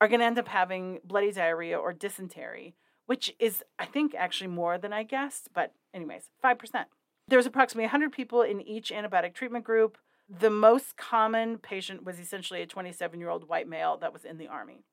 are 0.00 0.08
going 0.08 0.20
to 0.20 0.26
end 0.26 0.38
up 0.38 0.48
having 0.48 1.00
bloody 1.04 1.30
diarrhea 1.30 1.78
or 1.78 1.92
dysentery, 1.92 2.74
which 3.04 3.34
is, 3.38 3.62
I 3.78 3.84
think, 3.84 4.14
actually 4.14 4.48
more 4.48 4.78
than 4.78 4.94
I 4.94 5.02
guessed. 5.02 5.50
But, 5.52 5.74
anyways, 5.92 6.30
5%. 6.42 6.84
There's 7.28 7.46
approximately 7.46 7.84
100 7.84 8.12
people 8.12 8.40
in 8.40 8.62
each 8.62 8.90
antibiotic 8.90 9.34
treatment 9.34 9.64
group. 9.64 9.98
The 10.28 10.50
most 10.50 10.96
common 10.96 11.58
patient 11.58 12.04
was 12.04 12.18
essentially 12.18 12.62
a 12.62 12.66
27 12.66 13.20
year 13.20 13.28
old 13.28 13.48
white 13.48 13.68
male 13.68 13.96
that 13.98 14.12
was 14.12 14.24
in 14.24 14.38
the 14.38 14.48
army. 14.48 14.84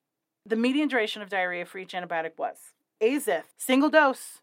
The 0.46 0.56
median 0.56 0.88
duration 0.88 1.22
of 1.22 1.30
diarrhea 1.30 1.66
for 1.66 1.78
each 1.78 1.94
antibiotic 1.94 2.38
was 2.38 2.58
Azith, 3.02 3.44
single 3.58 3.90
dose, 3.90 4.40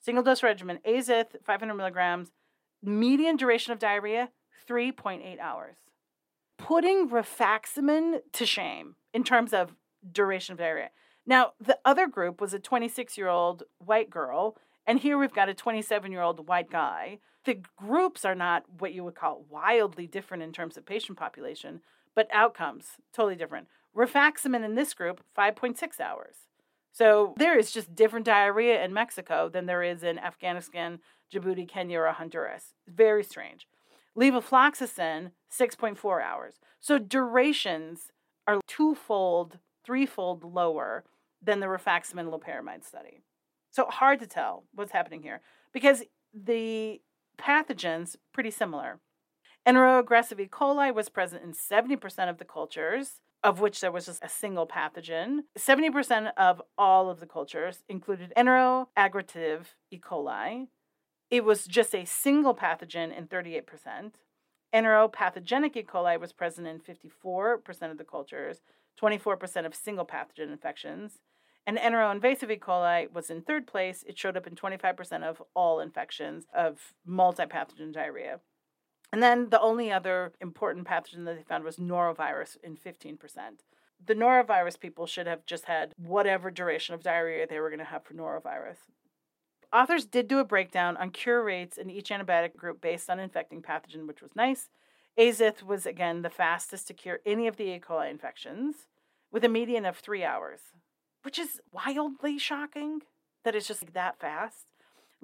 single 0.00 0.24
dose 0.24 0.42
regimen, 0.42 0.80
Azith, 0.86 1.36
500 1.44 1.74
milligrams, 1.74 2.32
median 2.82 3.36
duration 3.36 3.72
of 3.72 3.78
diarrhea, 3.78 4.30
3.8 4.68 5.38
hours. 5.38 5.76
Putting 6.58 7.08
rifaximin 7.10 8.20
to 8.32 8.46
shame 8.46 8.96
in 9.12 9.24
terms 9.24 9.52
of 9.52 9.74
duration 10.10 10.52
of 10.52 10.58
diarrhea. 10.58 10.90
Now, 11.26 11.52
the 11.60 11.78
other 11.84 12.06
group 12.06 12.40
was 12.40 12.52
a 12.54 12.58
26 12.58 13.16
year 13.16 13.28
old 13.28 13.64
white 13.78 14.10
girl, 14.10 14.56
and 14.86 15.00
here 15.00 15.18
we've 15.18 15.34
got 15.34 15.48
a 15.48 15.54
27 15.54 16.12
year 16.12 16.22
old 16.22 16.46
white 16.46 16.70
guy 16.70 17.18
the 17.44 17.60
groups 17.76 18.24
are 18.24 18.34
not 18.34 18.64
what 18.78 18.94
you 18.94 19.04
would 19.04 19.14
call 19.14 19.44
wildly 19.50 20.06
different 20.06 20.42
in 20.42 20.52
terms 20.52 20.76
of 20.76 20.86
patient 20.86 21.18
population, 21.18 21.80
but 22.14 22.28
outcomes 22.32 22.92
totally 23.12 23.36
different. 23.36 23.68
Rifaximin 23.96 24.64
in 24.64 24.74
this 24.74 24.94
group, 24.94 25.22
5.6 25.36 26.00
hours. 26.00 26.36
So 26.92 27.34
there 27.36 27.58
is 27.58 27.72
just 27.72 27.94
different 27.94 28.24
diarrhea 28.24 28.82
in 28.82 28.94
Mexico 28.94 29.48
than 29.48 29.66
there 29.66 29.82
is 29.82 30.02
in 30.02 30.18
Afghanistan, 30.18 31.00
Djibouti, 31.32 31.68
Kenya, 31.68 32.00
or 32.00 32.12
Honduras. 32.12 32.74
Very 32.88 33.24
strange. 33.24 33.66
Levofloxacin, 34.16 35.32
6.4 35.52 36.22
hours. 36.22 36.54
So 36.80 36.98
durations 36.98 38.12
are 38.46 38.60
twofold, 38.68 39.58
threefold 39.84 40.44
lower 40.44 41.04
than 41.42 41.60
the 41.60 41.66
rifaximin 41.66 42.30
loperamide 42.30 42.84
study. 42.84 43.22
So 43.74 43.86
hard 43.86 44.20
to 44.20 44.28
tell 44.28 44.62
what's 44.72 44.92
happening 44.92 45.22
here 45.22 45.40
because 45.72 46.04
the 46.32 47.00
pathogens 47.36 48.14
pretty 48.32 48.52
similar. 48.52 49.00
Enteroaggregative 49.66 50.38
E. 50.38 50.46
coli 50.46 50.94
was 50.94 51.08
present 51.08 51.42
in 51.42 51.52
70% 51.52 52.30
of 52.30 52.38
the 52.38 52.44
cultures, 52.44 53.20
of 53.42 53.58
which 53.58 53.80
there 53.80 53.90
was 53.90 54.06
just 54.06 54.22
a 54.22 54.28
single 54.28 54.68
pathogen. 54.68 55.40
70% 55.58 56.30
of 56.36 56.62
all 56.78 57.10
of 57.10 57.18
the 57.18 57.26
cultures 57.26 57.82
included 57.88 58.32
enteroaggregative 58.36 59.64
E. 59.90 59.98
coli. 59.98 60.68
It 61.28 61.44
was 61.44 61.66
just 61.66 61.96
a 61.96 62.04
single 62.04 62.54
pathogen 62.54 63.16
in 63.16 63.26
38%. 63.26 64.12
Enteropathogenic 64.72 65.76
E. 65.76 65.82
coli 65.82 66.20
was 66.20 66.32
present 66.32 66.68
in 66.68 66.78
54% 66.78 67.90
of 67.90 67.98
the 67.98 68.04
cultures, 68.04 68.60
24% 69.02 69.66
of 69.66 69.74
single 69.74 70.06
pathogen 70.06 70.52
infections. 70.52 71.18
And 71.66 71.78
enteroinvasive 71.78 72.50
E. 72.50 72.56
coli 72.56 73.10
was 73.10 73.30
in 73.30 73.40
third 73.40 73.66
place. 73.66 74.04
It 74.06 74.18
showed 74.18 74.36
up 74.36 74.46
in 74.46 74.54
25% 74.54 75.22
of 75.22 75.42
all 75.54 75.80
infections 75.80 76.46
of 76.54 76.94
multi-pathogen 77.06 77.92
diarrhea. 77.92 78.40
And 79.12 79.22
then 79.22 79.48
the 79.48 79.60
only 79.60 79.90
other 79.90 80.32
important 80.40 80.86
pathogen 80.86 81.24
that 81.24 81.36
they 81.36 81.42
found 81.42 81.64
was 81.64 81.76
norovirus 81.76 82.56
in 82.62 82.76
15%. 82.76 83.16
The 84.04 84.14
norovirus 84.14 84.78
people 84.78 85.06
should 85.06 85.26
have 85.26 85.46
just 85.46 85.64
had 85.64 85.92
whatever 85.96 86.50
duration 86.50 86.94
of 86.94 87.02
diarrhea 87.02 87.46
they 87.46 87.60
were 87.60 87.70
going 87.70 87.78
to 87.78 87.84
have 87.86 88.04
for 88.04 88.12
norovirus. 88.12 88.78
Authors 89.72 90.04
did 90.04 90.28
do 90.28 90.40
a 90.40 90.44
breakdown 90.44 90.96
on 90.98 91.10
cure 91.10 91.42
rates 91.42 91.78
in 91.78 91.90
each 91.90 92.10
antibiotic 92.10 92.56
group 92.56 92.80
based 92.80 93.08
on 93.08 93.18
infecting 93.18 93.62
pathogen, 93.62 94.06
which 94.06 94.20
was 94.20 94.36
nice. 94.36 94.68
Azith 95.18 95.62
was 95.62 95.86
again 95.86 96.22
the 96.22 96.30
fastest 96.30 96.88
to 96.88 96.94
cure 96.94 97.20
any 97.24 97.46
of 97.46 97.56
the 97.56 97.64
E. 97.64 97.80
coli 97.80 98.10
infections 98.10 98.86
with 99.30 99.44
a 99.44 99.48
median 99.48 99.86
of 99.86 99.96
three 99.96 100.24
hours 100.24 100.60
which 101.24 101.38
is 101.38 101.60
wildly 101.72 102.38
shocking 102.38 103.00
that 103.44 103.54
it's 103.54 103.66
just 103.66 103.82
like 103.82 103.94
that 103.94 104.20
fast. 104.20 104.66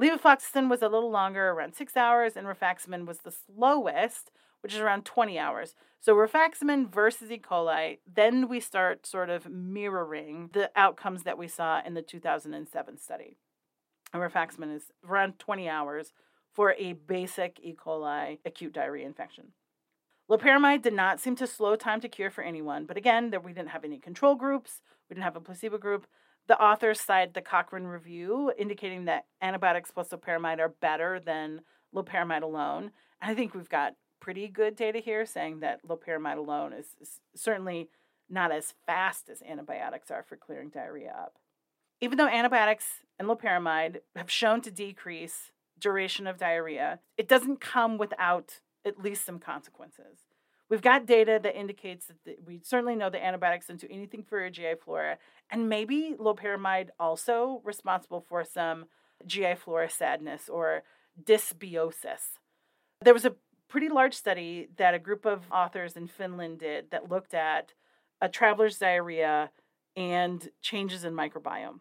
Levofloxacin 0.00 0.70
was 0.70 0.80
a 0.80 0.88
little 0.88 1.10
longer, 1.10 1.50
around 1.50 1.74
six 1.74 1.96
hours, 1.96 2.36
and 2.36 2.46
rifaximin 2.46 3.06
was 3.06 3.18
the 3.18 3.32
slowest, 3.32 4.30
which 4.62 4.72
is 4.72 4.80
around 4.80 5.04
20 5.04 5.38
hours. 5.38 5.74
So 6.00 6.14
rifaximin 6.14 6.90
versus 6.90 7.30
E. 7.30 7.38
coli, 7.38 7.98
then 8.10 8.48
we 8.48 8.60
start 8.60 9.06
sort 9.06 9.28
of 9.28 9.50
mirroring 9.50 10.48
the 10.54 10.70
outcomes 10.74 11.24
that 11.24 11.36
we 11.36 11.48
saw 11.48 11.82
in 11.84 11.92
the 11.92 12.02
2007 12.02 12.98
study. 12.98 13.36
And 14.14 14.22
rifaximin 14.22 14.74
is 14.74 14.84
around 15.06 15.38
20 15.38 15.68
hours 15.68 16.14
for 16.54 16.74
a 16.78 16.94
basic 16.94 17.60
E. 17.62 17.74
coli 17.74 18.38
acute 18.46 18.72
diarrhea 18.72 19.06
infection. 19.06 19.52
Loperamide 20.30 20.82
did 20.82 20.92
not 20.92 21.18
seem 21.18 21.34
to 21.36 21.46
slow 21.46 21.74
time 21.74 22.00
to 22.00 22.08
cure 22.08 22.30
for 22.30 22.44
anyone, 22.44 22.86
but 22.86 22.96
again, 22.96 23.30
that 23.30 23.42
we 23.42 23.52
didn't 23.52 23.70
have 23.70 23.84
any 23.84 23.98
control 23.98 24.36
groups, 24.36 24.80
we 25.08 25.14
didn't 25.14 25.24
have 25.24 25.34
a 25.34 25.40
placebo 25.40 25.76
group. 25.76 26.06
The 26.46 26.60
authors 26.60 27.00
cite 27.00 27.34
the 27.34 27.42
Cochrane 27.42 27.84
review 27.84 28.52
indicating 28.56 29.06
that 29.06 29.26
antibiotics 29.42 29.90
plus 29.90 30.08
loperamide 30.10 30.60
are 30.60 30.68
better 30.68 31.18
than 31.18 31.62
loperamide 31.94 32.42
alone. 32.42 32.92
And 33.20 33.30
I 33.30 33.34
think 33.34 33.54
we've 33.54 33.68
got 33.68 33.96
pretty 34.20 34.46
good 34.46 34.76
data 34.76 35.00
here 35.00 35.26
saying 35.26 35.60
that 35.60 35.84
loperamide 35.86 36.38
alone 36.38 36.72
is, 36.72 36.94
is 37.00 37.20
certainly 37.34 37.88
not 38.28 38.52
as 38.52 38.74
fast 38.86 39.28
as 39.28 39.42
antibiotics 39.42 40.12
are 40.12 40.22
for 40.22 40.36
clearing 40.36 40.70
diarrhea 40.70 41.10
up. 41.10 41.38
Even 42.00 42.18
though 42.18 42.28
antibiotics 42.28 42.86
and 43.18 43.28
loperamide 43.28 43.98
have 44.14 44.30
shown 44.30 44.60
to 44.62 44.70
decrease 44.70 45.50
duration 45.78 46.28
of 46.28 46.38
diarrhea, 46.38 47.00
it 47.16 47.28
doesn't 47.28 47.60
come 47.60 47.98
without 47.98 48.60
at 48.84 49.02
least 49.02 49.24
some 49.24 49.38
consequences. 49.38 50.18
We've 50.68 50.82
got 50.82 51.04
data 51.04 51.40
that 51.42 51.58
indicates 51.58 52.06
that 52.06 52.24
the, 52.24 52.36
we 52.46 52.60
certainly 52.62 52.94
know 52.94 53.10
the 53.10 53.22
antibiotics 53.22 53.68
into 53.68 53.90
anything 53.90 54.22
for 54.22 54.40
your 54.40 54.50
GI 54.50 54.74
flora, 54.84 55.18
and 55.50 55.68
maybe 55.68 56.14
loperamide 56.18 56.90
also 56.98 57.60
responsible 57.64 58.24
for 58.28 58.44
some 58.44 58.86
GI 59.26 59.56
flora 59.56 59.90
sadness 59.90 60.48
or 60.48 60.84
dysbiosis. 61.22 62.38
There 63.02 63.14
was 63.14 63.24
a 63.24 63.34
pretty 63.68 63.88
large 63.88 64.14
study 64.14 64.68
that 64.76 64.94
a 64.94 64.98
group 64.98 65.24
of 65.26 65.42
authors 65.50 65.96
in 65.96 66.06
Finland 66.06 66.60
did 66.60 66.90
that 66.90 67.10
looked 67.10 67.34
at 67.34 67.72
a 68.20 68.28
traveler's 68.28 68.78
diarrhea 68.78 69.50
and 69.96 70.50
changes 70.60 71.04
in 71.04 71.14
microbiome. 71.14 71.80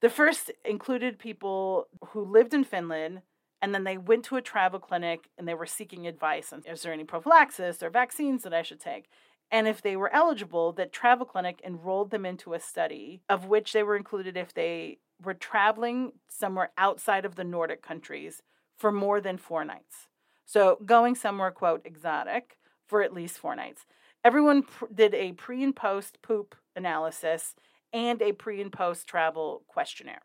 The 0.00 0.08
first 0.08 0.50
included 0.64 1.18
people 1.18 1.88
who 2.08 2.24
lived 2.24 2.54
in 2.54 2.64
Finland 2.64 3.22
and 3.62 3.74
then 3.74 3.84
they 3.84 3.98
went 3.98 4.24
to 4.26 4.36
a 4.36 4.42
travel 4.42 4.78
clinic 4.78 5.28
and 5.36 5.46
they 5.46 5.54
were 5.54 5.66
seeking 5.66 6.06
advice 6.06 6.52
on 6.52 6.62
is 6.64 6.82
there 6.82 6.92
any 6.92 7.04
prophylaxis 7.04 7.82
or 7.82 7.90
vaccines 7.90 8.42
that 8.42 8.54
I 8.54 8.62
should 8.62 8.80
take? 8.80 9.08
And 9.50 9.66
if 9.66 9.82
they 9.82 9.96
were 9.96 10.14
eligible, 10.14 10.72
that 10.74 10.92
travel 10.92 11.26
clinic 11.26 11.60
enrolled 11.64 12.10
them 12.10 12.24
into 12.24 12.54
a 12.54 12.60
study 12.60 13.22
of 13.28 13.46
which 13.46 13.72
they 13.72 13.82
were 13.82 13.96
included 13.96 14.36
if 14.36 14.54
they 14.54 14.98
were 15.22 15.34
traveling 15.34 16.12
somewhere 16.28 16.70
outside 16.78 17.24
of 17.24 17.34
the 17.34 17.44
Nordic 17.44 17.82
countries 17.82 18.42
for 18.78 18.92
more 18.92 19.20
than 19.20 19.36
four 19.36 19.64
nights. 19.64 20.06
So 20.46 20.78
going 20.84 21.14
somewhere, 21.14 21.50
quote, 21.50 21.82
exotic 21.84 22.56
for 22.86 23.02
at 23.02 23.12
least 23.12 23.38
four 23.38 23.54
nights. 23.54 23.86
Everyone 24.24 24.62
pr- 24.62 24.86
did 24.92 25.14
a 25.14 25.32
pre 25.32 25.62
and 25.62 25.74
post 25.74 26.18
poop 26.22 26.54
analysis 26.74 27.54
and 27.92 28.22
a 28.22 28.32
pre 28.32 28.60
and 28.60 28.72
post 28.72 29.06
travel 29.06 29.62
questionnaire. 29.66 30.22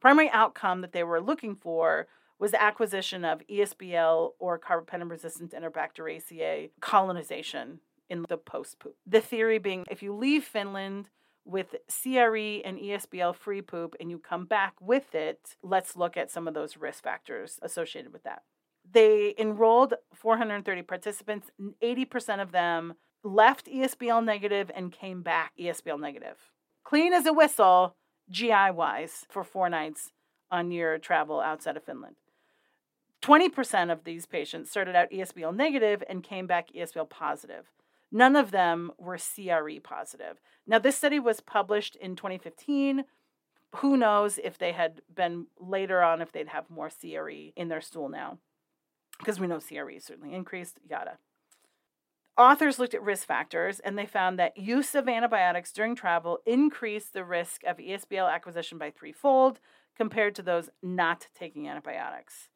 Primary 0.00 0.30
outcome 0.30 0.80
that 0.80 0.92
they 0.92 1.04
were 1.04 1.20
looking 1.20 1.54
for 1.54 2.06
was 2.40 2.52
the 2.52 2.62
acquisition 2.62 3.24
of 3.24 3.42
ESBL 3.48 4.30
or 4.38 4.58
carbapenem 4.58 5.10
resistant 5.10 5.52
Enterobacteriaceae 5.52 6.70
colonization 6.80 7.80
in 8.08 8.24
the 8.28 8.38
post 8.38 8.80
poop. 8.80 8.96
The 9.06 9.20
theory 9.20 9.58
being 9.58 9.84
if 9.90 10.02
you 10.02 10.14
leave 10.14 10.42
Finland 10.42 11.10
with 11.44 11.76
CRE 11.88 12.62
and 12.64 12.78
ESBL 12.78 13.36
free 13.36 13.62
poop 13.62 13.94
and 14.00 14.10
you 14.10 14.18
come 14.18 14.46
back 14.46 14.74
with 14.80 15.14
it, 15.14 15.56
let's 15.62 15.96
look 15.96 16.16
at 16.16 16.30
some 16.30 16.48
of 16.48 16.54
those 16.54 16.76
risk 16.76 17.04
factors 17.04 17.58
associated 17.62 18.12
with 18.12 18.24
that. 18.24 18.42
They 18.90 19.34
enrolled 19.38 19.94
430 20.14 20.82
participants, 20.82 21.50
80% 21.82 22.42
of 22.42 22.52
them 22.52 22.94
left 23.22 23.66
ESBL 23.66 24.24
negative 24.24 24.70
and 24.74 24.90
came 24.90 25.22
back 25.22 25.52
ESBL 25.60 26.00
negative. 26.00 26.38
Clean 26.84 27.12
as 27.12 27.26
a 27.26 27.32
whistle, 27.32 27.96
GI 28.30 28.70
wise, 28.72 29.26
for 29.28 29.44
four 29.44 29.68
nights 29.68 30.10
on 30.50 30.70
your 30.70 30.98
travel 30.98 31.40
outside 31.40 31.76
of 31.76 31.84
Finland. 31.84 32.16
20% 33.22 33.92
of 33.92 34.04
these 34.04 34.26
patients 34.26 34.70
started 34.70 34.96
out 34.96 35.10
ESBL 35.10 35.54
negative 35.54 36.02
and 36.08 36.22
came 36.22 36.46
back 36.46 36.70
ESBL 36.72 37.10
positive. 37.10 37.70
None 38.10 38.34
of 38.34 38.50
them 38.50 38.90
were 38.98 39.18
CRE 39.18 39.78
positive. 39.82 40.40
Now, 40.66 40.78
this 40.78 40.96
study 40.96 41.20
was 41.20 41.40
published 41.40 41.96
in 41.96 42.16
2015, 42.16 43.04
Who 43.76 43.96
knows 43.96 44.38
if 44.42 44.58
they 44.58 44.72
had 44.72 45.00
been 45.14 45.46
later 45.58 46.02
on, 46.02 46.20
if 46.20 46.32
they'd 46.32 46.48
have 46.48 46.70
more 46.70 46.90
CRE 46.90 47.52
in 47.54 47.68
their 47.68 47.80
stool 47.80 48.08
now. 48.08 48.38
Because 49.18 49.38
we 49.38 49.46
know 49.46 49.60
CRE 49.60 49.98
certainly 50.00 50.34
increased, 50.34 50.78
yada. 50.88 51.18
Authors 52.36 52.78
looked 52.78 52.94
at 52.94 53.02
risk 53.02 53.26
factors 53.26 53.80
and 53.80 53.98
they 53.98 54.06
found 54.06 54.38
that 54.38 54.56
use 54.56 54.94
of 54.94 55.08
antibiotics 55.08 55.72
during 55.72 55.94
travel 55.94 56.38
increased 56.46 57.12
the 57.12 57.24
risk 57.24 57.62
of 57.64 57.76
ESBL 57.76 58.32
acquisition 58.32 58.78
by 58.78 58.90
threefold 58.90 59.60
compared 59.94 60.34
to 60.36 60.42
those 60.42 60.70
not 60.82 61.28
taking 61.34 61.68
antibiotics. 61.68 62.49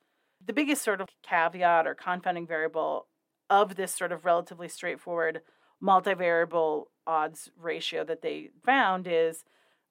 The 0.47 0.53
biggest 0.53 0.83
sort 0.83 1.01
of 1.01 1.09
caveat 1.23 1.87
or 1.87 1.95
confounding 1.95 2.47
variable 2.47 3.07
of 3.49 3.77
this 3.77 3.95
sort 3.95 4.13
of 4.13 4.25
relatively 4.25 4.69
straightforward 4.69 5.41
multivariable 5.83 6.85
odds 7.07 7.51
ratio 7.59 8.05
that 8.05 8.23
they 8.23 8.51
found 8.65 9.07
is 9.07 9.45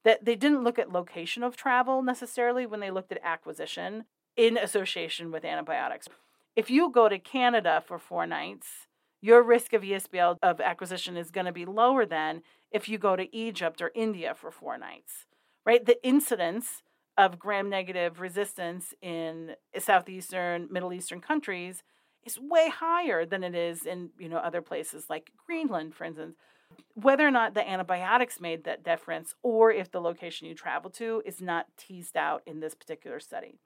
that 0.04 0.26
they 0.26 0.36
didn't 0.36 0.64
look 0.64 0.80
at 0.80 0.91
location 0.91 1.43
of 1.43 1.56
travel 1.56 2.01
necessarily 2.01 2.66
when 2.66 2.80
they 2.80 2.91
looked 2.91 3.12
at 3.12 3.20
acquisition 3.24 4.06
in 4.36 4.58
association 4.58 5.32
with 5.32 5.45
antibiotics. 5.45 6.08
If 6.56 6.70
you 6.70 6.91
go 6.91 7.10
to 7.10 7.20
Canada 7.20 7.84
for 7.86 7.97
four 7.97 8.28
nights, 8.28 8.88
your 9.22 9.41
risk 9.41 9.74
of 9.74 9.84
ESBL 9.84 10.38
of 10.43 10.60
acquisition 10.60 11.16
is 11.16 11.32
going 11.32 11.45
to 11.45 11.51
be 11.51 11.66
lower 11.66 12.06
than 12.06 12.41
if 12.72 12.89
you 12.89 12.97
go 12.97 13.16
to 13.16 13.34
Egypt 13.36 13.82
or 13.82 13.91
India 13.95 14.36
for 14.36 14.51
four 14.51 14.78
nights, 14.78 15.26
right? 15.66 15.86
The 15.86 16.06
incidence 16.06 16.84
of 17.18 17.39
gram 17.39 17.70
negative 17.70 18.20
resistance 18.20 18.93
in 19.01 19.55
eh, 19.74 19.80
southeastern, 19.80 20.68
Middle 20.72 20.93
Eastern 20.93 21.22
countries 21.22 21.84
is 22.26 22.39
way 22.39 22.70
higher 22.70 23.26
than 23.26 23.43
it 23.43 23.55
is 23.55 23.86
in 23.86 24.09
you 24.18 24.30
know 24.30 24.38
other 24.38 24.61
places 24.61 25.05
like 25.09 25.32
Greenland, 25.45 25.95
for 25.95 26.05
instance. 26.05 26.36
Whether 26.95 27.28
or 27.28 27.32
not 27.32 27.53
the 27.53 27.68
antibiotics 27.68 28.41
made 28.41 28.64
that 28.64 28.84
difference, 28.84 29.36
or 29.43 29.72
if 29.72 29.91
the 29.91 30.01
location 30.01 30.47
you 30.47 30.55
travel 30.55 30.89
to 30.91 31.22
is 31.24 31.39
not 31.39 31.68
teased 31.78 32.18
out 32.18 32.41
in 32.47 32.61
this 32.61 32.74
particular 32.74 33.20
study. 33.20 33.59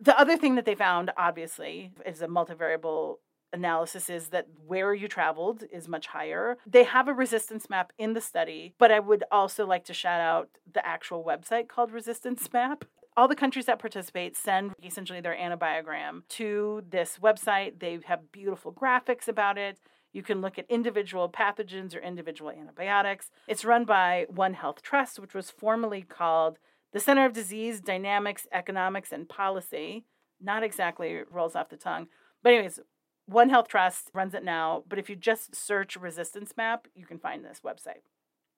The 0.00 0.18
other 0.18 0.36
thing 0.36 0.56
that 0.56 0.66
they 0.66 0.74
found, 0.74 1.12
obviously, 1.16 1.92
is 2.04 2.20
a 2.20 2.26
multivariable 2.26 3.16
analysis 3.52 4.08
is 4.08 4.28
that 4.28 4.46
where 4.66 4.94
you 4.94 5.08
traveled 5.08 5.64
is 5.72 5.88
much 5.88 6.08
higher. 6.08 6.58
They 6.66 6.84
have 6.84 7.08
a 7.08 7.14
resistance 7.14 7.68
map 7.68 7.92
in 7.98 8.14
the 8.14 8.20
study, 8.20 8.74
but 8.78 8.90
I 8.90 9.00
would 9.00 9.24
also 9.30 9.66
like 9.66 9.84
to 9.86 9.94
shout 9.94 10.20
out 10.20 10.48
the 10.72 10.84
actual 10.86 11.24
website 11.24 11.68
called 11.68 11.92
Resistance 11.92 12.48
Map. 12.52 12.84
All 13.16 13.28
the 13.28 13.36
countries 13.36 13.66
that 13.66 13.78
participate 13.78 14.36
send 14.36 14.72
essentially 14.82 15.20
their 15.20 15.36
antibiogram 15.36 16.22
to 16.30 16.82
this 16.88 17.18
website. 17.22 17.78
They 17.78 17.98
have 18.06 18.32
beautiful 18.32 18.72
graphics 18.72 19.28
about 19.28 19.58
it. 19.58 19.78
You 20.14 20.22
can 20.22 20.40
look 20.40 20.58
at 20.58 20.66
individual 20.70 21.28
pathogens 21.28 21.94
or 21.94 22.00
individual 22.00 22.50
antibiotics. 22.50 23.30
It's 23.46 23.64
run 23.64 23.84
by 23.84 24.26
One 24.28 24.54
Health 24.54 24.82
Trust, 24.82 25.18
which 25.18 25.34
was 25.34 25.50
formerly 25.50 26.02
called 26.02 26.58
the 26.92 27.00
Center 27.00 27.24
of 27.24 27.32
Disease 27.32 27.80
Dynamics, 27.80 28.46
Economics, 28.52 29.12
and 29.12 29.28
Policy. 29.28 30.04
Not 30.40 30.62
exactly 30.62 31.20
rolls 31.30 31.54
off 31.54 31.70
the 31.70 31.76
tongue. 31.76 32.08
But, 32.42 32.54
anyways, 32.54 32.80
one 33.26 33.50
Health 33.50 33.68
Trust 33.68 34.10
runs 34.12 34.34
it 34.34 34.44
now, 34.44 34.84
but 34.88 34.98
if 34.98 35.08
you 35.08 35.16
just 35.16 35.54
search 35.54 35.96
resistance 35.96 36.54
map, 36.56 36.88
you 36.94 37.06
can 37.06 37.18
find 37.18 37.44
this 37.44 37.60
website. 37.64 38.02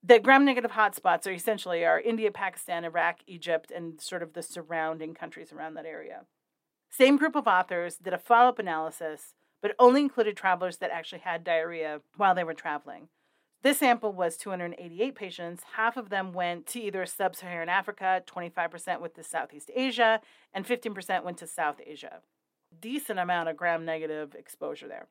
The 0.03 0.19
gram 0.19 0.45
negative 0.45 0.73
hotspots 0.73 1.27
are 1.27 1.33
essentially 1.33 1.85
are 1.85 2.01
India, 2.01 2.31
Pakistan, 2.31 2.85
Iraq, 2.85 3.21
Egypt, 3.27 3.71
and 3.75 4.01
sort 4.01 4.23
of 4.23 4.33
the 4.33 4.43
surrounding 4.43 5.15
countries 5.15 5.53
around 5.53 5.75
that 5.75 5.87
area. 5.87 6.23
Same 6.91 7.17
group 7.17 7.35
of 7.35 7.47
authors 7.47 7.97
did 7.97 8.12
a 8.12 8.19
follow 8.19 8.51
up 8.51 8.59
analysis, 8.59 9.35
but 9.62 9.75
only 9.79 10.03
included 10.03 10.37
travelers 10.37 10.77
that 10.79 10.91
actually 10.91 11.21
had 11.21 11.43
diarrhea 11.43 12.01
while 12.17 12.35
they 12.35 12.45
were 12.45 12.55
traveling. 12.55 13.09
This 13.62 13.79
sample 13.79 14.12
was 14.12 14.37
288 14.37 15.15
patients. 15.15 15.62
Half 15.77 15.97
of 15.97 16.11
them 16.11 16.35
went 16.35 16.67
to 16.67 16.81
either 16.81 17.07
sub 17.07 17.35
Saharan 17.35 17.71
Africa, 17.71 18.23
25% 18.27 19.01
went 19.01 19.15
to 19.15 19.23
Southeast 19.23 19.71
Asia, 19.75 20.21
and 20.53 20.67
15% 20.67 21.25
went 21.25 21.39
to 21.39 21.47
South 21.47 21.81
Asia 21.85 22.21
decent 22.81 23.18
amount 23.18 23.49
of 23.49 23.57
gram 23.57 23.85
negative 23.85 24.35
exposure 24.35 24.89
there. 24.89 25.09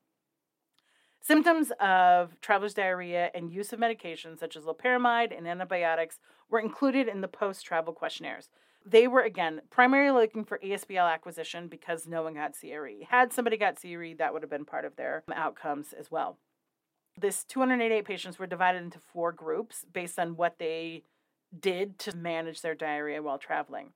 Symptoms 1.21 1.71
of 1.79 2.39
traveler's 2.41 2.73
diarrhea 2.73 3.31
and 3.33 3.49
use 3.49 3.71
of 3.71 3.79
medications 3.79 4.39
such 4.39 4.57
as 4.57 4.65
loperamide 4.65 5.35
and 5.35 5.47
antibiotics 5.47 6.19
were 6.49 6.59
included 6.59 7.07
in 7.07 7.21
the 7.21 7.29
post 7.29 7.65
travel 7.65 7.93
questionnaires. 7.93 8.49
They 8.85 9.07
were, 9.07 9.21
again, 9.21 9.61
primarily 9.69 10.21
looking 10.21 10.43
for 10.43 10.59
ESBL 10.59 11.09
acquisition 11.09 11.69
because 11.69 12.05
no 12.05 12.23
one 12.23 12.33
got 12.33 12.59
CRE. 12.59 13.05
Had 13.09 13.31
somebody 13.31 13.55
got 13.55 13.79
CRE, 13.79 14.15
that 14.17 14.33
would 14.33 14.43
have 14.43 14.49
been 14.49 14.65
part 14.65 14.83
of 14.83 14.97
their 14.97 15.23
outcomes 15.33 15.93
as 15.93 16.11
well. 16.11 16.37
This 17.17 17.45
288 17.45 18.03
patients 18.03 18.37
were 18.37 18.47
divided 18.47 18.83
into 18.83 18.99
four 18.99 19.31
groups 19.31 19.85
based 19.93 20.19
on 20.19 20.35
what 20.35 20.59
they 20.59 21.03
did 21.57 21.99
to 21.99 22.17
manage 22.17 22.61
their 22.61 22.75
diarrhea 22.75 23.21
while 23.21 23.37
traveling. 23.37 23.93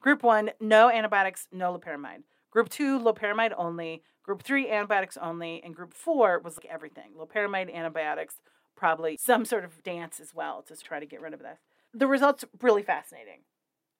Group 0.00 0.22
one, 0.22 0.50
no 0.58 0.88
antibiotics, 0.88 1.48
no 1.52 1.78
loperamide. 1.78 2.22
Group 2.52 2.68
two, 2.68 3.00
loperamide 3.00 3.54
only. 3.56 4.02
Group 4.22 4.42
three, 4.44 4.70
antibiotics 4.70 5.16
only. 5.16 5.60
And 5.64 5.74
group 5.74 5.92
four 5.94 6.38
was 6.38 6.56
like 6.56 6.66
everything 6.70 7.12
loperamide, 7.18 7.74
antibiotics, 7.74 8.36
probably 8.76 9.16
some 9.16 9.44
sort 9.44 9.64
of 9.64 9.82
dance 9.82 10.20
as 10.20 10.32
well 10.34 10.62
to 10.62 10.76
try 10.76 11.00
to 11.00 11.06
get 11.06 11.20
rid 11.20 11.34
of 11.34 11.40
this. 11.40 11.58
The 11.92 12.06
results 12.06 12.44
really 12.60 12.82
fascinating. 12.82 13.40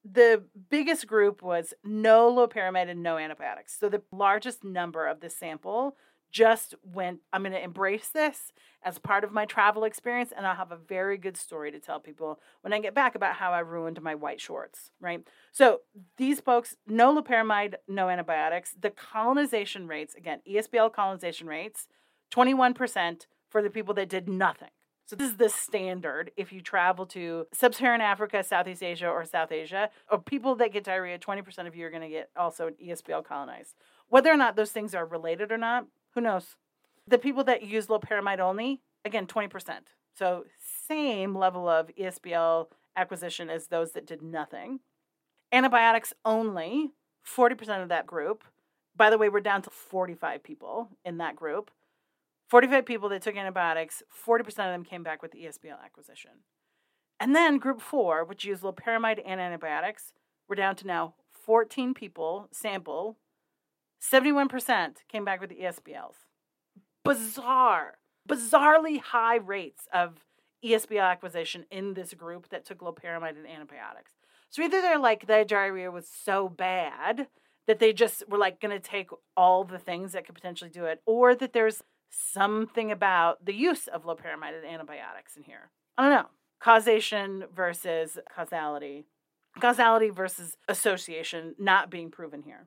The 0.04 0.44
biggest 0.70 1.06
group 1.06 1.42
was 1.42 1.74
no 1.84 2.32
loperamide 2.32 2.90
and 2.90 3.02
no 3.02 3.18
antibiotics. 3.18 3.76
So 3.78 3.88
the 3.88 4.02
largest 4.12 4.64
number 4.64 5.06
of 5.06 5.20
the 5.20 5.30
sample 5.30 5.96
just 6.32 6.74
went, 6.82 7.20
I'm 7.32 7.42
going 7.42 7.52
to 7.52 7.62
embrace 7.62 8.08
this 8.08 8.52
as 8.82 8.98
part 8.98 9.22
of 9.22 9.30
my 9.30 9.44
travel 9.44 9.84
experience, 9.84 10.32
and 10.36 10.46
I'll 10.46 10.56
have 10.56 10.72
a 10.72 10.76
very 10.76 11.16
good 11.16 11.36
story 11.36 11.70
to 11.70 11.78
tell 11.78 12.00
people 12.00 12.40
when 12.62 12.72
I 12.72 12.80
get 12.80 12.94
back 12.94 13.14
about 13.14 13.36
how 13.36 13.52
I 13.52 13.60
ruined 13.60 14.02
my 14.02 14.14
white 14.14 14.40
shorts, 14.40 14.90
right? 15.00 15.24
So 15.52 15.82
these 16.16 16.40
folks, 16.40 16.76
no 16.86 17.14
loperamide, 17.14 17.74
no 17.86 18.08
antibiotics. 18.08 18.74
The 18.80 18.90
colonization 18.90 19.86
rates, 19.86 20.14
again, 20.14 20.40
ESBL 20.50 20.92
colonization 20.92 21.46
rates, 21.46 21.86
21% 22.34 23.26
for 23.48 23.62
the 23.62 23.70
people 23.70 23.94
that 23.94 24.08
did 24.08 24.28
nothing. 24.28 24.70
So 25.04 25.16
this 25.16 25.30
is 25.30 25.36
the 25.36 25.50
standard 25.50 26.30
if 26.36 26.52
you 26.52 26.62
travel 26.62 27.04
to 27.06 27.46
sub-Saharan 27.52 28.00
Africa, 28.00 28.42
Southeast 28.42 28.82
Asia, 28.82 29.08
or 29.08 29.24
South 29.26 29.52
Asia, 29.52 29.90
or 30.10 30.18
people 30.18 30.54
that 30.54 30.72
get 30.72 30.84
diarrhea, 30.84 31.18
20% 31.18 31.66
of 31.66 31.76
you 31.76 31.86
are 31.86 31.90
going 31.90 32.02
to 32.02 32.08
get 32.08 32.30
also 32.34 32.70
ESBL 32.82 33.24
colonized. 33.24 33.74
Whether 34.08 34.30
or 34.32 34.36
not 34.36 34.56
those 34.56 34.70
things 34.70 34.94
are 34.94 35.04
related 35.04 35.52
or 35.52 35.58
not, 35.58 35.86
who 36.14 36.20
knows? 36.20 36.56
The 37.06 37.18
people 37.18 37.44
that 37.44 37.62
use 37.62 37.86
loperamide 37.86 38.38
only, 38.38 38.80
again, 39.04 39.26
20%. 39.26 39.78
So 40.14 40.44
same 40.86 41.36
level 41.36 41.68
of 41.68 41.90
ESBL 41.98 42.66
acquisition 42.96 43.50
as 43.50 43.66
those 43.66 43.92
that 43.92 44.06
did 44.06 44.22
nothing. 44.22 44.80
Antibiotics 45.50 46.12
only, 46.24 46.92
40% 47.26 47.82
of 47.82 47.88
that 47.88 48.06
group. 48.06 48.44
By 48.94 49.10
the 49.10 49.18
way, 49.18 49.28
we're 49.28 49.40
down 49.40 49.62
to 49.62 49.70
45 49.70 50.42
people 50.42 50.90
in 51.04 51.18
that 51.18 51.36
group. 51.36 51.70
45 52.50 52.84
people 52.84 53.08
that 53.08 53.22
took 53.22 53.36
antibiotics, 53.36 54.02
40% 54.26 54.46
of 54.48 54.56
them 54.56 54.84
came 54.84 55.02
back 55.02 55.22
with 55.22 55.32
ESBL 55.32 55.82
acquisition. 55.82 56.32
And 57.18 57.34
then 57.34 57.58
group 57.58 57.80
four, 57.80 58.24
which 58.24 58.44
used 58.44 58.62
loperamide 58.62 59.22
and 59.24 59.40
antibiotics, 59.40 60.12
we're 60.48 60.56
down 60.56 60.76
to 60.76 60.86
now 60.86 61.14
14 61.32 61.94
people 61.94 62.48
sample 62.52 63.16
71% 64.02 64.96
came 65.08 65.24
back 65.24 65.40
with 65.40 65.50
the 65.50 65.56
ESBLs. 65.56 66.16
Bizarre, 67.04 67.98
bizarrely 68.28 69.00
high 69.00 69.36
rates 69.36 69.86
of 69.92 70.24
ESBL 70.64 71.02
acquisition 71.02 71.66
in 71.70 71.94
this 71.94 72.14
group 72.14 72.48
that 72.50 72.64
took 72.64 72.78
loperamide 72.78 73.36
and 73.36 73.46
antibiotics. 73.46 74.12
So 74.50 74.62
either 74.62 74.80
they're 74.80 74.98
like 74.98 75.26
the 75.26 75.44
diarrhea 75.46 75.90
was 75.90 76.08
so 76.08 76.48
bad 76.48 77.28
that 77.66 77.78
they 77.78 77.92
just 77.92 78.28
were 78.28 78.38
like 78.38 78.60
going 78.60 78.76
to 78.76 78.80
take 78.80 79.10
all 79.36 79.64
the 79.64 79.78
things 79.78 80.12
that 80.12 80.26
could 80.26 80.34
potentially 80.34 80.70
do 80.70 80.84
it, 80.84 81.00
or 81.06 81.34
that 81.34 81.52
there's 81.52 81.82
something 82.10 82.90
about 82.90 83.44
the 83.44 83.54
use 83.54 83.86
of 83.88 84.04
loperamide 84.04 84.56
and 84.56 84.66
antibiotics 84.66 85.36
in 85.36 85.44
here. 85.44 85.70
I 85.96 86.02
don't 86.02 86.12
know. 86.12 86.28
Causation 86.60 87.44
versus 87.54 88.18
causality. 88.34 89.04
Causality 89.60 90.10
versus 90.10 90.56
association 90.68 91.54
not 91.58 91.90
being 91.90 92.10
proven 92.10 92.42
here. 92.42 92.66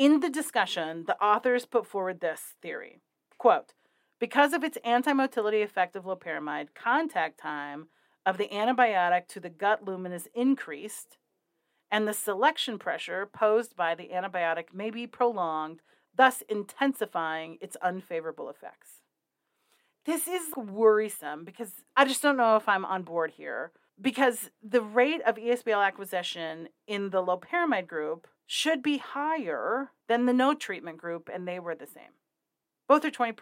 In 0.00 0.20
the 0.20 0.30
discussion, 0.30 1.04
the 1.06 1.22
authors 1.22 1.66
put 1.66 1.86
forward 1.86 2.20
this 2.20 2.54
theory 2.62 3.02
quote, 3.36 3.74
because 4.18 4.54
of 4.54 4.64
its 4.64 4.78
antimotility 4.82 5.62
effect 5.62 5.94
of 5.94 6.04
loperamide, 6.04 6.68
contact 6.74 7.38
time 7.38 7.88
of 8.24 8.38
the 8.38 8.48
antibiotic 8.48 9.28
to 9.28 9.40
the 9.40 9.50
gut 9.50 9.84
lumen 9.84 10.12
is 10.12 10.26
increased, 10.34 11.18
and 11.90 12.08
the 12.08 12.14
selection 12.14 12.78
pressure 12.78 13.26
posed 13.26 13.76
by 13.76 13.94
the 13.94 14.08
antibiotic 14.08 14.72
may 14.72 14.90
be 14.90 15.06
prolonged, 15.06 15.82
thus 16.16 16.42
intensifying 16.48 17.58
its 17.60 17.76
unfavorable 17.82 18.48
effects. 18.48 19.02
This 20.06 20.26
is 20.26 20.56
worrisome 20.56 21.44
because 21.44 21.72
I 21.94 22.06
just 22.06 22.22
don't 22.22 22.38
know 22.38 22.56
if 22.56 22.66
I'm 22.66 22.86
on 22.86 23.02
board 23.02 23.32
here. 23.32 23.72
Because 24.00 24.50
the 24.62 24.80
rate 24.80 25.20
of 25.26 25.36
ESBL 25.36 25.86
acquisition 25.86 26.68
in 26.86 27.10
the 27.10 27.22
loperamide 27.22 27.86
group 27.86 28.26
should 28.52 28.82
be 28.82 28.98
higher 28.98 29.92
than 30.08 30.26
the 30.26 30.32
no 30.32 30.54
treatment 30.54 30.98
group, 30.98 31.30
and 31.32 31.46
they 31.46 31.60
were 31.60 31.76
the 31.76 31.86
same. 31.86 32.14
Both 32.88 33.04
are 33.04 33.10
20%. 33.10 33.36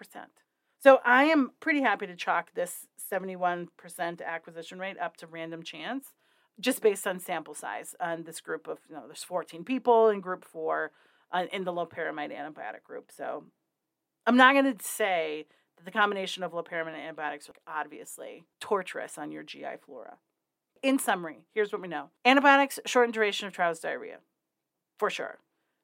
So 0.81 1.01
I 1.03 1.25
am 1.25 1.53
pretty 1.61 1.81
happy 1.81 2.07
to 2.07 2.15
chalk 2.15 2.53
this 2.53 2.87
71% 3.11 3.69
acquisition 4.23 4.79
rate 4.79 4.99
up 4.99 5.17
to 5.17 5.27
random 5.27 5.63
chance. 5.63 6.13
just 6.61 6.83
based 6.83 7.07
on 7.07 7.21
sample 7.21 7.55
size 7.55 7.95
on 8.01 8.25
this 8.25 8.43
group 8.43 8.69
of 8.69 8.81
you 8.89 8.95
know 8.95 9.07
there's 9.07 9.25
14 9.25 9.65
people 9.65 10.11
in 10.11 10.21
group 10.21 10.45
four 10.45 10.91
uh, 11.33 11.47
in 11.53 11.65
the 11.65 11.73
loperamide 11.73 12.33
antibiotic 12.33 12.83
group 12.83 13.11
so 13.17 13.45
i'm 14.27 14.37
not 14.37 14.55
going 14.55 14.77
to 14.77 14.85
say 14.85 15.47
that 15.77 15.85
the 15.85 15.91
combination 15.93 16.43
of 16.43 16.53
loperamide 16.53 16.89
and 16.89 16.97
antibiotics 16.97 17.49
are 17.49 17.81
obviously 17.81 18.45
torturous 18.61 19.17
on 19.19 19.31
your 19.31 19.45
gi 19.45 19.65
flora 19.87 20.17
in 20.83 20.99
summary 20.99 21.45
here's 21.55 21.71
what 21.73 21.81
we 21.81 21.87
know 21.87 22.11
antibiotics 22.25 22.81
shorten 22.87 23.13
duration 23.13 23.47
of 23.47 23.53
trials 23.53 23.79
diarrhea 23.79 24.19
for 24.99 25.11
sure 25.11 25.39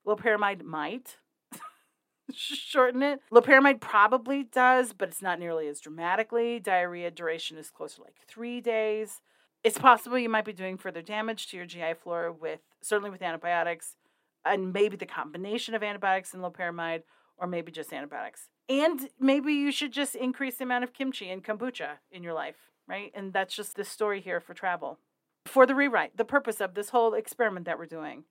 loperamide 0.07 0.63
might 0.63 1.17
shorten 2.33 3.03
it. 3.03 3.21
Loperamide 3.33 3.81
probably 3.81 4.45
does, 4.45 4.93
but 4.93 5.09
it's 5.09 5.23
not 5.23 5.39
nearly 5.39 5.69
as 5.69 5.81
dramatically. 5.81 6.61
Diarrhea 6.61 7.11
duration 7.11 7.59
is 7.59 7.71
closer 7.71 8.03
like 8.03 8.17
three 8.29 8.61
days. 8.61 9.21
It's 9.63 9.79
possible 9.79 10.19
you 10.19 10.29
might 10.29 10.45
be 10.45 10.53
doing 10.53 10.77
further 10.77 11.03
damage 11.03 11.49
to 11.49 11.57
your 11.57 11.67
GI 11.67 11.95
flora 12.03 12.33
with 12.33 12.61
certainly 12.83 13.11
with 13.11 13.23
antibiotics, 13.23 13.97
and 14.45 14.73
maybe 14.75 14.97
the 14.97 15.07
combination 15.07 15.75
of 15.75 15.83
antibiotics 15.83 16.35
and 16.35 16.43
loperamide, 16.43 17.03
or 17.39 17.47
maybe 17.47 17.73
just 17.73 17.93
antibiotics. 17.93 18.49
And 18.69 19.09
maybe 19.19 19.55
you 19.55 19.73
should 19.73 19.93
just 19.93 20.15
increase 20.15 20.57
the 20.57 20.65
amount 20.65 20.85
of 20.85 20.93
kimchi 20.93 21.31
and 21.31 21.43
kombucha 21.43 21.99
in 22.13 22.23
your 22.23 22.35
life, 22.35 22.71
right? 22.87 23.11
And 23.15 23.33
that's 23.33 23.57
just 23.57 23.75
the 23.75 23.85
story 23.85 24.21
here 24.21 24.41
for 24.41 24.53
travel. 24.53 24.99
For 25.47 25.67
the 25.67 25.75
rewrite, 25.75 26.17
the 26.17 26.25
purpose 26.25 26.61
of 26.61 26.75
this 26.75 26.91
whole 26.91 27.15
experiment 27.15 27.65
that 27.67 27.79
we're 27.79 27.87
doing, 27.87 28.25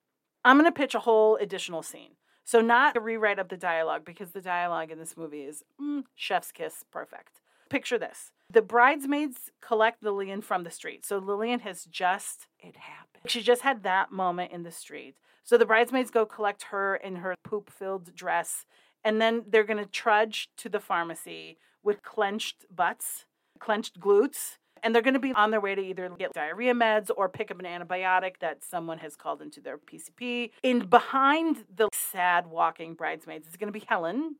I'm 0.46 0.58
going 0.58 0.72
to 0.72 0.78
pitch 0.78 0.96
a 0.96 1.00
whole 1.00 1.38
additional 1.38 1.84
scene. 1.84 2.12
So, 2.46 2.60
not 2.60 2.98
a 2.98 3.00
rewrite 3.00 3.39
of 3.39 3.48
the 3.48 3.58
dialogue 3.58 4.04
because 4.04 4.32
the 4.32 4.41
dialogue 4.41 4.91
in 4.91 5.00
this 5.00 5.16
movie 5.16 5.44
is 5.44 5.64
mm, 5.82 6.04
chef's 6.16 6.52
kiss 6.52 6.84
perfect. 6.91 7.39
Picture 7.70 7.98
this 7.98 8.32
the 8.50 8.62
bridesmaids 8.62 9.50
collect 9.62 10.04
Lillian 10.04 10.41
from 10.41 10.64
the 10.64 10.70
street. 10.70 11.06
So, 11.06 11.18
Lillian 11.18 11.62
has 11.62 11.86
just, 11.86 12.48
it 12.60 12.76
happened. 12.76 13.24
She 13.32 13.41
just 13.41 13.62
had 13.62 13.84
that 13.84 14.12
moment 14.12 14.52
in 14.52 14.64
the 14.64 14.72
street. 14.72 15.16
So, 15.46 15.58
the 15.58 15.66
bridesmaids 15.66 16.12
go 16.12 16.26
collect 16.26 16.64
her 16.64 16.98
in 16.98 17.18
her 17.18 17.36
poop 17.44 17.72
filled 17.72 18.14
dress, 18.14 18.66
and 19.06 19.22
then 19.22 19.46
they're 19.48 19.64
going 19.64 19.84
to 19.84 19.89
trudge 19.89 20.50
to 20.58 20.68
the 20.68 20.82
pharmacy 20.82 21.58
with 21.82 22.04
clenched 22.04 22.66
butts, 22.70 23.26
clenched 23.60 24.02
glutes, 24.02 24.58
and 24.84 24.94
they're 24.94 25.02
going 25.02 25.14
to 25.14 25.20
be 25.20 25.34
on 25.34 25.52
their 25.52 25.62
way 25.62 25.74
to 25.74 25.82
either 25.82 26.10
get 26.10 26.34
diarrhea 26.34 26.74
meds 26.74 27.10
or 27.16 27.30
pick 27.30 27.50
up 27.50 27.60
an 27.60 27.66
antibiotic 27.66 28.40
that 28.42 28.64
someone 28.64 29.00
has 29.00 29.16
called 29.16 29.42
into 29.42 29.62
their 29.62 29.78
PCP. 29.78 30.52
And 30.64 30.90
behind 30.90 31.64
the 31.74 31.90
sad 31.94 32.48
walking 32.48 32.94
bridesmaids 32.94 33.48
is 33.48 33.56
going 33.56 33.72
to 33.72 33.80
be 33.80 33.86
Helen. 33.88 34.36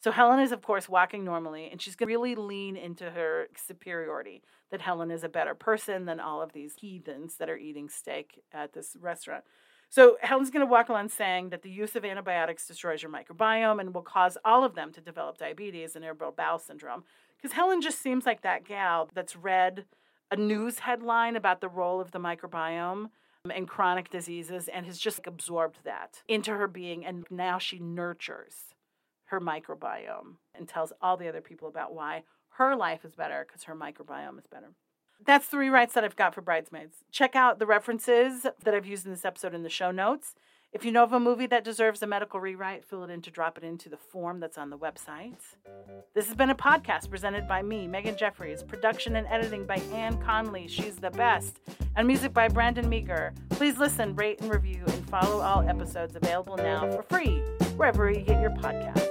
So 0.00 0.12
Helen 0.12 0.38
is, 0.38 0.52
of 0.52 0.62
course, 0.62 0.88
walking 0.88 1.24
normally, 1.24 1.68
and 1.72 1.82
she's 1.82 1.96
going 1.96 2.08
to 2.08 2.14
really 2.14 2.36
lean 2.36 2.76
into 2.76 3.10
her 3.10 3.48
superiority 3.56 4.42
that 4.70 4.80
Helen 4.80 5.10
is 5.10 5.24
a 5.24 5.28
better 5.28 5.54
person 5.54 6.04
than 6.04 6.20
all 6.20 6.40
of 6.40 6.52
these 6.52 6.74
heathens 6.80 7.36
that 7.38 7.50
are 7.50 7.56
eating 7.56 7.88
steak 7.88 8.42
at 8.52 8.74
this 8.74 8.96
restaurant. 9.00 9.42
So 9.90 10.18
Helen's 10.20 10.50
going 10.50 10.64
to 10.64 10.70
walk 10.70 10.88
along 10.90 11.08
saying 11.08 11.48
that 11.48 11.62
the 11.62 11.70
use 11.70 11.96
of 11.96 12.04
antibiotics 12.04 12.66
destroys 12.66 13.02
your 13.02 13.10
microbiome 13.10 13.80
and 13.80 13.94
will 13.94 14.02
cause 14.02 14.36
all 14.44 14.62
of 14.62 14.74
them 14.74 14.92
to 14.92 15.00
develop 15.00 15.38
diabetes 15.38 15.96
and 15.96 16.04
irritable 16.04 16.32
bowel 16.36 16.58
syndrome. 16.58 17.04
Because 17.40 17.54
Helen 17.54 17.80
just 17.80 18.02
seems 18.02 18.26
like 18.26 18.42
that 18.42 18.64
gal 18.64 19.08
that's 19.14 19.36
read 19.36 19.84
a 20.30 20.36
news 20.36 20.80
headline 20.80 21.36
about 21.36 21.60
the 21.60 21.68
role 21.68 22.00
of 22.00 22.10
the 22.10 22.18
microbiome 22.18 23.10
um, 23.44 23.50
and 23.54 23.68
chronic 23.68 24.10
diseases 24.10 24.68
and 24.68 24.86
has 24.86 24.98
just 24.98 25.20
absorbed 25.26 25.78
that 25.84 26.22
into 26.28 26.52
her 26.52 26.68
being. 26.68 27.04
And 27.06 27.24
now 27.30 27.58
she 27.58 27.78
nurtures 27.78 28.74
her 29.26 29.40
microbiome 29.40 30.36
and 30.54 30.68
tells 30.68 30.92
all 31.00 31.16
the 31.16 31.28
other 31.28 31.40
people 31.40 31.68
about 31.68 31.94
why 31.94 32.24
her 32.56 32.74
life 32.74 33.04
is 33.04 33.14
better 33.14 33.46
because 33.46 33.64
her 33.64 33.74
microbiome 33.74 34.38
is 34.38 34.46
better. 34.46 34.72
That's 35.24 35.48
the 35.48 35.56
rewrites 35.56 35.92
that 35.94 36.04
I've 36.04 36.16
got 36.16 36.34
for 36.34 36.42
Bridesmaids. 36.42 36.98
Check 37.10 37.34
out 37.34 37.58
the 37.58 37.66
references 37.66 38.42
that 38.42 38.74
I've 38.74 38.86
used 38.86 39.04
in 39.04 39.12
this 39.12 39.24
episode 39.24 39.54
in 39.54 39.62
the 39.62 39.68
show 39.68 39.90
notes. 39.90 40.34
If 40.70 40.84
you 40.84 40.92
know 40.92 41.02
of 41.02 41.14
a 41.14 41.20
movie 41.20 41.46
that 41.46 41.64
deserves 41.64 42.02
a 42.02 42.06
medical 42.06 42.40
rewrite, 42.40 42.84
fill 42.84 43.02
it 43.02 43.10
in 43.10 43.22
to 43.22 43.30
drop 43.30 43.56
it 43.56 43.64
into 43.64 43.88
the 43.88 43.96
form 43.96 44.38
that's 44.38 44.58
on 44.58 44.68
the 44.68 44.76
website. 44.76 45.40
This 46.14 46.26
has 46.26 46.36
been 46.36 46.50
a 46.50 46.54
podcast 46.54 47.08
presented 47.08 47.48
by 47.48 47.62
me, 47.62 47.86
Megan 47.86 48.18
Jeffries, 48.18 48.62
production 48.62 49.16
and 49.16 49.26
editing 49.28 49.64
by 49.64 49.76
Ann 49.94 50.18
Conley, 50.18 50.68
she's 50.68 50.96
the 50.96 51.10
best, 51.10 51.60
and 51.96 52.06
music 52.06 52.34
by 52.34 52.48
Brandon 52.48 52.86
Meager. 52.86 53.32
Please 53.48 53.78
listen, 53.78 54.14
rate, 54.14 54.42
and 54.42 54.50
review, 54.50 54.84
and 54.86 55.08
follow 55.08 55.40
all 55.40 55.66
episodes 55.66 56.16
available 56.16 56.58
now 56.58 56.90
for 56.90 57.02
free 57.02 57.38
wherever 57.76 58.10
you 58.10 58.20
get 58.20 58.38
your 58.38 58.50
podcasts. 58.50 59.07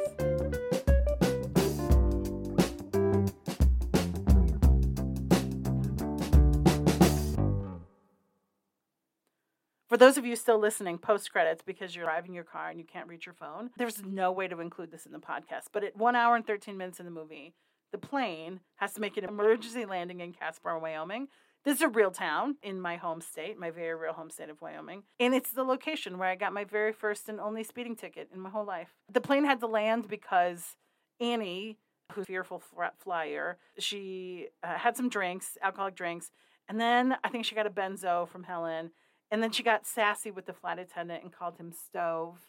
For 9.97 10.05
those 10.05 10.19
of 10.19 10.27
you 10.27 10.35
still 10.35 10.59
listening 10.59 10.99
post 10.99 11.31
credits 11.31 11.63
because 11.65 11.95
you're 11.95 12.05
driving 12.05 12.35
your 12.35 12.43
car 12.43 12.69
and 12.69 12.77
you 12.77 12.85
can't 12.85 13.07
reach 13.07 13.25
your 13.25 13.33
phone, 13.33 13.71
there's 13.79 14.03
no 14.05 14.31
way 14.31 14.47
to 14.47 14.59
include 14.59 14.91
this 14.91 15.07
in 15.07 15.11
the 15.11 15.17
podcast. 15.17 15.69
But 15.73 15.83
at 15.83 15.97
one 15.97 16.15
hour 16.15 16.35
and 16.35 16.45
13 16.45 16.77
minutes 16.77 16.99
in 16.99 17.05
the 17.05 17.11
movie, 17.11 17.55
the 17.91 17.97
plane 17.97 18.59
has 18.75 18.93
to 18.93 19.01
make 19.01 19.17
an 19.17 19.23
emergency 19.23 19.85
landing 19.85 20.19
in 20.19 20.33
Casper, 20.33 20.77
Wyoming. 20.77 21.29
This 21.65 21.77
is 21.77 21.81
a 21.81 21.87
real 21.87 22.11
town 22.11 22.57
in 22.61 22.79
my 22.79 22.97
home 22.97 23.21
state, 23.21 23.57
my 23.57 23.71
very 23.71 23.95
real 23.95 24.13
home 24.13 24.29
state 24.29 24.49
of 24.49 24.61
Wyoming. 24.61 25.01
And 25.19 25.33
it's 25.33 25.49
the 25.49 25.63
location 25.63 26.19
where 26.19 26.29
I 26.29 26.35
got 26.35 26.53
my 26.53 26.63
very 26.63 26.93
first 26.93 27.27
and 27.27 27.39
only 27.39 27.63
speeding 27.63 27.95
ticket 27.95 28.29
in 28.31 28.39
my 28.39 28.51
whole 28.51 28.65
life. 28.65 28.93
The 29.11 29.19
plane 29.19 29.45
had 29.45 29.59
to 29.61 29.67
land 29.67 30.07
because 30.07 30.75
Annie, 31.19 31.79
who's 32.11 32.25
a 32.25 32.27
fearful 32.27 32.61
flyer, 32.99 33.57
she 33.79 34.49
uh, 34.61 34.77
had 34.77 34.95
some 34.95 35.09
drinks, 35.09 35.57
alcoholic 35.63 35.95
drinks. 35.95 36.29
And 36.69 36.79
then 36.79 37.17
I 37.23 37.29
think 37.29 37.45
she 37.45 37.55
got 37.55 37.65
a 37.65 37.71
benzo 37.71 38.29
from 38.29 38.43
Helen. 38.43 38.91
And 39.29 39.43
then 39.43 39.51
she 39.51 39.63
got 39.63 39.85
sassy 39.85 40.31
with 40.31 40.45
the 40.45 40.53
flight 40.53 40.79
attendant 40.79 41.23
and 41.23 41.33
called 41.33 41.57
him 41.57 41.71
Stove 41.71 42.47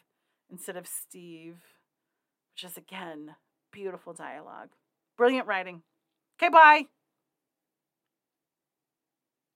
instead 0.49 0.77
of 0.77 0.87
Steve, 0.87 1.57
which 2.53 2.69
is 2.69 2.77
again 2.77 3.35
beautiful 3.71 4.13
dialogue. 4.13 4.69
Brilliant 5.17 5.47
writing. 5.47 5.81
Okay, 6.41 6.49
bye. 6.49 6.85